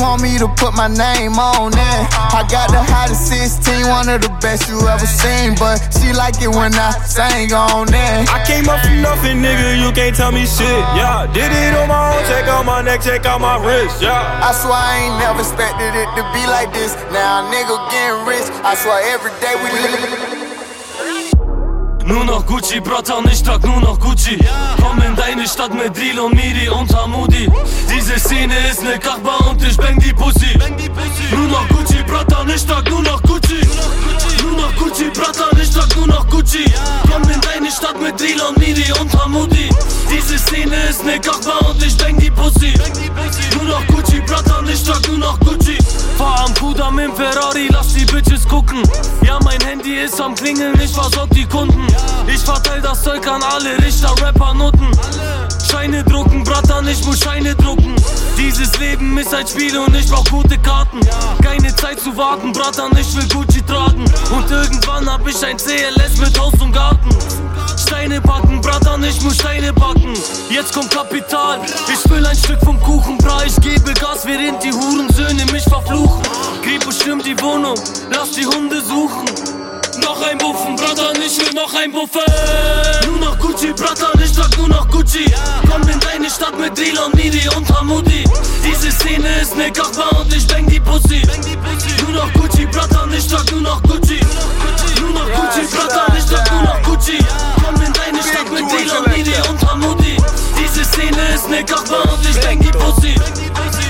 Want 0.00 0.22
me 0.22 0.38
to 0.38 0.48
put 0.56 0.72
my 0.72 0.88
name 0.88 1.36
on 1.36 1.76
it. 1.76 2.00
I 2.32 2.40
got 2.48 2.72
the 2.72 2.80
hottest 2.80 3.28
16, 3.28 3.86
one 3.86 4.08
of 4.08 4.24
the 4.24 4.32
best 4.40 4.64
you 4.64 4.80
ever 4.88 5.04
seen. 5.04 5.52
But 5.60 5.76
she 5.92 6.16
like 6.16 6.40
it 6.40 6.48
when 6.48 6.72
I 6.72 6.90
sing 7.04 7.52
on 7.52 7.92
it. 7.92 8.24
I 8.32 8.40
came 8.48 8.64
up 8.72 8.80
from 8.80 9.02
nothing, 9.02 9.44
nigga, 9.44 9.76
you 9.76 9.92
can't 9.92 10.16
tell 10.16 10.32
me 10.32 10.48
shit. 10.48 10.80
Yeah, 10.96 11.28
did 11.36 11.52
it 11.52 11.76
on 11.76 11.88
my 11.88 12.16
own, 12.16 12.24
check 12.24 12.48
out 12.48 12.64
my 12.64 12.80
neck, 12.80 13.02
check 13.02 13.26
out 13.26 13.40
my 13.44 13.60
wrist. 13.60 14.00
Yeah. 14.00 14.16
I 14.16 14.56
swear 14.56 14.72
I 14.72 15.04
ain't 15.04 15.16
never 15.20 15.44
expected 15.44 15.92
it 15.92 16.08
to 16.16 16.22
be 16.32 16.42
like 16.48 16.72
this. 16.72 16.96
Now 17.12 17.44
nigga 17.52 17.76
getting 17.92 18.24
rich. 18.24 18.48
I 18.64 18.72
swear 18.80 19.04
every 19.12 19.36
day 19.44 19.52
we 19.60 19.68
live. 19.68 20.39
Nur 22.04 22.24
noch 22.24 22.44
Gucci, 22.46 22.80
Bratan, 22.80 23.24
ich 23.30 23.42
trag 23.42 23.62
nur 23.64 23.80
noch 23.80 23.98
Gucci. 23.98 24.38
Komm 24.82 25.00
in 25.02 25.14
deine 25.14 25.46
Stadt 25.46 25.72
mit 25.74 25.96
Drill 25.96 26.18
und 26.18 26.34
Miri 26.34 26.68
und 26.68 26.94
Hamudi. 26.94 27.48
Diese 27.94 28.18
Szene 28.18 28.54
ist 28.70 28.82
ne 28.82 28.98
Kachba 28.98 29.36
und 29.48 29.62
ich 29.62 29.76
bang 29.76 29.98
die 29.98 30.12
Pussy. 30.12 30.58
Nur 31.30 31.48
noch 31.48 31.68
Gucci, 31.68 32.02
Bratan, 32.06 32.48
ich 32.48 32.66
trag 32.66 32.88
nur 32.90 33.02
noch 33.02 33.22
Gucci. 33.22 33.60
Nur 34.42 34.52
noch 34.52 34.74
Gucci, 34.76 35.10
Bratan, 35.10 35.60
ich 35.60 35.70
trag 35.70 35.94
nur 35.96 36.06
noch 36.06 36.28
Gucci. 36.28 36.64
Komm 37.10 37.22
in 37.30 37.40
deine 37.40 37.70
Stadt 37.70 38.00
mit 38.00 38.18
Drill 38.18 38.40
und 38.48 38.58
Miri 38.58 38.92
und 39.00 39.12
Hamudi. 39.22 39.68
Diese 40.10 40.38
Szene 40.38 40.76
ist 40.88 41.04
ne 41.04 41.20
Kachba 41.20 41.58
und 41.68 41.84
ich 41.84 41.96
bang 41.96 42.16
die 42.18 42.30
Pussy. 42.30 42.72
Nur 43.56 43.64
noch 43.64 43.86
Gucci, 43.88 44.20
Bratan, 44.20 44.68
ich 44.68 44.82
trag 44.82 45.06
nur 45.08 45.18
noch 45.18 45.38
Gucci. 45.40 45.79
Fahr 46.20 46.44
am 46.44 46.54
Kudam 46.54 46.98
im 46.98 47.14
Ferrari, 47.14 47.68
lass 47.70 47.94
die 47.94 48.04
Bitches 48.04 48.46
gucken. 48.46 48.82
Ja, 49.24 49.38
mein 49.42 49.58
Handy 49.62 49.94
ist 49.94 50.20
am 50.20 50.34
Klingeln, 50.34 50.78
ich 50.78 50.92
versorg 50.92 51.30
die 51.30 51.46
Kunden. 51.46 51.86
Ich 52.26 52.40
verteil 52.40 52.82
das 52.82 53.02
Zeug 53.02 53.26
an 53.26 53.42
alle 53.42 53.78
Richter, 53.78 54.12
Rapper, 54.20 54.52
Noten. 54.52 54.90
Scheine 55.70 56.04
drucken, 56.04 56.44
Bratan, 56.44 56.86
ich 56.88 57.02
muss 57.06 57.20
Scheine 57.20 57.54
drucken. 57.54 57.96
Dieses 58.36 58.78
Leben 58.78 59.16
ist 59.16 59.32
ein 59.32 59.46
Spiel 59.46 59.78
und 59.78 59.96
ich 59.96 60.10
brauch 60.10 60.26
gute 60.26 60.58
Karten. 60.58 61.00
Keine 61.42 61.74
Zeit 61.76 61.98
zu 62.00 62.14
warten, 62.14 62.52
Bratan, 62.52 62.90
ich 62.98 63.16
will 63.16 63.26
Gucci 63.28 63.62
tragen. 63.62 64.04
Und 64.30 64.50
irgendwann 64.50 65.10
hab 65.10 65.26
ich 65.26 65.42
ein 65.42 65.56
CLS 65.56 66.18
mit 66.18 66.38
Haus 66.38 66.52
und 66.60 66.72
Garten. 66.72 67.08
Steine 67.78 68.20
packen, 68.20 68.49
Bratan, 69.00 69.04
ich 69.04 69.22
muss 69.22 69.34
Steine 69.34 69.72
packen. 69.72 70.12
Jetzt 70.50 70.74
kommt 70.74 70.90
Kapital, 70.90 71.60
ich 71.92 72.10
will 72.10 72.24
ein 72.24 72.36
Stück 72.36 72.60
vom 72.60 72.80
Kuchen, 72.80 73.16
bra, 73.18 73.42
ich 73.46 73.56
gebe 73.60 73.92
Gas, 73.94 74.24
während 74.24 74.62
die 74.62 74.72
Hurensöhne 74.72 75.44
mich 75.52 75.64
verfluchen. 75.64 76.22
Kripo 76.62 76.90
stimmt 76.90 77.24
die 77.24 77.40
Wohnung, 77.40 77.78
lass 78.10 78.32
die 78.32 78.46
Hunde 78.46 78.80
suchen. 78.82 79.24
Noch 80.02 80.22
ein 80.26 80.38
Buffen, 80.38 80.76
Bratan, 80.76 81.16
ich 81.24 81.38
will 81.40 81.52
noch 81.54 81.72
ein 81.74 81.92
Buffen. 81.92 82.22
Nur 83.06 83.18
noch 83.18 83.38
Gucci, 83.38 83.72
Bratan, 83.72 84.20
ich 84.22 84.32
trag 84.32 84.56
nur 84.58 84.68
noch 84.68 84.88
Gucci. 84.88 85.24
Komm 85.70 85.88
in 85.88 86.00
deine 86.00 86.30
Stadt 86.30 86.58
mit 86.58 86.78
Elon, 86.78 87.12
Miri 87.14 87.48
und 87.56 87.68
Hamudi. 87.74 88.24
Diese 88.64 88.90
Szene 88.92 89.28
ist 89.40 89.56
ne 89.56 89.70
Kachba 89.70 90.20
und 90.20 90.34
ich 90.34 90.46
bang 90.46 90.66
die 90.66 90.80
Pussy. 90.80 91.22
Nur 92.02 92.12
noch 92.12 92.32
Gucci, 92.34 92.66
Bratan, 92.66 93.12
ich 93.12 93.26
trag 93.28 93.50
nur 93.50 93.62
noch 93.62 93.82
Gucci. 93.82 94.20
Nur 95.00 95.10
noch 95.10 95.26
Gucci, 95.26 95.66
Bratan, 95.74 96.16
ich 96.16 96.24
trag 96.24 96.50
nur 96.52 96.62
noch 96.62 96.82
Gucci. 96.82 97.18
Komm 97.64 97.82
in 97.82 97.89
deine 98.30 98.46
Stadt 98.46 98.52
mit 98.52 98.72
Elon, 98.72 99.04
Miri 99.10 99.48
und 99.48 99.70
Hamudi. 99.70 100.16
Diese 100.58 100.84
Szene 100.84 101.34
ist 101.34 101.48
ne 101.48 101.64
Kachba 101.64 102.02
und 102.12 102.28
ich 102.28 102.40
bang 102.40 102.58
die 102.58 102.70
Pussy. 102.70 103.14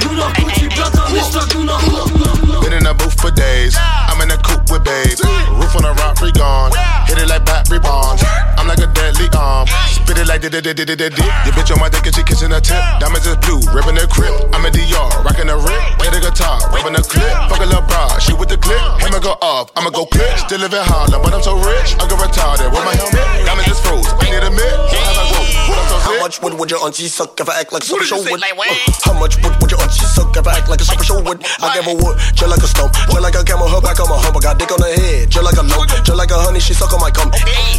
Nur 0.04 0.14
noch 0.14 0.32
Gucci, 0.34 0.68
Bratan, 0.68 1.16
ich 1.16 1.30
trag 1.30 1.54
nur 1.54 1.64
noch 1.64 1.80
Gucci. 1.82 2.60
Been 2.60 2.72
in 2.72 2.84
the 2.84 2.94
booth 2.94 3.20
for 3.20 3.30
days. 3.30 3.76
I'm 4.08 4.20
in 4.22 4.30
a 4.30 4.36
coupe 4.38 4.70
with 4.70 4.84
babe. 4.84 5.18
Roof 5.58 5.76
on 5.76 5.84
a 5.84 5.92
rock, 5.94 6.20
we 6.20 6.32
gone. 6.32 6.72
Hit 7.06 7.18
it 7.18 7.28
like 7.28 7.44
battery 7.44 7.80
bonds. 7.80 8.22
I'm 8.56 8.66
like 8.66 8.80
a 8.80 8.86
deadly 8.86 9.28
arm. 9.36 9.66
Spit 10.10 10.26
it 10.26 10.26
like 10.26 10.42
did 10.42 10.50
did 10.50 10.66
did 10.66 10.74
did 10.74 10.98
did 10.98 11.14
Your 11.46 11.54
bitch 11.54 11.70
on 11.70 11.78
my 11.78 11.86
dick 11.86 12.02
and 12.02 12.10
she 12.10 12.26
kissing 12.26 12.50
her 12.50 12.58
tip. 12.58 12.82
Diamonds 12.98 13.30
is 13.30 13.38
blue, 13.46 13.62
ripping 13.70 13.94
the 13.94 14.10
crib. 14.10 14.34
I'm 14.50 14.66
a 14.66 14.70
DR, 14.74 15.06
rocking 15.22 15.46
the 15.46 15.54
rip. 15.54 15.78
Hit 16.02 16.10
the 16.10 16.18
guitar, 16.18 16.58
rubbing 16.74 16.98
the 16.98 17.02
clip. 17.06 17.30
Fuck 17.46 17.62
a 17.62 17.70
little 17.70 17.86
bra, 17.86 18.18
she 18.18 18.34
with 18.34 18.50
the 18.50 18.58
clip. 18.58 18.82
Hammer 19.06 19.22
go 19.22 19.38
off, 19.38 19.70
I'ma 19.78 19.94
go 19.94 20.10
clip. 20.10 20.26
Still 20.34 20.66
live 20.66 20.74
in 20.74 20.82
Harlem, 20.82 21.22
but 21.22 21.30
I'm 21.30 21.46
so 21.46 21.54
rich. 21.62 21.94
I 21.94 22.10
go 22.10 22.18
retarded 22.18 22.74
with 22.74 22.82
my 22.82 22.90
helmet. 22.98 23.22
Diamonds 23.46 23.70
just 23.70 23.86
froze. 23.86 24.10
I 24.18 24.34
need 24.34 24.42
a 24.42 24.50
mid. 24.50 24.58
So 24.90 24.98
have 24.98 25.14
I 25.14 25.24
go. 25.30 25.40
What 25.70 25.78
I'm 25.78 26.02
How 26.02 26.18
much 26.18 26.42
wood 26.42 26.58
would 26.58 26.70
your 26.74 26.82
auntie 26.82 27.06
suck 27.06 27.38
if 27.38 27.46
I 27.46 27.62
act 27.62 27.70
like 27.70 27.86
What 27.86 28.02
Super 28.02 28.10
Show 28.10 28.18
you 28.18 28.34
would? 28.34 28.42
Like? 28.42 28.58
Uh, 28.58 28.74
How 29.06 29.14
much 29.14 29.38
wood 29.46 29.54
would 29.62 29.70
your 29.70 29.78
auntie 29.78 30.10
suck 30.10 30.34
if 30.34 30.42
I 30.42 30.58
act 30.58 30.66
like 30.66 30.82
a 30.82 30.86
Super 30.90 31.06
Show 31.06 31.22
would? 31.22 31.38
I 31.62 31.70
give 31.78 31.86
a 31.86 31.94
wood, 31.94 32.18
just 32.34 32.50
like 32.50 32.58
a 32.58 32.66
stump, 32.66 32.98
just 32.98 33.22
like 33.22 33.38
a 33.38 33.46
camel, 33.46 33.70
her 33.70 33.78
back 33.78 34.02
on 34.02 34.10
my 34.10 34.18
hump. 34.18 34.34
I 34.34 34.42
got 34.42 34.58
dick 34.58 34.74
on 34.74 34.82
her 34.82 34.90
head, 34.90 35.30
just 35.30 35.46
like 35.46 35.54
a 35.54 35.62
lump, 35.62 35.86
just 35.86 36.18
like 36.18 36.34
a 36.34 36.38
honey, 36.42 36.58
she 36.58 36.74
suck 36.74 36.90
on 36.90 36.98
my 36.98 37.14
cum. 37.14 37.30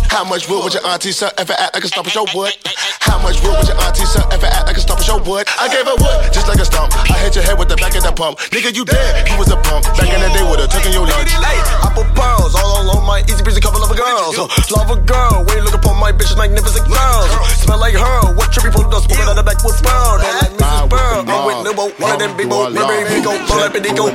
How 0.08 0.24
much 0.24 0.48
wood 0.48 0.64
would 0.64 0.72
your 0.72 0.88
auntie 0.88 1.12
suck 1.12 1.36
if 1.36 1.52
I 1.52 1.68
act 1.68 1.76
like 1.76 1.84
a 1.84 1.92
stomp 1.92 2.08
show 2.08 2.21
wood? 2.34 2.54
How 3.02 3.18
much 3.22 3.42
wood 3.42 3.58
would 3.58 3.68
your 3.68 3.78
auntie 3.82 4.06
suck 4.06 4.32
if 4.34 4.44
I 4.44 4.50
act 4.54 4.68
like 4.68 4.78
a 4.78 4.84
stomp 4.84 5.02
show 5.02 5.18
wood? 5.22 5.48
I 5.60 5.68
gave 5.68 5.86
her 5.86 5.98
wood, 5.98 6.18
just 6.32 6.48
like 6.48 6.60
a 6.60 6.66
stomp. 6.66 6.94
I 7.10 7.18
hit 7.20 7.36
your 7.36 7.44
head 7.44 7.58
with 7.58 7.70
the 7.70 7.78
back 7.78 7.96
of 7.98 8.04
the 8.04 8.14
pump. 8.14 8.40
Nigga, 8.54 8.74
you 8.76 8.86
dead, 8.86 9.28
you 9.30 9.36
was 9.38 9.50
a 9.52 9.58
pump. 9.62 9.86
Back 9.98 10.10
in 10.12 10.22
the 10.22 10.30
day 10.32 10.46
with 10.46 10.62
a 10.64 10.68
taking 10.70 10.94
your 10.94 11.06
lunch. 11.06 11.34
I 11.34 11.90
put 11.94 12.08
pounds 12.14 12.56
all 12.56 12.86
along 12.86 13.06
my 13.06 13.26
easy 13.26 13.44
breezy 13.44 13.62
couple 13.62 13.82
of 13.84 13.90
girls. 13.92 14.38
Uh, 14.38 14.48
love 14.76 14.90
a 14.94 15.00
girl, 15.02 15.44
when 15.46 15.58
you 15.58 15.64
look 15.64 15.76
upon 15.76 16.00
my 16.00 16.12
bitches, 16.12 16.38
magnificent 16.38 16.88
girls. 16.88 17.30
Smell 17.62 17.80
like 17.80 17.98
her, 17.98 18.20
what 18.38 18.54
trippy 18.54 18.72
pulled 18.72 18.94
us, 18.94 19.08
moving 19.10 19.28
on 19.28 19.36
the 19.36 19.44
back 19.44 19.60
with 19.66 19.82
brown. 19.82 20.22
And 20.22 20.36
like 20.42 20.54
Mrs. 20.58 20.90
Pearl, 20.90 21.26
I'm 21.28 21.46
with 21.46 21.60
Nubo, 21.66 21.92
one 22.00 22.12
of 22.14 22.20
them 22.20 22.38
big 22.38 22.50
baby, 22.50 23.04
big 23.10 23.24
go, 23.24 23.34
pull 23.48 23.60
up 23.60 23.76
and 23.76 23.84
they 23.86 23.94
go. 23.94 24.12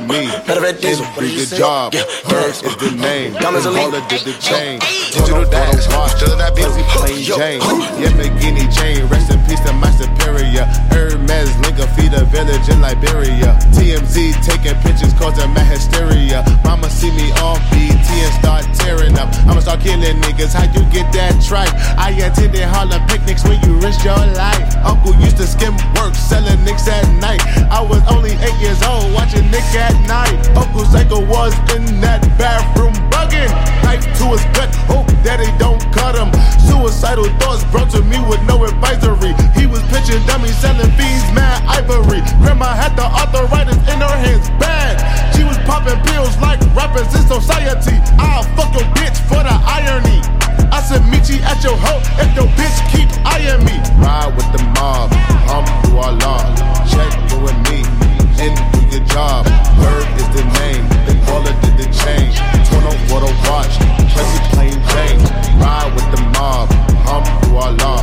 Better 0.47 0.61
vet 0.61 0.81
diesel. 0.81 1.05
Pretty 1.15 1.35
good 1.35 1.57
job. 1.57 1.93
Herb 1.93 2.49
is 2.49 2.61
the 2.61 2.91
name. 2.95 3.33
Diamonds 3.33 3.65
Call 3.65 3.73
lean. 3.73 3.93
it 3.93 4.23
the 4.23 4.33
chain. 4.39 4.79
Digital 5.11 5.45
dash. 5.49 5.85
Still 6.15 6.37
that 6.37 6.55
busy 6.55 6.83
plain 6.95 7.23
Jane. 7.23 7.59
Yamagini 7.97 8.65
chain. 8.69 9.05
Rest 9.07 9.31
in 9.31 9.39
peace 9.45 9.59
to 9.61 9.73
my 9.73 9.89
superior. 9.91 10.65
Hermes 10.93 11.49
link 11.59 11.79
a 11.79 11.87
feed 11.95 12.13
village 12.29 12.69
in 12.69 12.81
Liberia. 12.81 13.57
TMZ 13.73 14.37
taking 14.45 14.77
pictures 14.81 15.13
causing 15.13 15.49
my 15.53 15.63
hysteria. 15.63 16.43
Mama 16.63 16.89
see 16.89 17.11
me 17.11 17.31
on 17.41 17.57
BT 17.71 18.09
and 18.21 18.33
start 18.39 18.65
tearing 18.73 19.17
up. 19.17 19.33
I'ma 19.47 19.61
start 19.61 19.81
killing 19.81 20.21
niggas. 20.21 20.53
How 20.53 20.65
you 20.71 20.85
get 20.91 21.11
that 21.13 21.41
tripe? 21.41 21.73
I 21.97 22.11
attended 22.11 22.63
Harlem 22.63 23.05
picnics 23.07 23.43
when 23.43 23.61
you 23.61 23.77
risked 23.79 24.05
your 24.05 24.17
life. 24.37 24.75
Used 25.19 25.37
to 25.37 25.47
skim 25.47 25.75
work 25.95 26.15
selling 26.15 26.63
nicks 26.63 26.87
at 26.87 27.05
night. 27.21 27.41
I 27.71 27.81
was 27.81 28.01
only 28.09 28.33
eight 28.43 28.57
years 28.61 28.81
old 28.83 29.13
watching 29.13 29.45
Nick 29.51 29.65
at 29.75 29.95
night. 30.07 30.37
Uncle 30.55 30.85
Psycho 30.85 31.25
was 31.25 31.53
in 31.75 32.01
that 32.01 32.21
bathroom 32.37 32.93
bugging. 33.09 33.49
Knife 33.83 34.05
to 34.19 34.25
his 34.35 34.43
gut, 34.53 34.73
hope 34.89 35.07
daddy 35.23 35.49
don't 35.57 35.81
cut 35.91 36.15
him. 36.15 36.29
Suicidal 36.67 37.29
thoughts 37.39 37.63
brought 37.71 37.89
to 37.91 38.01
me 38.03 38.19
with 38.29 38.41
no 38.43 38.63
advisory. 38.63 39.33
He 39.57 39.65
was 39.65 39.81
pitching 39.89 40.21
dummies, 40.27 40.57
selling 40.57 40.91
fiends, 40.95 41.27
mad 41.33 41.63
ivory. 41.65 42.21
Grandma 42.43 42.73
had 42.75 42.95
the 42.95 43.05
arthritis 43.05 43.77
in 43.89 43.99
her 43.99 44.17
hands, 44.23 44.49
bad. 44.61 45.01
She 45.35 45.43
was 45.43 45.57
popping 45.69 45.99
pills 46.11 46.35
like 46.39 46.59
rappers 46.75 47.09
in 47.15 47.23
society. 47.25 47.97
I'll 48.19 48.43
fuck 48.55 48.73
your 48.73 48.87
bitch 48.95 49.17
for 49.27 49.41
the 49.41 49.55
irony. 49.65 50.36
I 50.71 50.81
said, 50.81 51.03
meet 51.07 51.29
you 51.29 51.39
at 51.43 51.63
your 51.63 51.75
hoe 51.75 52.01
if 52.19 52.29
your 52.35 52.47
bitch 52.55 52.77
keep 52.91 53.09
eyeing 53.25 53.63
me. 53.63 53.75
Ride 53.99 54.33
with 54.35 54.49
the 54.51 54.63
mob, 54.75 55.11
law. 55.93 56.43
Check 56.87 57.11
you 57.31 57.39
and 57.47 57.59
me, 57.67 57.83
and 58.39 58.53
do 58.73 58.79
your 58.91 59.05
job. 59.05 59.45
Bird 59.79 60.07
is 60.19 60.29
the 60.35 60.43
name, 60.59 60.83
they 61.07 61.17
call 61.25 61.43
it 61.45 61.57
the, 61.63 61.71
the 61.79 61.87
chain. 61.91 62.31
Turn 62.67 62.83
on 62.83 62.97
for 63.07 63.19
the 63.23 63.31
watch, 63.47 63.73
Tracy 64.11 64.39
plain 64.53 64.77
Jane. 64.91 65.19
Ride 65.59 65.91
with 65.95 66.07
the 66.15 66.21
mob, 66.35 66.69
law. 67.51 67.99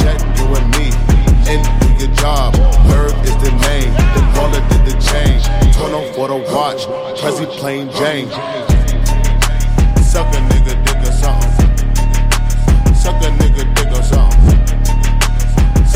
Check 0.00 0.18
you 0.36 0.46
and 0.56 0.66
me, 0.76 0.92
and 1.48 1.60
do 1.80 2.06
your 2.06 2.14
job. 2.16 2.52
Bird 2.88 3.14
is 3.24 3.36
the 3.44 3.52
name, 3.68 3.92
they 4.14 4.24
call 4.34 4.50
it 4.54 4.64
the, 4.70 4.78
the 4.88 4.94
chain. 5.00 5.40
Turn 5.72 5.92
on 5.92 6.04
for 6.14 6.28
the 6.28 6.38
watch, 6.52 6.84
Tracy 7.20 7.46
plain 7.58 7.90
Jane. 7.92 8.28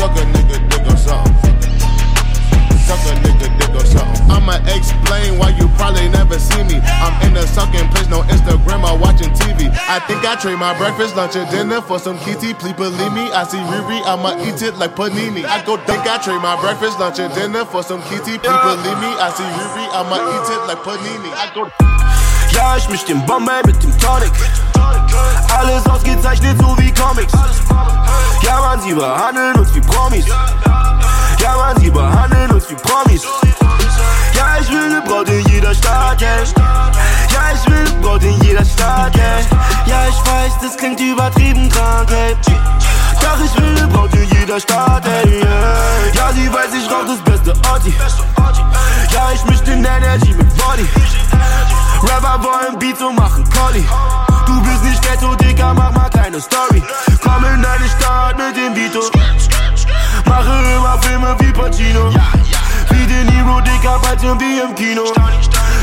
Suck 0.01 0.17
a 0.17 0.25
nigga 0.33 0.57
dick 0.73 0.81
or 0.89 0.97
something. 0.97 1.61
Suck 2.89 3.05
a 3.05 3.13
nigga 3.21 3.53
dick 3.59 3.69
or 3.69 3.85
something. 3.85 4.31
I'ma 4.33 4.57
explain 4.65 5.37
why 5.37 5.49
you 5.53 5.69
probably 5.77 6.09
never 6.09 6.39
see 6.39 6.63
me. 6.63 6.81
I'm 6.81 7.13
in 7.21 7.37
a 7.37 7.45
sucking 7.45 7.87
place, 7.93 8.09
no 8.09 8.23
Instagram 8.23 8.81
or 8.81 8.97
watching 8.97 9.29
TV. 9.29 9.69
I 9.69 9.99
think 10.09 10.25
I 10.25 10.33
trade 10.41 10.57
my 10.57 10.75
breakfast, 10.75 11.15
lunch, 11.15 11.35
and 11.35 11.47
dinner 11.51 11.81
for 11.81 11.99
some 11.99 12.17
kitty. 12.25 12.55
Please 12.55 12.73
believe 12.73 13.13
me, 13.13 13.29
I 13.29 13.43
see 13.43 13.61
Riri, 13.61 14.01
I'ma 14.01 14.41
eat 14.41 14.63
it 14.63 14.73
like 14.81 14.95
panini. 14.95 15.45
I 15.45 15.63
go 15.63 15.77
think 15.85 16.01
I 16.09 16.17
trade 16.17 16.41
my 16.41 16.59
breakfast, 16.59 16.97
lunch, 16.99 17.19
and 17.19 17.31
dinner 17.35 17.63
for 17.63 17.83
some 17.83 18.01
kitty. 18.09 18.41
Please 18.41 18.61
believe 18.65 18.97
me, 19.05 19.11
I 19.21 19.29
see 19.37 19.45
Riri, 19.45 19.85
I'ma 19.93 20.17
eat 20.17 20.49
it 20.49 20.61
like 20.65 20.81
panini. 20.81 21.29
I 21.37 21.53
go. 21.53 21.69
Ja, 22.57 22.75
ich 22.75 22.89
misch 22.89 23.05
den 23.05 23.23
Bombay 23.27 23.61
mit 23.67 23.77
dem 23.83 23.95
Tonic. 23.99 24.33
Alles 25.57 25.85
ausgezeichnet, 25.87 26.57
so 26.59 26.77
wie 26.77 26.91
Comics. 26.93 27.33
Ja, 28.41 28.59
man, 28.59 28.81
sie 28.81 28.93
behandeln 28.93 29.55
uns 29.55 29.73
wie 29.75 29.81
Promis. 29.81 30.25
Ja, 30.27 31.55
man, 31.55 31.79
sie 31.79 31.89
behandeln 31.89 32.51
uns 32.51 32.69
wie 32.69 32.75
Promis. 32.75 33.23
Ja, 34.33 34.57
ich 34.59 34.69
will 34.69 34.89
ne 34.89 35.01
Braut 35.01 35.29
in 35.29 35.45
jeder 35.49 35.73
Stadt, 35.73 36.21
ey. 36.21 36.43
Ja, 37.33 37.41
ich 37.53 37.71
will 37.71 37.83
ne 37.83 37.91
Braut 38.01 38.23
in 38.23 38.41
jeder 38.41 38.65
Stadt, 38.65 39.15
ey. 39.15 39.45
Ja, 39.85 40.07
ich 40.07 40.15
weiß, 40.15 40.53
das 40.61 40.77
klingt 40.77 40.99
übertrieben 40.99 41.69
krank, 41.69 42.11
ey. 42.11 42.35
Doch 43.21 43.39
ich 43.43 43.55
will 43.61 43.73
ne 43.73 43.87
Braut 43.87 44.13
in 44.13 44.29
jeder 44.37 44.59
Stadt, 44.59 45.05
ey. 45.05 45.41
Ja, 46.13 46.31
sie 46.33 46.51
weiß, 46.51 46.73
ich 46.73 46.91
rauch 46.91 47.05
das 47.05 47.19
beste 47.19 47.53
Orti. 47.69 47.93
Ja, 49.11 49.31
ich 49.33 49.43
misch 49.45 49.61
den 49.61 49.83
Energy 49.83 50.33
mit 50.33 50.55
Body. 50.57 50.87
Rapper 52.03 52.43
wollen 52.43 52.79
Beats 52.79 53.01
und 53.01 53.15
machen 53.15 53.43
Collie. 53.49 53.85
Du 54.51 54.61
bist 54.61 54.83
nicht 54.83 55.01
Ghetto, 55.01 55.33
Digga, 55.35 55.73
mach 55.73 55.93
mal 55.93 56.09
keine 56.09 56.41
Story. 56.41 56.83
Komm 57.23 57.45
in 57.45 57.61
deine 57.61 57.87
Stadt 57.87 58.35
mit 58.37 58.55
dem 58.57 58.75
Vito. 58.75 58.99
Mache 60.25 60.51
immer 60.75 60.97
Filme 61.01 61.35
wie 61.39 61.53
Pacino. 61.53 62.11
Wie 62.89 63.05
den 63.05 63.27
Hero, 63.29 63.61
Digga, 63.61 63.97
bald 64.03 64.19
sind 64.19 64.41
wir 64.41 64.65
im 64.65 64.75
Kino. 64.75 65.03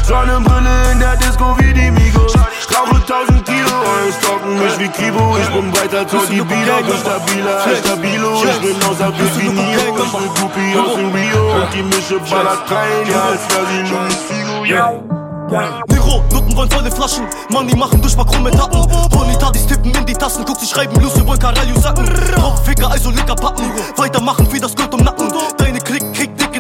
Sonnenbrille 0.03 0.93
in 0.93 0.99
der 1.01 1.17
Disco 1.17 1.57
wie 1.59 1.73
die 1.73 1.91
Migos. 1.91 2.35
Rauche 2.75 2.97
1000 2.97 3.45
Kilo, 3.47 3.77
und 3.81 4.15
stalken 4.15 4.59
mich 4.59 4.79
wie 4.79 4.89
Kibo. 4.89 5.37
Ich 5.41 5.49
bin 5.49 5.73
weiter 5.73 6.07
zu 6.07 6.19
die 6.31 6.43
Bila, 6.43 6.77
bin 6.83 6.99
stabiler 7.01 7.65
als 7.65 7.79
Stabilo. 7.79 8.45
Ich 8.45 8.59
bin 8.61 8.83
außer 8.85 9.13
Bifinio, 9.13 9.79
ich 9.79 10.13
bin 10.13 10.35
Groupie 10.35 10.77
aus 10.79 10.95
dem 10.95 11.11
Rio. 11.15 11.63
Und 11.63 11.75
die 11.75 11.83
Mische 11.85 12.21
ballert 12.31 12.71
rein, 12.71 13.09
ja, 13.11 13.23
als 13.33 13.49
wär 13.49 13.65
sie 13.71 13.83
Louis 13.91 14.17
Figo, 14.29 14.65
yeah. 14.65 15.28
Nero, 15.51 16.23
Nutten 16.31 16.55
wollen 16.57 16.71
volle 16.71 16.91
Flaschen, 16.91 17.25
Money 17.49 17.75
machen 17.75 18.03
durch 18.03 18.17
makrumme 18.17 18.51
Tappen. 18.51 18.87
Honitadis 19.15 19.67
tippen 19.67 19.95
in 19.95 20.05
die 20.05 20.13
Tassen, 20.13 20.45
guck 20.45 20.61
sie 20.61 20.67
schreiben, 20.67 20.95
Lucy 21.01 21.27
wollen 21.27 21.39
Karalius 21.39 21.83
sacken. 21.83 22.07
Hauptficker, 22.39 22.91
also 22.91 23.11
lecker 23.11 23.35
packen, 23.35 23.65
weitermachen 23.97 24.47
wie 24.53 24.61
das 24.61 24.75
Gold 24.75 24.93
um 24.93 25.01
Nacken. 25.01 25.33
Deine 25.57 25.68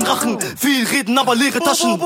Klick 0.08 0.20
kriegt 0.20 0.42
dicken 0.42 0.48
Rachen, 0.48 0.56
viel 0.56 0.86
reden, 0.86 1.18
aber 1.18 1.34
leere 1.34 1.60
Taschen. 1.60 2.00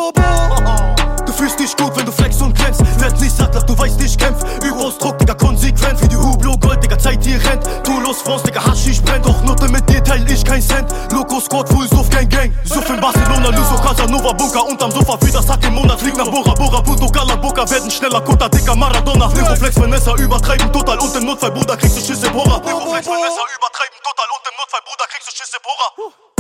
Du 1.25 1.33
fühlst 1.33 1.59
dich 1.59 1.77
gut, 1.77 1.97
wenn 1.97 2.05
du 2.05 2.13
flex 2.13 2.41
und 2.43 2.55
glänzt. 2.55 2.81
Werd 3.01 3.21
nicht 3.21 3.35
satt, 3.37 3.55
du 3.69 3.79
weißt, 3.79 4.01
ich 4.03 4.19
kämpf. 4.19 4.43
Übausdruck, 4.65 5.19
Digga, 5.19 5.35
konsequent. 5.35 6.03
Wie 6.03 6.09
die 6.09 6.17
Hublot, 6.17 6.61
Gold, 6.61 6.83
Digga, 6.83 6.99
Zeit 6.99 7.25
hier 7.25 7.43
rennt. 7.45 7.63
Tu 7.85 8.01
los, 8.01 8.23
France, 8.23 8.45
Digga, 8.45 8.65
Haschisch 8.65 9.01
brennt. 9.03 9.25
Doch 9.25 9.41
Nutte 9.43 9.69
mit 9.69 9.89
dir 9.89 10.03
teil 10.03 10.29
ich 10.31 10.45
kein 10.45 10.61
Cent. 10.61 10.91
Loco 11.13 11.41
Squad, 11.41 11.69
Full 11.69 11.89
Suff, 11.89 12.11
Gang, 12.11 12.29
Gang. 12.29 12.53
Suff 12.65 12.89
in 12.91 13.01
Barcelona, 13.01 13.51
Luso, 13.51 13.77
Casanova, 13.77 14.33
Bunker. 14.33 14.67
Unterm 14.67 14.91
Sofa, 14.91 15.17
wie 15.23 15.31
das 15.31 15.49
Hack 15.49 15.65
im 15.65 15.75
Monat. 15.75 16.01
Flieg 16.01 16.17
nach 16.17 16.29
Bora, 16.29 16.55
Bora, 16.55 16.83
Puto, 16.83 17.09
Gala, 17.09 17.37
Boca. 17.37 17.71
Werden 17.71 17.91
schneller, 17.91 18.21
Kutter, 18.21 18.49
Dicker, 18.49 18.75
Maradona. 18.75 19.29
Neroflex, 19.29 19.81
Vanessa, 19.81 20.15
übertreiben 20.17 20.73
total. 20.73 20.99
Und 20.99 21.15
im 21.15 21.25
Notfall, 21.25 21.53
Bruder, 21.53 21.77
kriegst 21.77 21.97
du 21.97 22.01
Schüsse, 22.01 22.29
Bora. 22.31 22.59
Neroflex, 22.59 23.07
Vanessa, 23.07 23.43
übertreiben 23.57 23.99
total. 24.03 24.27
Und 24.35 24.45
im 24.51 24.57
Notfall, 24.59 24.81
Bruder, 24.85 25.07
kriegst 25.09 25.29
du 25.29 25.37
Schüsse, 25.37 25.59
Bora. 25.63 26.32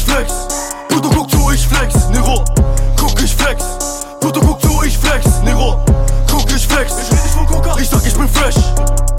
Ich 0.00 0.06
flex. 0.06 0.32
Puto, 0.88 1.10
guck 1.10 1.30
zu, 1.30 1.50
ich 1.50 1.68
flex. 1.68 2.08
Nero, 2.08 2.42
guck, 2.96 3.22
ich 3.22 3.34
flex. 3.34 3.62
Puto, 4.18 4.40
guck 4.40 4.62
zu, 4.62 4.82
ich 4.82 4.96
flex. 4.96 5.26
Nero, 5.44 5.78
guck, 6.26 6.50
ich 6.50 6.66
flex. 6.66 6.94
Ich 7.78 7.88
sag, 7.90 8.06
ich 8.06 8.14
bin 8.14 8.28
fresh. 8.28 9.09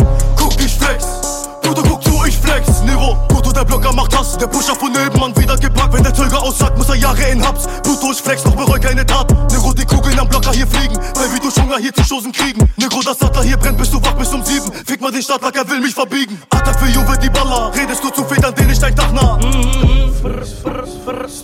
Der 3.62 3.66
Blocker 3.66 3.94
macht 3.94 4.18
Hass. 4.18 4.38
Der 4.38 4.48
Pusher 4.48 4.76
von 4.76 4.92
nebenan 4.92 5.36
wieder 5.38 5.56
gepackt. 5.58 5.94
Wenn 5.94 6.04
der 6.04 6.14
Zöger 6.14 6.42
aussagt, 6.42 6.78
muss 6.78 6.90
er 6.90 6.96
Jahre 6.96 7.24
in 7.30 7.46
Haps. 7.46 7.68
Puto, 7.84 8.12
ich 8.12 8.22
flex, 8.22 8.44
doch 8.44 8.56
bereu 8.56 8.80
keine 8.80 9.06
Tat. 9.06 9.32
Nero, 9.52 9.74
die 9.74 9.86
Kugeln 9.86 10.20
am 10.20 10.28
Blocker 10.28 10.52
hier 10.52 10.68
fliegen. 10.68 10.98
Weil 11.16 11.34
wie 11.34 11.40
du 11.40 11.50
Hunger 11.62 11.78
hier 11.78 11.94
zu 11.94 12.04
Schosen 12.04 12.32
kriegen. 12.32 12.72
Nero, 12.78 13.02
das 13.06 13.20
Sattler 13.20 13.44
hier 13.44 13.58
brennt, 13.58 13.78
bist 13.78 13.94
du 13.94 14.04
wach 14.04 14.14
bis 14.14 14.34
um 14.34 14.44
sieben. 14.44 14.72
Fick 14.86 15.00
mal 15.02 15.12
den 15.12 15.22
Stadtlack, 15.22 15.56
er 15.56 15.70
will 15.70 15.80
mich 15.80 15.94
verbiegen. 15.94 16.42
Attack 16.50 16.80
für 16.80 16.88
Juve, 16.88 17.18
die 17.22 17.30
Baller. 17.30 17.72
Redest 17.76 18.04
du 18.04 18.10
zu 18.10 18.26
viel, 18.26 18.42
dann 18.42 18.56
den 18.56 18.70
ich 18.70 18.80
dein 18.80 18.96
Dach 18.96 19.12
nah. 19.12 19.40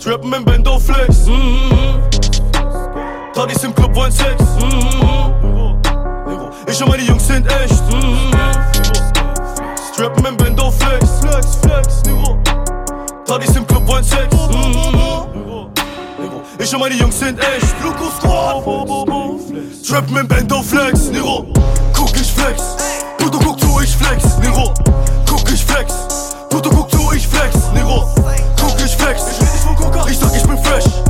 Strappen 0.00 0.32
im 0.32 0.44
Bendo 0.44 0.78
Flex. 0.78 1.26
Tadis 3.34 3.62
im 3.62 3.74
Club 3.74 3.94
wollen 3.94 4.12
Sex. 4.12 4.42
Ich 6.66 6.82
und 6.82 6.88
meine 6.88 7.02
Jungs 7.02 7.26
sind 7.26 7.46
echt. 7.46 7.82
Strappen 9.92 10.26
im 10.26 10.36
Bendo 10.36 10.67
Flex. 11.38 11.56
Flex, 11.56 12.02
Nero. 12.04 12.38
Tadis 13.24 13.54
im 13.54 13.66
Club 13.66 13.86
wollen 13.86 14.02
Sex. 14.02 14.26
Ich 16.58 16.74
und 16.74 16.80
meine 16.80 16.94
Jungs 16.96 17.18
sind 17.18 17.38
echt. 17.38 17.74
Loco 17.82 18.10
Squad. 18.18 18.64
Strappen 19.84 20.16
im 20.16 20.26
Bendo 20.26 20.62
Flex. 20.62 21.10
Nero. 21.10 21.46
Guck 21.92 22.14
ich 22.16 22.32
flex. 22.32 22.76
Puto 23.18 23.38
guck 23.38 23.60
zu, 23.60 23.80
ich 23.80 23.96
flex. 23.96 24.38
Nero. 24.38 24.74
Guck 25.28 25.50
ich 25.50 25.64
flex. 25.64 25.94
Puto 26.50 26.70
guck 26.70 26.90
zu, 26.90 27.12
ich 27.14 27.28
flex. 27.28 27.54
Nero. 27.72 28.08
Guck 28.60 28.80
ich 28.84 28.96
flex. 28.96 29.22
Ich 30.08 30.18
sag, 30.18 30.34
ich 30.34 30.42
bin 30.42 30.58
fresh. 30.58 31.07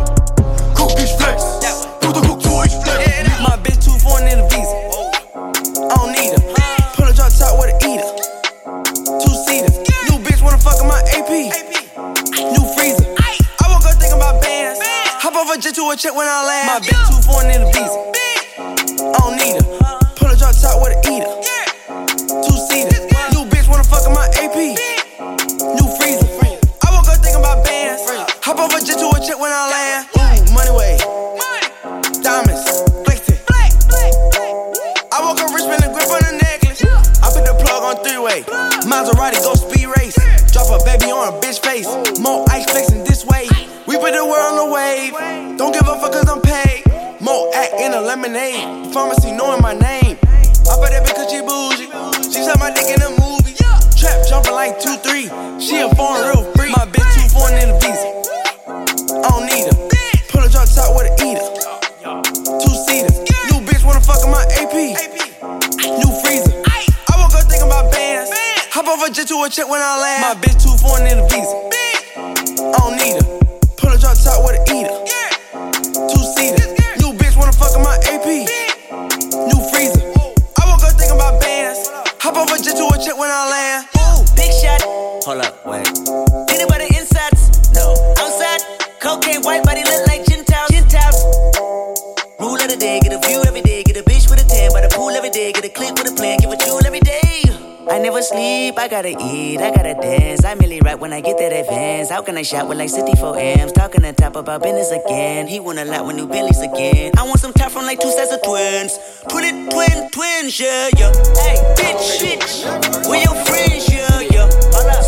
Shot 102.49 102.67
with 102.67 102.79
like 102.79 102.89
64 102.89 103.37
amps? 103.37 103.73
Talking 103.73 104.05
on 104.05 104.15
top 104.15 104.37
about 104.37 104.63
business 104.63 104.91
again. 104.91 105.47
He 105.47 105.61
want 105.61 105.79
a 105.79 105.85
lot 105.85 106.07
with 106.07 106.17
new 106.17 106.27
Billies 106.27 106.61
again. 106.61 107.13
I 107.19 107.25
want 107.25 107.41
some 107.41 107.53
top 107.53 107.71
from 107.71 107.85
like 107.85 108.01
two 108.01 108.11
sets 108.11 108.33
of 108.33 108.43
twins. 108.43 108.99
Twin, 109.29 109.45
it 109.45 109.71
twin, 109.71 110.11
twins, 110.11 110.59
yeah, 110.59 110.89
yeah. 110.97 111.13
Hey, 111.45 111.57
bitch, 111.77 112.09
bitch. 112.23 113.09
Where 113.09 113.21
your 113.21 113.37
friends, 113.45 113.85
yeah, 113.93 114.21
yeah. 114.33 114.49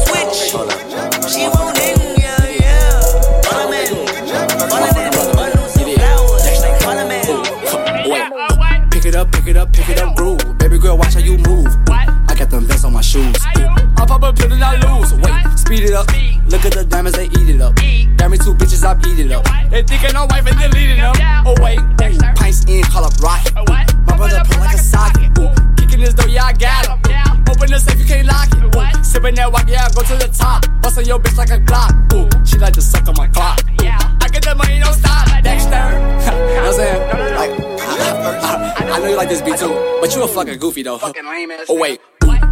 Switch. 0.04 0.52
She 1.32 1.48
won't 1.48 1.78
in, 1.80 2.20
yeah, 2.20 2.60
yeah. 2.60 3.00
Follow 3.48 3.70
me. 3.70 3.86
Follow 4.68 4.92
me. 4.92 5.04
Bundles 5.32 5.76
of 5.76 5.88
flowers. 5.96 6.84
Follow 6.84 7.08
me. 7.08 7.20
Wait. 8.10 8.90
Pick 8.90 9.06
it 9.06 9.14
up, 9.14 9.32
pick 9.32 9.46
it 9.46 9.56
up, 9.56 9.72
pick 9.72 9.88
it 9.88 9.98
up, 9.98 10.14
groove. 10.14 10.58
Baby 10.58 10.78
girl, 10.78 10.98
watch 10.98 11.14
how 11.14 11.20
you 11.20 11.38
move. 11.38 11.60
Speed 15.70 15.86
it 15.86 15.94
up. 15.94 16.06
Look 16.50 16.64
at 16.64 16.72
the 16.72 16.84
diamonds, 16.84 17.16
they 17.16 17.26
eat 17.26 17.48
it 17.48 17.60
up. 17.60 17.76
Got 18.18 18.30
me 18.30 18.38
two 18.38 18.54
bitches, 18.54 18.82
I 18.82 18.94
beat 18.94 19.20
it 19.20 19.30
up. 19.30 19.46
They 19.70 19.82
thinking 19.82 20.16
I'm 20.16 20.26
wife 20.26 20.46
and 20.46 20.58
deleting 20.58 20.98
them. 20.98 21.14
Oh 21.46 21.54
wait, 21.62 21.78
ooh, 21.78 22.18
pints 22.34 22.64
in, 22.66 22.82
call 22.82 23.04
up 23.04 23.14
rocket. 23.22 23.54
My 23.54 24.16
brother 24.16 24.42
pull 24.50 24.58
like 24.58 24.74
a 24.74 24.78
socket. 24.78 25.30
Ooh, 25.38 25.54
kicking 25.78 26.00
this 26.00 26.14
door, 26.14 26.28
yeah 26.28 26.50
I 26.50 26.52
got 26.52 26.90
him. 26.90 26.98
Open 27.46 27.70
the 27.70 27.78
safe, 27.78 28.00
you 28.00 28.04
can't 28.04 28.26
lock 28.26 28.50
it. 28.50 28.66
Ooh, 28.66 29.04
sipping 29.04 29.36
that 29.36 29.52
walk, 29.52 29.68
yeah 29.68 29.86
I 29.86 29.94
go 29.94 30.02
to 30.02 30.16
the 30.18 30.28
top. 30.34 30.66
Bustin' 30.82 31.06
your 31.06 31.20
bitch 31.20 31.38
like 31.38 31.50
a 31.50 31.60
Glock. 31.60 31.94
Ooh, 32.14 32.26
she 32.44 32.58
like 32.58 32.74
to 32.74 32.82
suck 32.82 33.06
on 33.06 33.14
my 33.16 33.28
clock. 33.28 33.62
Ooh, 33.62 33.86
I 33.86 34.26
get 34.32 34.42
the 34.42 34.54
money, 34.56 34.80
don't 34.80 34.94
stop. 34.94 35.28
Dexter. 35.44 35.70
you 35.70 36.58
know 36.58 36.66
what 36.66 36.66
I'm 36.66 36.72
saying? 36.74 37.00
Like, 37.38 37.52
I, 37.80 38.82
I, 38.82 38.90
I 38.90 38.98
know 38.98 39.08
you 39.08 39.16
like 39.16 39.28
this 39.28 39.40
beat 39.40 39.56
too, 39.56 39.70
but 40.00 40.12
you 40.14 40.22
a 40.24 40.26
fucking 40.26 40.58
goofy 40.58 40.82
though. 40.82 40.98
Oh 41.68 41.78
wait. 41.78 42.00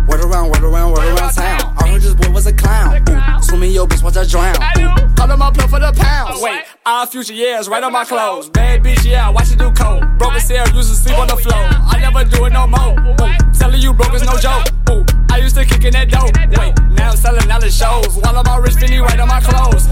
Word 0.09 0.21
around, 0.21 0.51
word 0.51 0.63
around, 0.63 0.93
word 0.93 1.19
around 1.19 1.33
town. 1.35 1.75
I 1.79 1.89
heard 1.89 2.01
this 2.03 2.15
boy 2.15 2.31
was 2.31 2.47
a 2.47 2.53
clown. 2.53 3.03
Ooh, 3.09 3.43
swimming 3.43 3.73
your 3.73 3.87
bitch, 3.87 4.03
watch 4.03 4.15
her 4.15 4.25
drown. 4.25 4.57
Ooh, 4.57 5.08
call 5.19 5.31
him 5.31 5.43
up 5.43 5.55
plug 5.55 5.69
for 5.69 5.81
the 5.81 5.93
pounds. 5.93 6.41
Wait, 6.41 6.63
our 6.87 7.07
future 7.07 7.35
years, 7.35 7.69
right 7.69 7.83
on 7.83 7.93
my 7.93 8.05
clothes. 8.05 8.49
Bad 8.49 8.83
bitch, 8.83 9.05
yeah, 9.05 9.29
watch 9.29 9.51
it 9.51 9.59
do 9.59 9.71
coke. 9.73 10.05
Broken 10.19 10.41
cell, 10.41 10.67
used 10.75 10.91
to 10.91 10.97
sleep 10.97 11.19
on 11.19 11.27
the 11.27 11.35
oh, 11.35 11.45
floor. 11.45 11.65
I 11.91 11.99
never 12.01 12.25
do 12.25 12.45
it 12.47 12.53
no 12.53 12.67
more. 12.67 12.95
Ooh, 12.95 13.53
telling 13.53 13.83
you 13.83 13.93
broke 13.93 14.15
is 14.15 14.23
no 14.23 14.39
joke. 14.39 14.67
Ooh, 14.91 15.05
I 15.31 15.39
used 15.39 15.57
to 15.57 15.65
kick 15.65 15.85
in 15.85 15.93
that 15.95 16.09
dope. 16.11 16.31
Wait, 16.59 16.73
now 16.95 17.11
I'm 17.11 17.17
selling 17.17 17.51
out 17.51 17.61
the 17.61 17.71
shows. 17.71 18.15
While 18.23 18.39
I'm 18.39 18.47
all 18.47 18.63
rich, 18.63 18.75
Finny 18.75 18.99
right 18.99 19.19
on 19.19 19.29
my 19.29 19.41
clothes. 19.41 19.87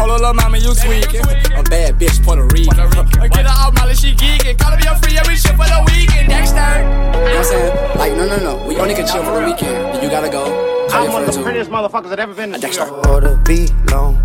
Hold 0.00 0.10
on, 0.12 0.20
little 0.20 0.34
mama, 0.34 0.56
you 0.56 0.72
tweaking. 0.72 1.28
A 1.52 1.62
bad 1.62 2.00
bitch, 2.00 2.22
Puerto 2.24 2.44
Rican. 2.44 2.72
Get 2.72 3.44
her 3.44 3.52
out, 3.52 3.74
Molly, 3.74 3.94
she 3.94 4.14
geeking. 4.14 4.58
Call 4.58 4.76
me 4.76 4.84
a 4.88 4.96
free 4.96 5.18
every 5.18 5.36
shit 5.36 5.52
for 5.52 5.68
the 5.68 5.84
weekend. 5.92 6.30
Dexter. 6.30 6.56
You 6.56 6.88
know 6.88 7.20
what 7.20 7.36
I'm 7.36 7.44
saying? 7.44 7.98
Like, 7.98 8.12
no, 8.12 8.24
no, 8.26 8.38
no. 8.38 8.66
We 8.66 8.76
only 8.76 8.94
can 8.94 9.06
chill 9.06 9.22
for 9.22 9.40
the 9.40 9.44
weekend. 9.44 10.02
You 10.02 10.08
gotta 10.08 10.30
go. 10.30 10.70
I'm 10.90 11.12
one 11.12 11.22
of 11.22 11.34
the 11.34 11.42
prettiest 11.42 11.70
motherfuckers 11.70 12.08
that 12.08 12.18
ever 12.18 12.34
been 12.34 12.54
in 12.54 12.60
Dexter. 12.60 12.88
Order 13.08 13.36
be 13.44 13.68
long. 13.90 14.16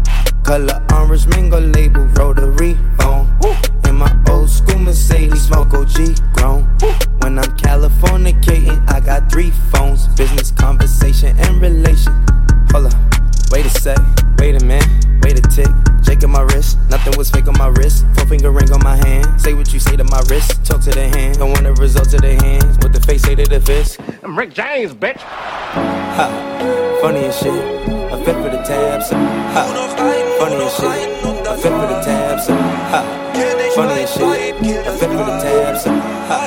Color 0.46 0.80
orange 0.93 1.26
mingle 1.30 1.60
label 1.60 2.06
rotary 2.20 2.78
phone. 3.00 3.28
In 3.88 3.96
my 3.96 4.16
old 4.30 4.48
school 4.48 4.78
Mercedes, 4.78 5.41
smoke 5.48 5.74
OG 5.74 6.22
grown. 6.34 6.66
When 7.22 7.39
I'm 7.39 7.50
Californicating, 7.58 8.88
I 8.88 9.00
got 9.00 9.32
three 9.32 9.50
phones. 9.72 10.08
Business, 10.10 10.52
conversation, 10.52 11.36
and 11.39 11.60
relation. 11.60 12.14
Hold 12.70 12.93
up, 12.93 12.93
wait 13.50 13.66
a 13.66 13.72
sec, 13.72 13.98
wait 14.38 14.62
a 14.62 14.64
minute, 14.64 14.88
wait 15.24 15.39
a 15.39 15.41
tick. 15.41 15.68
Jake 16.04 16.24
on 16.24 16.30
my 16.30 16.41
wrist, 16.41 16.78
nothing 16.91 17.18
was 17.18 17.32
fake 17.32 17.48
on 17.48 17.58
my 17.58 17.70
wrist. 17.70 18.06
Four 18.14 18.28
finger 18.28 18.52
ring 18.52 18.72
on 18.72 18.84
my 18.84 18.98
hand. 18.98 19.41
Say 19.41 19.56
what 19.56 19.74
you 19.74 19.80
say 19.80 19.96
to 19.98 20.04
my 20.04 20.22
wrist, 20.30 20.64
talk 20.64 20.80
to 20.82 20.91
the 20.91 21.10
hand. 21.10 21.39
Don't 21.39 21.50
want 21.50 21.64
the 21.64 21.74
results 21.74 22.14
of 22.14 22.22
the 22.22 22.36
hands. 22.36 22.78
What 22.84 22.93
the 22.93 23.02
face 23.02 23.24
say 23.24 23.34
to 23.34 23.46
the 23.46 23.62
fist. 23.62 24.00
I'm 24.22 24.38
Rick 24.38 24.54
James, 24.54 24.93
bitch. 24.93 25.18
Ha, 25.18 27.00
funny 27.02 27.26
as 27.26 27.36
shit. 27.39 27.95
A 28.12 28.18
fit 28.24 28.36
for 28.36 28.49
the 28.49 28.58
tabs. 28.64 29.10
Ha, 29.12 29.62
funny 30.39 30.56
as 30.64 30.76
shit. 30.76 31.10
A 31.47 31.58
fit 31.58 31.72
for 31.72 31.88
the 31.88 31.97
tabs. 32.01 32.47
Ha, 32.47 32.99
funny 33.76 34.03
as 34.03 34.14
shit. 34.14 34.56
A 34.88 34.91
fit 34.97 35.10
for 35.10 35.26
the 35.26 35.36
tabs. 35.43 35.84
Ha, 35.86 36.38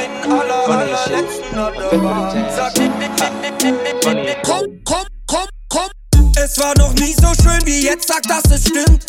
funny 0.67 0.93
as 0.93 1.01
shit. 1.05 1.27
A 1.55 1.73
fit 1.91 2.01
for 2.01 2.15
the 2.15 2.25
tabs. 2.33 2.57
Ha, 2.59 2.67
Komm, 4.45 4.65
komm, 4.85 5.07
komm, 5.27 5.49
komm. 5.69 5.91
Es 6.43 6.59
war 6.59 6.75
noch 6.79 6.93
nie 6.95 7.15
so 7.15 7.29
schön 7.43 7.61
wie 7.67 7.83
jetzt, 7.83 8.09
sag, 8.09 8.23
dass 8.23 8.45
es 8.51 8.63
stimmt. 8.69 9.07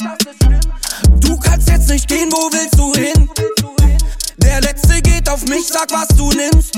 Du 1.21 1.37
kannst 1.37 1.69
jetzt 1.69 1.89
nicht 1.89 2.07
gehen, 2.07 2.31
wo 2.31 2.49
willst 2.51 2.77
du 2.77 2.93
hin? 2.93 3.29
Der 4.37 4.61
letzte 4.61 5.01
geht 5.01 5.29
auf 5.29 5.45
mich, 5.47 5.67
sag, 5.67 5.91
was 5.91 6.07
du 6.17 6.31
nimmst. 6.31 6.75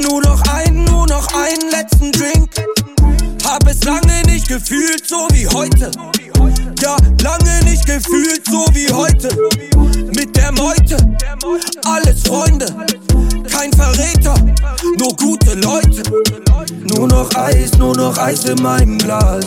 Nur 0.00 0.20
noch 0.22 0.40
einen, 0.54 0.84
nur 0.84 1.06
noch 1.06 1.26
einen 1.34 1.70
letzten 1.70 2.12
Drink. 2.12 2.50
Gefühlt, 4.54 5.04
so 5.08 5.26
wie 5.32 5.48
heute. 5.48 5.90
Ja, 6.80 6.96
lange 7.22 7.64
nicht 7.64 7.84
gefühlt, 7.86 8.46
so 8.48 8.64
wie 8.72 8.88
heute. 8.92 9.28
Mit 10.14 10.36
der 10.36 10.52
Meute, 10.52 10.96
alles 11.84 12.22
Freunde. 12.22 12.66
Kein 13.50 13.72
Verräter, 13.72 14.34
nur 14.96 15.16
gute 15.16 15.54
Leute. 15.54 16.02
Nur 16.84 17.08
noch 17.08 17.34
Eis, 17.34 17.76
nur 17.78 17.96
noch 17.96 18.16
Eis 18.16 18.44
in 18.44 18.62
meinem 18.62 18.98
Glas. 18.98 19.44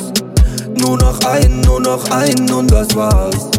Nur 0.76 0.98
noch 0.98 1.20
einen, 1.22 1.62
nur 1.62 1.80
noch 1.80 2.10
einen 2.12 2.52
und 2.52 2.70
das 2.70 2.94
war's. 2.94 3.50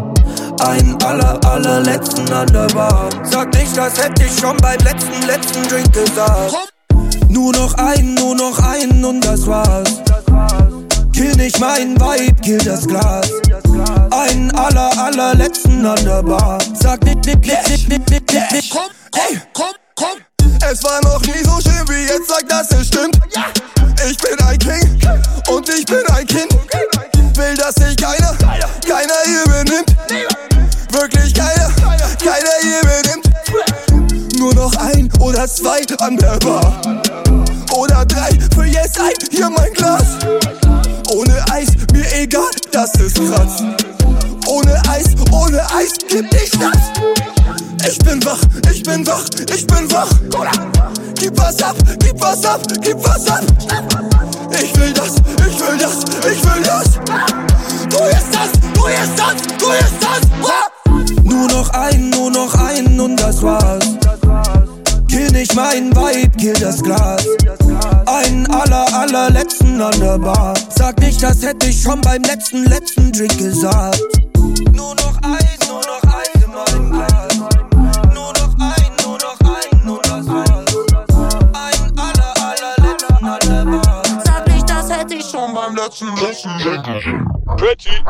Einen 0.61 1.01
aller, 1.01 1.43
allerletzten 1.45 2.31
an 2.31 2.47
der 2.47 2.67
Bar. 2.67 3.09
Sag 3.23 3.51
nicht, 3.55 3.75
das 3.75 3.97
hätte 3.97 4.23
ich 4.23 4.39
schon 4.39 4.55
beim 4.57 4.77
letzten, 4.81 5.25
letzten 5.25 5.63
Drink 5.63 5.91
gesagt. 5.93 6.53
Nur 7.27 7.53
noch 7.53 7.73
einen, 7.73 8.13
nur 8.13 8.35
noch 8.35 8.59
einen 8.59 9.03
und 9.03 9.25
das 9.25 9.47
war's. 9.47 9.99
Kill 11.19 11.35
nicht 11.35 11.59
meinen 11.59 11.99
Vibe, 11.99 12.33
kill 12.41 12.57
das 12.59 12.87
Glas. 12.87 13.29
Einen 14.09 14.55
aller, 14.55 14.89
allerletzten 14.97 15.85
an 15.85 16.01
der 16.05 16.23
Bar. 16.23 16.59
Sag 16.81 17.03
nicht, 17.03 17.25
nicht, 17.25 17.39
nicht, 17.39 17.67
nicht, 17.67 17.89
nicht, 17.89 18.09
nicht, 18.09 18.31
nicht, 18.31 18.51
nicht. 18.53 18.71
Komm, 18.71 18.89
komm, 19.11 19.41
komm, 19.51 19.73
komm. 19.95 20.47
Es 20.71 20.81
war 20.81 21.01
noch 21.03 21.19
nie 21.23 21.43
so 21.43 21.59
schön 21.59 21.85
wie 21.89 22.07
jetzt, 22.07 22.29
sag, 22.29 22.47
dass 22.47 22.71
es 22.71 22.87
stimmt. 22.87 23.19
Ich 24.09 24.17
bin 24.17 24.39
ein 24.47 24.57
King 24.59 24.97
und 25.49 25.67
ich 25.67 25.85
bin 25.85 26.07
ein 26.07 26.25
Kind. 26.25 26.53
Will, 27.35 27.55
dass 27.57 27.75
sich 27.75 27.97
keiner, 27.97 28.33
keiner 28.87 29.19
hier 29.25 29.43
benimmt. 29.43 29.93
Wirklich 30.93 31.33
keiner, 31.33 31.69
keiner 32.23 32.55
hier 32.61 32.81
benimmt. 32.81 34.37
Nur 34.37 34.55
noch 34.55 34.73
ein 34.77 35.11
oder 35.19 35.45
zwei 35.49 35.81
an 35.99 36.15
der 36.15 36.37
Bar. 36.37 36.81
Oder 37.75 38.05
drei 38.05 38.29
für 38.55 38.63
Yes 38.63 38.97
ein, 38.97 39.11
hier 39.29 39.49
mein 39.49 39.73
Glas. 39.73 40.15
Ohne 41.11 41.43
Eis, 41.51 41.69
mir 41.91 42.05
egal, 42.13 42.51
das 42.71 42.93
ist 42.95 43.15
krass. 43.15 43.63
Ohne 44.47 44.79
Eis, 44.87 45.05
ohne 45.31 45.59
Eis, 45.73 45.93
gib 46.07 46.31
nicht 46.31 46.53
das. 46.61 47.89
Ich 47.89 47.97
bin 47.99 48.23
wach, 48.25 48.39
ich 48.71 48.83
bin 48.83 49.05
wach, 49.07 49.25
ich 49.55 49.65
bin 49.65 49.91
wach. 49.91 50.09
Gib 51.15 51.35
was 51.37 51.61
ab, 51.63 51.75
gib 51.99 52.21
was 52.21 52.45
ab, 52.45 52.61
gib 52.81 52.97
was 53.03 53.27
ab. 53.27 53.41
Ich 54.51 54.79
will 54.79 54.93
das, 54.93 55.15
ich 55.47 55.59
will 55.59 55.77
das, 55.79 56.03
ich 56.31 56.43
will 56.43 56.63
das. 56.63 56.99
Du 57.89 58.03
ist 58.05 58.29
das, 58.31 58.51
du 58.73 58.85
ist 58.85 59.17
das, 59.17 59.57
du 59.57 59.71
ist 59.71 59.93
das. 59.99 61.23
Nur 61.23 61.47
noch 61.47 61.69
einen, 61.69 62.09
nur 62.11 62.29
noch 62.29 62.53
einen 62.53 62.99
und 62.99 63.15
das 63.19 63.41
war's. 63.41 63.98
Kill 65.29 65.41
nicht 65.41 65.55
meinen 65.55 65.95
Vibe, 65.95 66.37
kill 66.37 66.53
das 66.53 66.81
Glas. 66.81 67.23
Einen 68.07 68.49
aller, 68.51 68.85
allerletzten 68.93 69.79
an 69.79 69.99
der 69.99 70.17
Bar. 70.17 70.55
Sag 70.69 70.99
nicht, 70.99 71.21
das 71.21 71.43
hätte 71.43 71.67
ich 71.67 71.83
schon 71.83 72.01
beim 72.01 72.23
letzten, 72.23 72.65
letzten 72.65 73.11
Drink 73.11 73.37
gesagt. 73.37 74.01
Nur 74.73 74.95
noch 74.95 75.21
Eis, 75.21 75.59
nur 75.67 75.81
noch 75.81 76.03
Eis 76.03 76.29
in 76.43 76.51
meinem 76.51 76.91
Glas. 76.91 77.37
Nur 78.11 78.33
noch 78.33 78.55
ein, 78.59 78.91
nur 79.05 79.17
noch 79.19 79.39
ein 79.41 79.89
und 79.89 80.05
das 80.07 80.27
war's. 80.27 80.75
Einen 81.53 81.99
aller, 81.99 82.33
allerletzten 82.41 83.27
an 83.27 83.39
der 83.41 83.65
Bar. 83.65 84.03
Sag 84.25 84.47
nicht, 84.47 84.67
das 84.67 84.89
hätte 84.89 85.13
ich 85.13 85.25
schon 85.25 85.53
beim 85.53 85.75
letzten, 85.75 86.07
letzten 86.15 86.57
Drink 86.57 86.87
Reggie. 87.61 88.03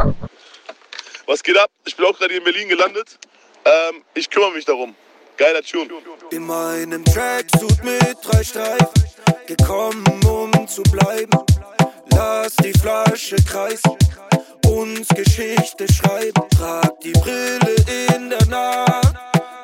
Was 1.27 1.43
geht 1.43 1.57
ab? 1.57 1.69
Ich 1.85 1.97
bin 1.97 2.05
auch 2.05 2.17
gerade 2.17 2.29
hier 2.31 2.37
in 2.37 2.45
Berlin 2.45 2.69
gelandet. 2.69 3.19
Ähm, 3.65 4.03
ich 4.13 4.29
kümmere 4.29 4.51
mich 4.51 4.63
darum. 4.63 4.95
Geiler 5.39 5.61
Tune. 5.63 5.87
In 6.31 6.45
meinem 6.45 7.05
Tracksuit 7.05 7.81
mit 7.81 8.17
drei 8.21 8.43
Streifen, 8.43 8.89
gekommen 9.47 10.03
um 10.25 10.67
zu 10.67 10.83
bleiben. 10.83 11.31
Lass 12.11 12.57
die 12.57 12.73
Flasche 12.77 13.37
kreisen, 13.37 13.95
uns 14.67 15.07
Geschichte 15.07 15.87
schreiben. 15.93 16.43
Trag 16.57 16.99
die 16.99 17.13
Brille 17.13 17.73
in 18.13 18.29
der 18.29 18.45
Nacht, 18.47 19.15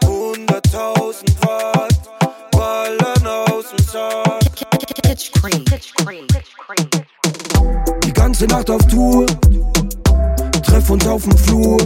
100.000 0.06 1.26
Watt, 1.42 1.94
ballern 2.52 3.28
aus 3.28 3.66
dem 3.72 3.86
Sack. 3.86 4.40
Die 8.02 8.14
ganze 8.14 8.46
Nacht 8.46 8.70
auf 8.70 8.88
Tour, 8.88 9.26
treff 10.66 10.90
uns 10.90 11.06
auf 11.06 11.24
dem 11.24 11.38
Flur. 11.38 11.78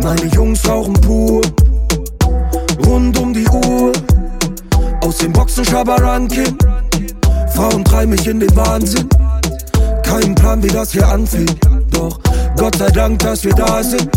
Meine 0.00 0.24
Jungs 0.34 0.66
rauchen 0.66 0.94
pur 0.94 1.42
rund 2.86 3.18
um 3.18 3.32
die 3.32 3.46
Uhr. 3.48 3.92
Aus 5.02 5.18
den 5.18 5.32
Boxen 5.32 5.64
Schabarankin. 5.64 6.56
Frauen 7.54 7.84
treiben 7.84 8.10
mich 8.10 8.26
in 8.26 8.40
den 8.40 8.54
Wahnsinn. 8.56 9.08
Kein 10.02 10.34
Plan, 10.34 10.62
wie 10.62 10.68
das 10.68 10.92
hier 10.92 11.06
anfängt. 11.06 11.58
Doch 11.90 12.18
Gott 12.56 12.76
sei 12.76 12.90
Dank, 12.90 13.18
dass 13.20 13.44
wir 13.44 13.54
da 13.54 13.82
sind. 13.82 14.08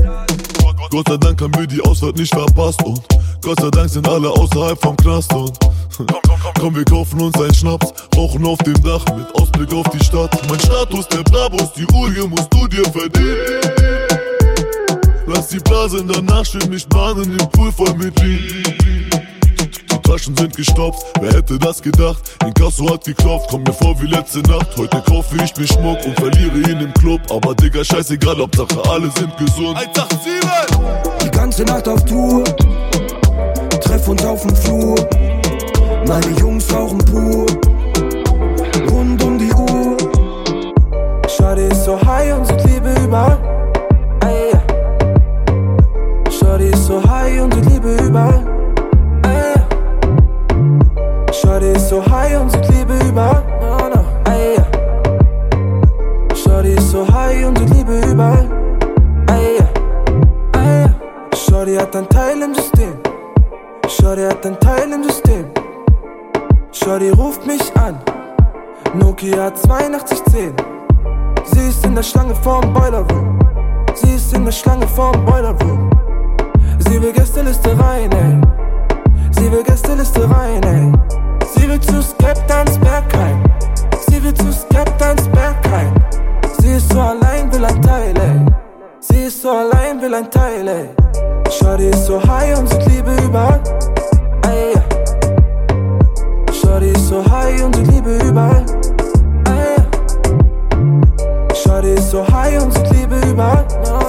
Gott 0.90 1.08
sei 1.08 1.18
Dank 1.18 1.42
haben 1.42 1.56
wir 1.56 1.68
die 1.68 1.82
Ausfahrt 1.82 2.18
nicht 2.18 2.34
verpasst 2.34 2.84
und 2.84 3.02
Gott 3.42 3.60
sei 3.60 3.70
Dank 3.70 3.90
sind 3.90 4.08
alle 4.08 4.30
außerhalb 4.30 4.80
vom 4.82 4.96
Knast 4.98 5.34
und 5.34 5.58
Komm, 6.60 6.76
wir 6.76 6.86
kaufen 6.86 7.22
uns 7.22 7.36
einen 7.40 7.54
Schnaps, 7.54 7.94
rauchen 8.16 8.46
auf 8.46 8.58
dem 8.60 8.82
Dach 8.84 9.04
mit 9.16 9.34
Ausblick 9.36 9.74
auf 9.74 9.88
die 9.90 10.04
Stadt. 10.04 10.32
Mein 10.50 10.60
Status, 10.60 11.08
der 11.08 11.24
Brabus, 11.24 11.74
die 11.74 11.86
Uhr 11.94 12.12
hier 12.12 12.28
musst 12.28 12.54
du 12.54 12.68
dir 12.68 12.84
verdienen. 12.84 14.31
Lass 15.34 15.48
die 15.48 15.60
Blase 15.60 16.00
in 16.00 16.08
der 16.10 16.22
Nacht 16.24 16.48
stehen, 16.48 16.70
nicht 16.70 16.90
bahnen, 16.90 17.38
den 17.38 17.50
Pool 17.52 17.72
voll 17.72 17.94
mit 17.94 18.20
Lean. 18.20 18.64
Die 19.90 19.98
Taschen 20.04 20.36
sind 20.36 20.56
gestopft, 20.56 21.06
wer 21.22 21.32
hätte 21.32 21.58
das 21.58 21.82
gedacht? 21.82 22.22
Inkasso 22.44 22.92
hat 22.92 23.06
geklopft, 23.06 23.48
komm 23.50 23.64
mir 23.64 23.72
vor 23.72 23.96
wie 24.02 24.08
letzte 24.08 24.40
Nacht. 24.40 24.76
Heute 24.78 25.02
kaufe 25.08 25.38
ich 25.42 25.56
mir 25.56 25.68
Schmuck 25.68 26.06
und 26.06 26.20
verliere 26.20 26.58
ihn 26.70 26.82
im 26.82 26.94
Club. 26.96 27.22
Aber 27.30 27.56
Digga, 27.56 27.82
scheißegal, 27.82 28.40
Hauptsache 28.40 28.90
alle 28.90 29.10
sind 29.12 29.38
gesund. 29.38 29.78
187! 29.78 30.32
Die 31.24 31.32
ganze 31.32 31.64
Nacht 31.64 31.88
auf 31.88 32.04
Tour, 32.04 32.44
treff 33.80 34.08
uns 34.10 34.26
auf 34.26 34.42
dem 34.42 34.56
Flur. 34.56 34.96
Meine 36.08 36.40
Jungs 36.40 36.74
rauchen 36.74 36.98
pur, 36.98 37.46
rund 38.90 39.24
um 39.24 39.38
die 39.38 39.54
Uhr. 39.54 39.98
Schade 41.30 41.62
ist 41.68 41.86
so 41.86 42.02
high 42.02 42.38
und 42.38 42.48
sieht 42.48 42.66
Liebe 42.66 42.94
überall. 43.02 43.61
Shorty 46.62 46.74
ist 46.74 46.86
so 46.86 47.02
high 47.10 47.42
und 47.42 47.54
sieht 47.56 47.66
Liebe 47.72 47.96
überall. 48.04 48.46
Ey. 49.24 49.56
Shorty 51.34 51.72
ist 51.72 51.90
so 51.90 52.06
high 52.06 52.40
und 52.40 52.52
sieht 52.52 52.70
Liebe 52.70 52.94
überall. 53.10 53.44
No, 53.60 53.78
no. 53.90 54.06
Ey. 54.32 54.58
Shorty 56.36 56.74
ist 56.74 56.92
so 56.92 57.08
high 57.12 57.48
und 57.48 57.58
sieht 57.58 57.74
Liebe 57.74 58.00
überall. 58.02 58.48
Ey. 59.32 59.58
Ey. 60.54 60.86
Shorty 61.36 61.78
hat 61.78 61.96
ein 61.96 62.08
Teil 62.10 62.40
im 62.44 62.54
System. 62.54 62.94
Shorty 63.88 64.22
hat 64.22 64.46
ein 64.46 64.60
Teil 64.60 64.92
im 64.94 65.04
System. 65.04 65.46
Shorty 66.72 67.10
ruft 67.10 67.44
mich 67.48 67.76
an. 67.76 67.98
Nokia 68.94 69.48
8210. 69.48 70.54
Sie 71.44 71.70
ist 71.70 71.84
in 71.84 71.96
der 71.96 72.04
Schlange 72.04 72.36
vorm 72.36 72.72
Boiler 72.72 73.04
Room. 73.10 73.40
Sie 73.96 74.14
ist 74.14 74.32
in 74.36 74.46
der 74.46 74.52
Schlange 74.52 74.88
vorm 74.88 75.26
Boiler 75.26 75.56
Room. 75.64 75.90
Sie 76.92 77.02
will 77.02 77.14
Gästeliste 77.14 77.70
rein, 77.80 78.12
ey. 78.12 78.42
Sie 79.32 79.50
will 79.50 79.64
Gästeliste 79.64 80.30
rein, 80.30 80.62
ey. 80.64 80.92
Sie 81.56 81.70
will 81.70 81.80
zu 81.80 82.02
Skeptans 82.04 82.78
Bergheim. 82.80 83.42
Sie 84.10 84.22
will 84.22 84.34
zu 84.34 84.52
Skeptans 84.52 85.26
Bergheim. 85.30 85.94
Sie 86.60 86.74
ist 86.74 86.92
so 86.92 87.00
allein, 87.00 87.50
will 87.54 87.64
ein 87.64 87.82
Teil, 87.82 88.14
ey. 88.18 88.46
Sie 89.00 89.24
ist 89.24 89.42
so 89.42 89.52
allein, 89.52 90.02
will 90.02 90.14
ein 90.14 90.30
Teil, 90.30 90.68
ey. 90.68 90.90
Shorty 91.50 91.88
ist 91.92 92.08
so 92.08 92.22
high 92.22 92.60
und 92.60 92.68
sieht 92.68 92.86
Liebe 92.88 93.16
überall. 93.24 93.62
Ey. 94.50 94.74
Shorty 96.52 96.90
ist 96.90 97.08
so 97.08 97.24
high 97.24 97.64
und 97.64 97.74
sieht 97.78 97.88
Liebe 97.88 98.18
überall. 98.18 98.66
Ey. 99.46 99.82
Shorty 101.56 101.94
ist 101.94 102.12
so 102.12 102.28
high 102.28 102.62
und 102.62 102.74
sieht 102.74 102.90
Liebe 102.92 103.16
überall. 103.30 103.66
No, 103.86 104.01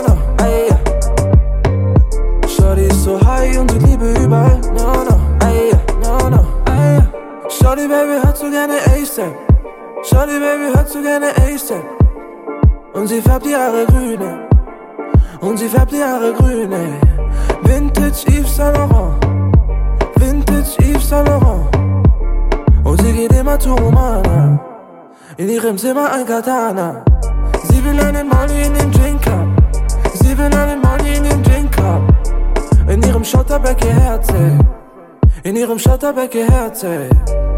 Shorty, 7.73 7.89
Baby, 7.89 8.21
hört 8.23 8.37
so 8.37 8.51
gerne 8.51 8.75
ASAP. 8.85 9.33
Shorty, 10.05 10.39
Baby, 10.39 10.75
hört 10.75 10.91
so 10.91 11.01
gerne 11.01 11.29
ASAP. 11.29 11.83
Und 12.93 13.07
sie 13.07 13.23
färbt 13.23 13.47
die 13.47 13.55
Haare 13.55 13.87
grün, 13.87 14.21
ey. 14.21 14.37
Und 15.41 15.59
sie 15.59 15.71
färbt 15.71 15.91
die 15.91 16.05
Haare 16.05 16.35
grün, 16.35 16.71
ey. 16.71 16.93
Vintage 17.63 18.27
Yves 18.29 18.57
Saint 18.57 18.77
Laurent. 18.77 19.25
Vintage 20.17 20.77
Yves 20.83 21.09
Saint 21.09 21.27
Laurent. 21.27 21.67
Und 22.85 23.01
sie 23.01 23.13
geht 23.15 23.33
immer 23.33 23.59
zu 23.59 23.71
Romana. 23.75 24.61
In 25.39 25.49
ihrem 25.49 25.79
Zimmer 25.79 26.13
ein 26.13 26.27
Katana. 26.27 27.03
Sie 27.71 27.83
will 27.83 27.99
einen 27.99 28.29
Money 28.29 28.67
in 28.67 28.75
den 28.75 28.93
Drink 28.93 29.27
haben. 29.27 29.57
Sie 30.13 30.37
will 30.37 30.55
einen 30.55 30.83
Money 30.83 31.17
in 31.17 31.25
den 31.25 31.43
Drink 31.43 31.75
haben. 31.81 32.07
In 32.87 33.03
ihrem 33.03 33.25
Schotterbeck 33.25 33.83
ihr 33.83 33.95
Herz, 33.95 34.29
ey. 34.29 34.59
In 35.45 35.57
ihrem 35.57 35.79
Schotterbeck 35.79 36.35
ihr 36.35 36.47
Herz, 36.47 36.85
ey. 36.85 37.09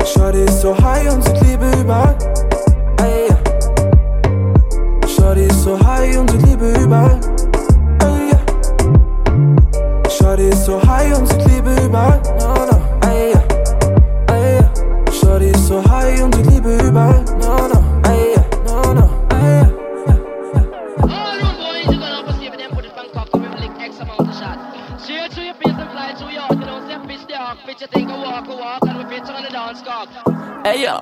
Shorty 0.05 0.43
ist 0.45 0.61
so 0.61 0.77
high 0.77 1.11
und 1.13 1.25
sieht 1.25 1.41
Liebe 1.43 1.71
überall. 1.81 2.15
Ey, 3.03 3.29
ja. 3.29 3.37
So 5.65 5.79
high 5.87 6.19
und 6.19 6.31
sieht 6.31 6.43
Liebe 6.43 6.75
überall. 6.79 7.19
Ey, 8.01 8.33
ja. 8.33 8.39
So 10.53 10.81
high 10.87 11.19
und 11.19 11.27
sieht 11.27 11.45
Liebe 11.47 11.75
überall. 11.83 12.21
Ey 30.65 30.81
ja. 30.81 30.99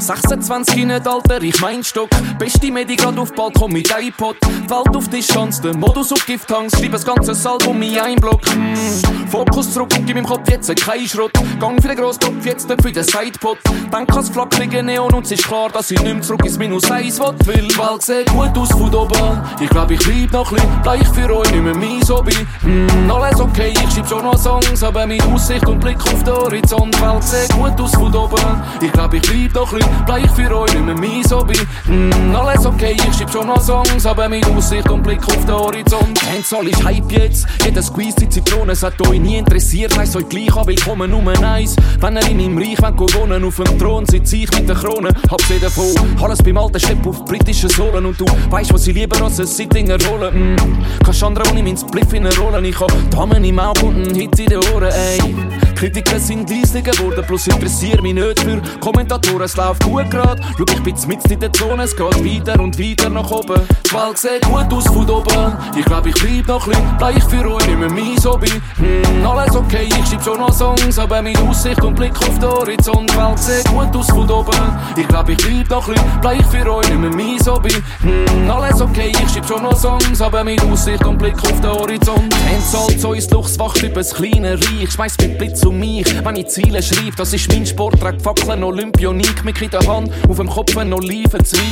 26 0.00 0.86
nicht 0.86 1.06
Alter, 1.06 1.42
ich 1.42 1.60
mein 1.60 1.84
Stock. 1.84 2.10
Beste 2.38 2.70
Medi 2.70 2.96
grad 2.96 3.18
auf 3.18 3.32
Balkon 3.34 3.72
mit 3.72 3.92
iPod. 3.98 4.36
Die 4.42 4.70
Welt 4.70 4.96
auf 4.96 5.10
Chance, 5.10 5.62
der 5.62 5.76
Modus 5.76 6.12
auf 6.12 6.24
Gifthangs. 6.24 6.78
Schreib 6.78 6.92
das 6.92 7.04
ganze 7.04 7.48
Album 7.48 7.80
in 7.82 7.98
ein 7.98 8.16
Block. 8.16 8.40
Mm. 8.56 9.28
Fokus 9.28 9.72
zurück, 9.72 9.90
gib 10.06 10.16
im 10.16 10.24
Kopf 10.24 10.48
jetzt 10.48 10.74
kein 10.80 11.06
Schrott. 11.06 11.32
Gang 11.58 11.80
für 11.80 11.88
den 11.88 11.96
Grosskopf, 11.96 12.44
jetzt 12.44 12.70
für 12.70 12.92
den 12.92 13.04
Sidepot. 13.04 13.58
Denk 13.92 14.10
ans 14.10 14.30
flacklige 14.30 14.82
Neon 14.82 15.12
und 15.12 15.24
es 15.24 15.32
ist 15.32 15.46
klar, 15.46 15.68
dass 15.70 15.90
ich 15.90 16.00
mehr 16.02 16.20
zurück 16.22 16.44
ins 16.44 16.58
Minus 16.58 16.90
1 16.90 17.20
will. 17.20 17.34
Weil 17.44 17.68
die 17.68 17.78
Welt 17.78 18.02
sieht 18.02 18.30
gut 18.32 18.56
aus 18.56 18.70
von 18.70 18.94
oben. 18.94 19.40
Ich 19.60 19.68
glaub, 19.68 19.90
ich 19.90 19.98
bleib 19.98 20.32
noch 20.32 20.52
ein 20.52 20.80
bleib 20.82 21.06
für 21.14 21.36
euch 21.36 21.50
nicht 21.52 21.62
mehr 21.62 21.76
mein 21.76 22.00
Hobby. 22.08 22.34
Mm, 22.62 23.10
alles 23.10 23.40
okay, 23.40 23.72
ich 23.72 23.94
schreib 23.94 24.08
schon 24.08 24.24
noch 24.24 24.38
Songs, 24.38 24.82
aber 24.82 25.06
mit 25.06 25.22
Aussicht 25.26 25.66
und 25.66 25.80
Blick 25.80 26.00
auf 26.02 26.24
den 26.24 26.34
Horizont. 26.34 26.94
Die 26.94 27.00
Welt 27.02 27.22
sieht 27.22 27.52
gut 27.54 27.80
aus 27.80 27.94
von 27.94 28.14
oben. 28.14 28.62
Ich 28.80 28.92
glaub, 28.92 29.12
ich 29.14 29.22
bleib 29.22 29.54
noch 29.54 29.72
ein 29.72 29.89
bleib 30.06 30.30
für 30.34 30.56
euch 30.56 30.72
nicht 30.74 30.84
mehr 30.84 30.94
mein 30.94 31.30
Hobby. 31.30 31.58
Mm, 31.86 32.34
alles 32.34 32.66
okay, 32.66 32.96
ich 32.96 33.16
schreib 33.16 33.30
schon 33.30 33.46
noch 33.46 33.60
Songs, 33.60 34.06
aber 34.06 34.28
mit 34.28 34.46
Aussicht 34.46 34.88
und 34.88 35.02
Blick 35.02 35.24
auf 35.26 35.44
den 35.44 35.54
Horizont. 35.54 36.20
Handsoll 36.32 36.68
ist 36.68 36.84
Hype 36.84 37.12
jetzt, 37.12 37.46
jeder 37.64 37.82
Squeeze 37.82 38.16
die 38.20 38.28
Zitrone, 38.28 38.72
es 38.72 38.82
hat 38.82 39.00
euch 39.06 39.20
nie 39.20 39.36
interessiert, 39.36 39.96
heisst 39.98 40.16
euch 40.16 40.28
gleich 40.28 40.54
an, 40.56 40.66
willkommen 40.66 41.10
Nummer 41.10 41.40
eins. 41.42 41.76
Wenn 42.00 42.16
ihr 42.16 42.28
in 42.28 42.36
meinem 42.36 42.58
Reich 42.58 42.98
wollt 42.98 43.14
wohnen, 43.14 43.44
auf 43.44 43.56
dem 43.56 43.78
Thron 43.78 44.06
sitze 44.06 44.36
ich 44.36 44.50
mit 44.52 44.68
der 44.68 44.76
Krone, 44.76 45.12
sie 45.50 45.58
davon. 45.58 45.94
Alles 46.22 46.42
beim 46.42 46.56
alten 46.56 46.78
Stepp 46.78 47.06
auf 47.06 47.24
britischen 47.24 47.68
Sohlen 47.68 48.06
und 48.06 48.20
du 48.20 48.24
weißt, 48.50 48.72
was 48.72 48.86
ich 48.86 48.94
lieber 48.94 49.20
als 49.22 49.40
ein 49.40 49.46
Sittinger 49.46 49.96
rollen. 50.08 50.54
Mm. 50.54 50.84
Kannst 51.04 51.22
andere 51.22 51.48
ohne 51.50 51.62
meinen 51.62 51.76
Spliff 51.76 52.12
in 52.12 52.26
Rollen, 52.26 52.64
ich 52.64 52.78
hab 52.78 52.92
Damen 53.10 53.44
im 53.44 53.58
Auge 53.58 53.86
und 53.86 53.96
einen 53.96 54.14
Hit 54.14 54.38
in 54.38 54.46
den 54.46 54.58
Ohren, 54.72 54.90
ey. 54.90 55.34
Kritiker 55.74 56.20
sind 56.20 56.50
leise 56.50 56.82
geworden, 56.82 57.24
plus 57.26 57.46
interessiert 57.46 58.02
mich 58.02 58.14
nicht 58.14 58.40
für 58.40 58.60
Kommentatoren, 58.80 59.42
es 59.42 59.56
läuft 59.56 59.79
gut 59.80 60.10
grad. 60.10 60.40
Schau, 60.56 60.64
ich 60.72 60.82
bin 60.82 60.94
mit 61.06 61.30
in 61.30 61.40
der 61.40 61.52
Zone, 61.52 61.82
es 61.84 61.96
geht 61.96 62.24
weiter 62.24 62.60
und 62.60 62.78
weiter 62.78 63.08
nach 63.08 63.30
oben. 63.30 63.60
Die 63.86 63.92
Welt 63.92 64.18
sieht 64.18 64.42
gut 64.42 64.72
aus 64.72 64.86
von 64.86 65.08
oben. 65.08 65.56
Ich 65.76 65.84
glaub, 65.84 66.06
ich 66.06 66.14
bleib 66.14 66.46
noch 66.48 66.66
ein 66.66 66.72
bisschen, 66.72 66.96
bleib 66.98 67.30
für 67.30 67.54
euch 67.54 67.66
nicht 67.66 67.78
mehr 67.78 67.90
mein 67.90 68.24
Hobby. 68.24 68.50
Hm, 68.76 69.26
alles 69.26 69.54
okay, 69.56 69.88
ich 69.88 70.06
schreib 70.08 70.24
schon 70.24 70.38
noch 70.38 70.52
Songs, 70.52 70.98
aber 70.98 71.22
mit 71.22 71.38
Aussicht 71.38 71.82
und 71.82 71.94
Blick 71.94 72.16
auf 72.16 72.38
den 72.38 72.48
Horizont. 72.48 73.10
Die 73.10 73.16
Welt 73.16 73.38
sieht 73.38 73.68
gut 73.68 73.96
aus 73.96 74.06
von 74.08 74.30
oben. 74.30 74.78
Ich 74.96 75.08
glaub, 75.08 75.28
ich 75.28 75.36
bleib 75.36 75.70
noch 75.70 75.88
ein 75.88 75.94
bisschen, 75.94 76.20
bleib 76.20 76.46
für 76.50 76.72
euch 76.72 76.88
nicht 76.88 77.00
mehr 77.00 77.10
mein 77.10 77.46
Hobby. 77.46 77.74
Hm, 78.02 78.50
alles 78.50 78.80
okay, 78.80 79.12
ich 79.12 79.30
schreib 79.30 79.46
schon 79.46 79.62
noch 79.62 79.76
Songs, 79.76 80.20
aber 80.20 80.44
mit 80.44 80.62
Aussicht 80.64 81.04
und 81.04 81.18
Blick 81.18 81.36
auf 81.42 81.60
den 81.60 81.70
Horizont. 81.70 82.34
Entzahlt 82.52 83.00
so 83.00 83.12
ins 83.12 83.30
Luchs, 83.30 83.58
wacht 83.58 83.82
übers 83.82 84.14
kleine 84.14 84.54
Reich. 84.54 84.90
Schmeiß 84.90 85.16
mit 85.20 85.38
Blitz 85.38 85.64
um 85.64 85.78
mich, 85.78 86.06
wenn 86.24 86.36
ich 86.36 86.48
Ziele 86.48 86.82
schreib. 86.82 87.16
Das 87.16 87.32
ist 87.32 87.48
mein 87.52 87.66
Sport, 87.66 88.00
trag 88.00 88.20
Fackeln, 88.20 88.62
Olympionik, 88.62 89.44
mit 89.44 89.56
in 89.72 89.78
der 89.78 89.92
Hand, 89.92 90.10
auf 90.28 90.36
dem 90.36 90.48
Kopf 90.48 90.76
ein 90.76 90.92
Olivenzweig. 90.92 91.62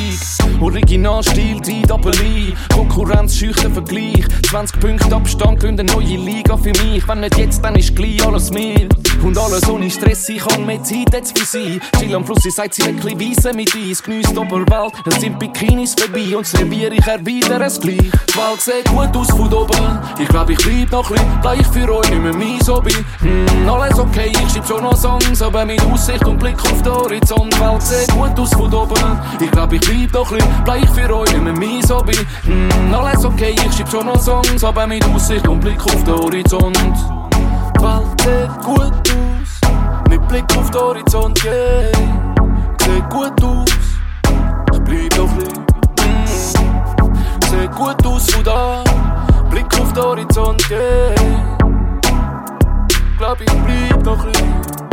Originalstil, 0.60 1.60
die 1.60 1.82
Doppel-I, 1.82 2.54
Konkurrenz, 2.74 3.36
schüchter 3.36 3.70
Vergleich. 3.70 4.24
20 4.48 4.80
Punkte 4.80 5.14
Abstand, 5.14 5.60
gründe 5.60 5.82
eine 5.82 5.92
neue 5.92 6.16
Liga 6.16 6.56
für 6.56 6.72
mich. 6.84 7.06
Wenn 7.06 7.20
nicht 7.20 7.38
jetzt, 7.38 7.64
dann 7.64 7.74
ist 7.76 7.94
gleich 7.94 8.24
alles 8.24 8.50
mir. 8.50 8.88
Und 9.22 9.36
alles 9.36 9.68
ohne 9.68 9.90
Stress, 9.90 10.28
ich 10.28 10.38
kann 10.38 10.64
mehr 10.64 10.82
Zeit 10.82 11.12
jetzt 11.12 11.38
für 11.38 11.44
sie. 11.44 11.80
Chill 11.98 12.14
am 12.14 12.24
Fluss, 12.24 12.42
sie 12.42 12.50
sagt, 12.50 12.74
sie 12.74 12.84
wirklich 12.84 13.36
weise 13.36 13.52
mit 13.52 13.74
Eis. 13.74 14.02
Geniesst 14.02 14.36
Oberwelt, 14.36 14.92
es 15.06 15.20
sind 15.20 15.38
Bikinis 15.38 15.94
vorbei 15.94 16.36
und 16.36 16.46
serviere 16.46 16.94
ich 16.94 17.06
erwidere 17.06 17.64
es 17.64 17.80
gleich. 17.80 17.98
Die 17.98 18.36
Welt 18.36 18.60
sieht 18.60 18.84
gut 18.86 19.16
aus 19.16 19.28
von 19.30 19.52
oben. 19.52 19.98
Ich 20.18 20.28
glaub, 20.28 20.48
ich 20.50 20.58
bleib 20.58 20.92
noch 20.92 21.10
ein 21.10 21.14
bisschen, 21.14 21.40
bleib 21.42 21.66
für 21.72 21.94
euch 21.94 22.10
nicht 22.10 22.22
mehr 22.22 22.34
mein 22.34 22.60
Hobby. 22.68 22.94
Hm, 23.20 23.68
alles 23.68 23.98
okay, 23.98 24.30
ich 24.30 24.52
schreib 24.52 24.66
schon 24.66 24.82
noch 24.84 24.96
Songs, 24.96 25.42
aber 25.42 25.64
mit 25.64 25.82
Aussicht 25.86 26.24
und 26.24 26.38
Blick 26.38 26.60
auf 26.62 26.82
den 26.82 26.92
Horizont. 26.92 27.52
Die 27.54 27.60
Welt 27.60 27.82
sieht 27.88 28.12
gut 28.12 28.38
aus 28.38 28.50
von 28.50 28.72
oben. 28.72 29.20
Ich 29.40 29.50
glaub, 29.50 29.72
ich 29.72 29.80
bleib 29.80 30.12
noch 30.12 30.30
ein 30.32 30.64
bleib 30.64 30.88
für 30.94 31.16
euch 31.16 31.36
mehr 31.38 31.54
mein 31.54 31.82
Hobby. 31.88 32.16
Hm, 32.42 32.94
alles 32.94 33.24
okay, 33.24 33.54
ich 33.54 33.74
schreib 33.74 33.90
schon 33.90 34.06
noch 34.06 34.20
Songs, 34.20 34.62
aber 34.62 34.86
mit 34.86 35.04
Aussicht 35.06 35.46
und 35.48 35.60
Blick 35.60 35.82
auf 35.82 36.04
den 36.04 36.14
Horizont. 36.14 36.76
Die 36.76 37.82
Welt 37.82 38.20
sieht 38.20 38.64
gut 38.64 38.92
aus, 38.92 40.08
mit 40.10 40.28
Blick 40.28 40.44
auf 40.56 40.70
den 40.70 40.80
Horizont, 40.80 41.44
yeah. 41.44 41.92
Sieht 42.84 43.10
gut 43.10 43.42
aus, 43.42 43.70
ich 44.72 44.80
bleib 44.80 45.16
noch 45.16 45.30
ein. 45.30 45.64
Mm. 46.02 46.26
Sieht 47.46 47.72
gut 47.72 48.06
aus 48.06 48.30
von 48.30 48.44
da, 48.44 48.84
Blick 49.50 49.80
auf 49.80 49.92
den 49.92 50.02
Horizont, 50.02 50.70
yeah. 50.70 51.14
glaub, 53.18 53.40
ich 53.40 53.52
bleib 53.64 54.04
noch 54.04 54.24
ein 54.26 54.87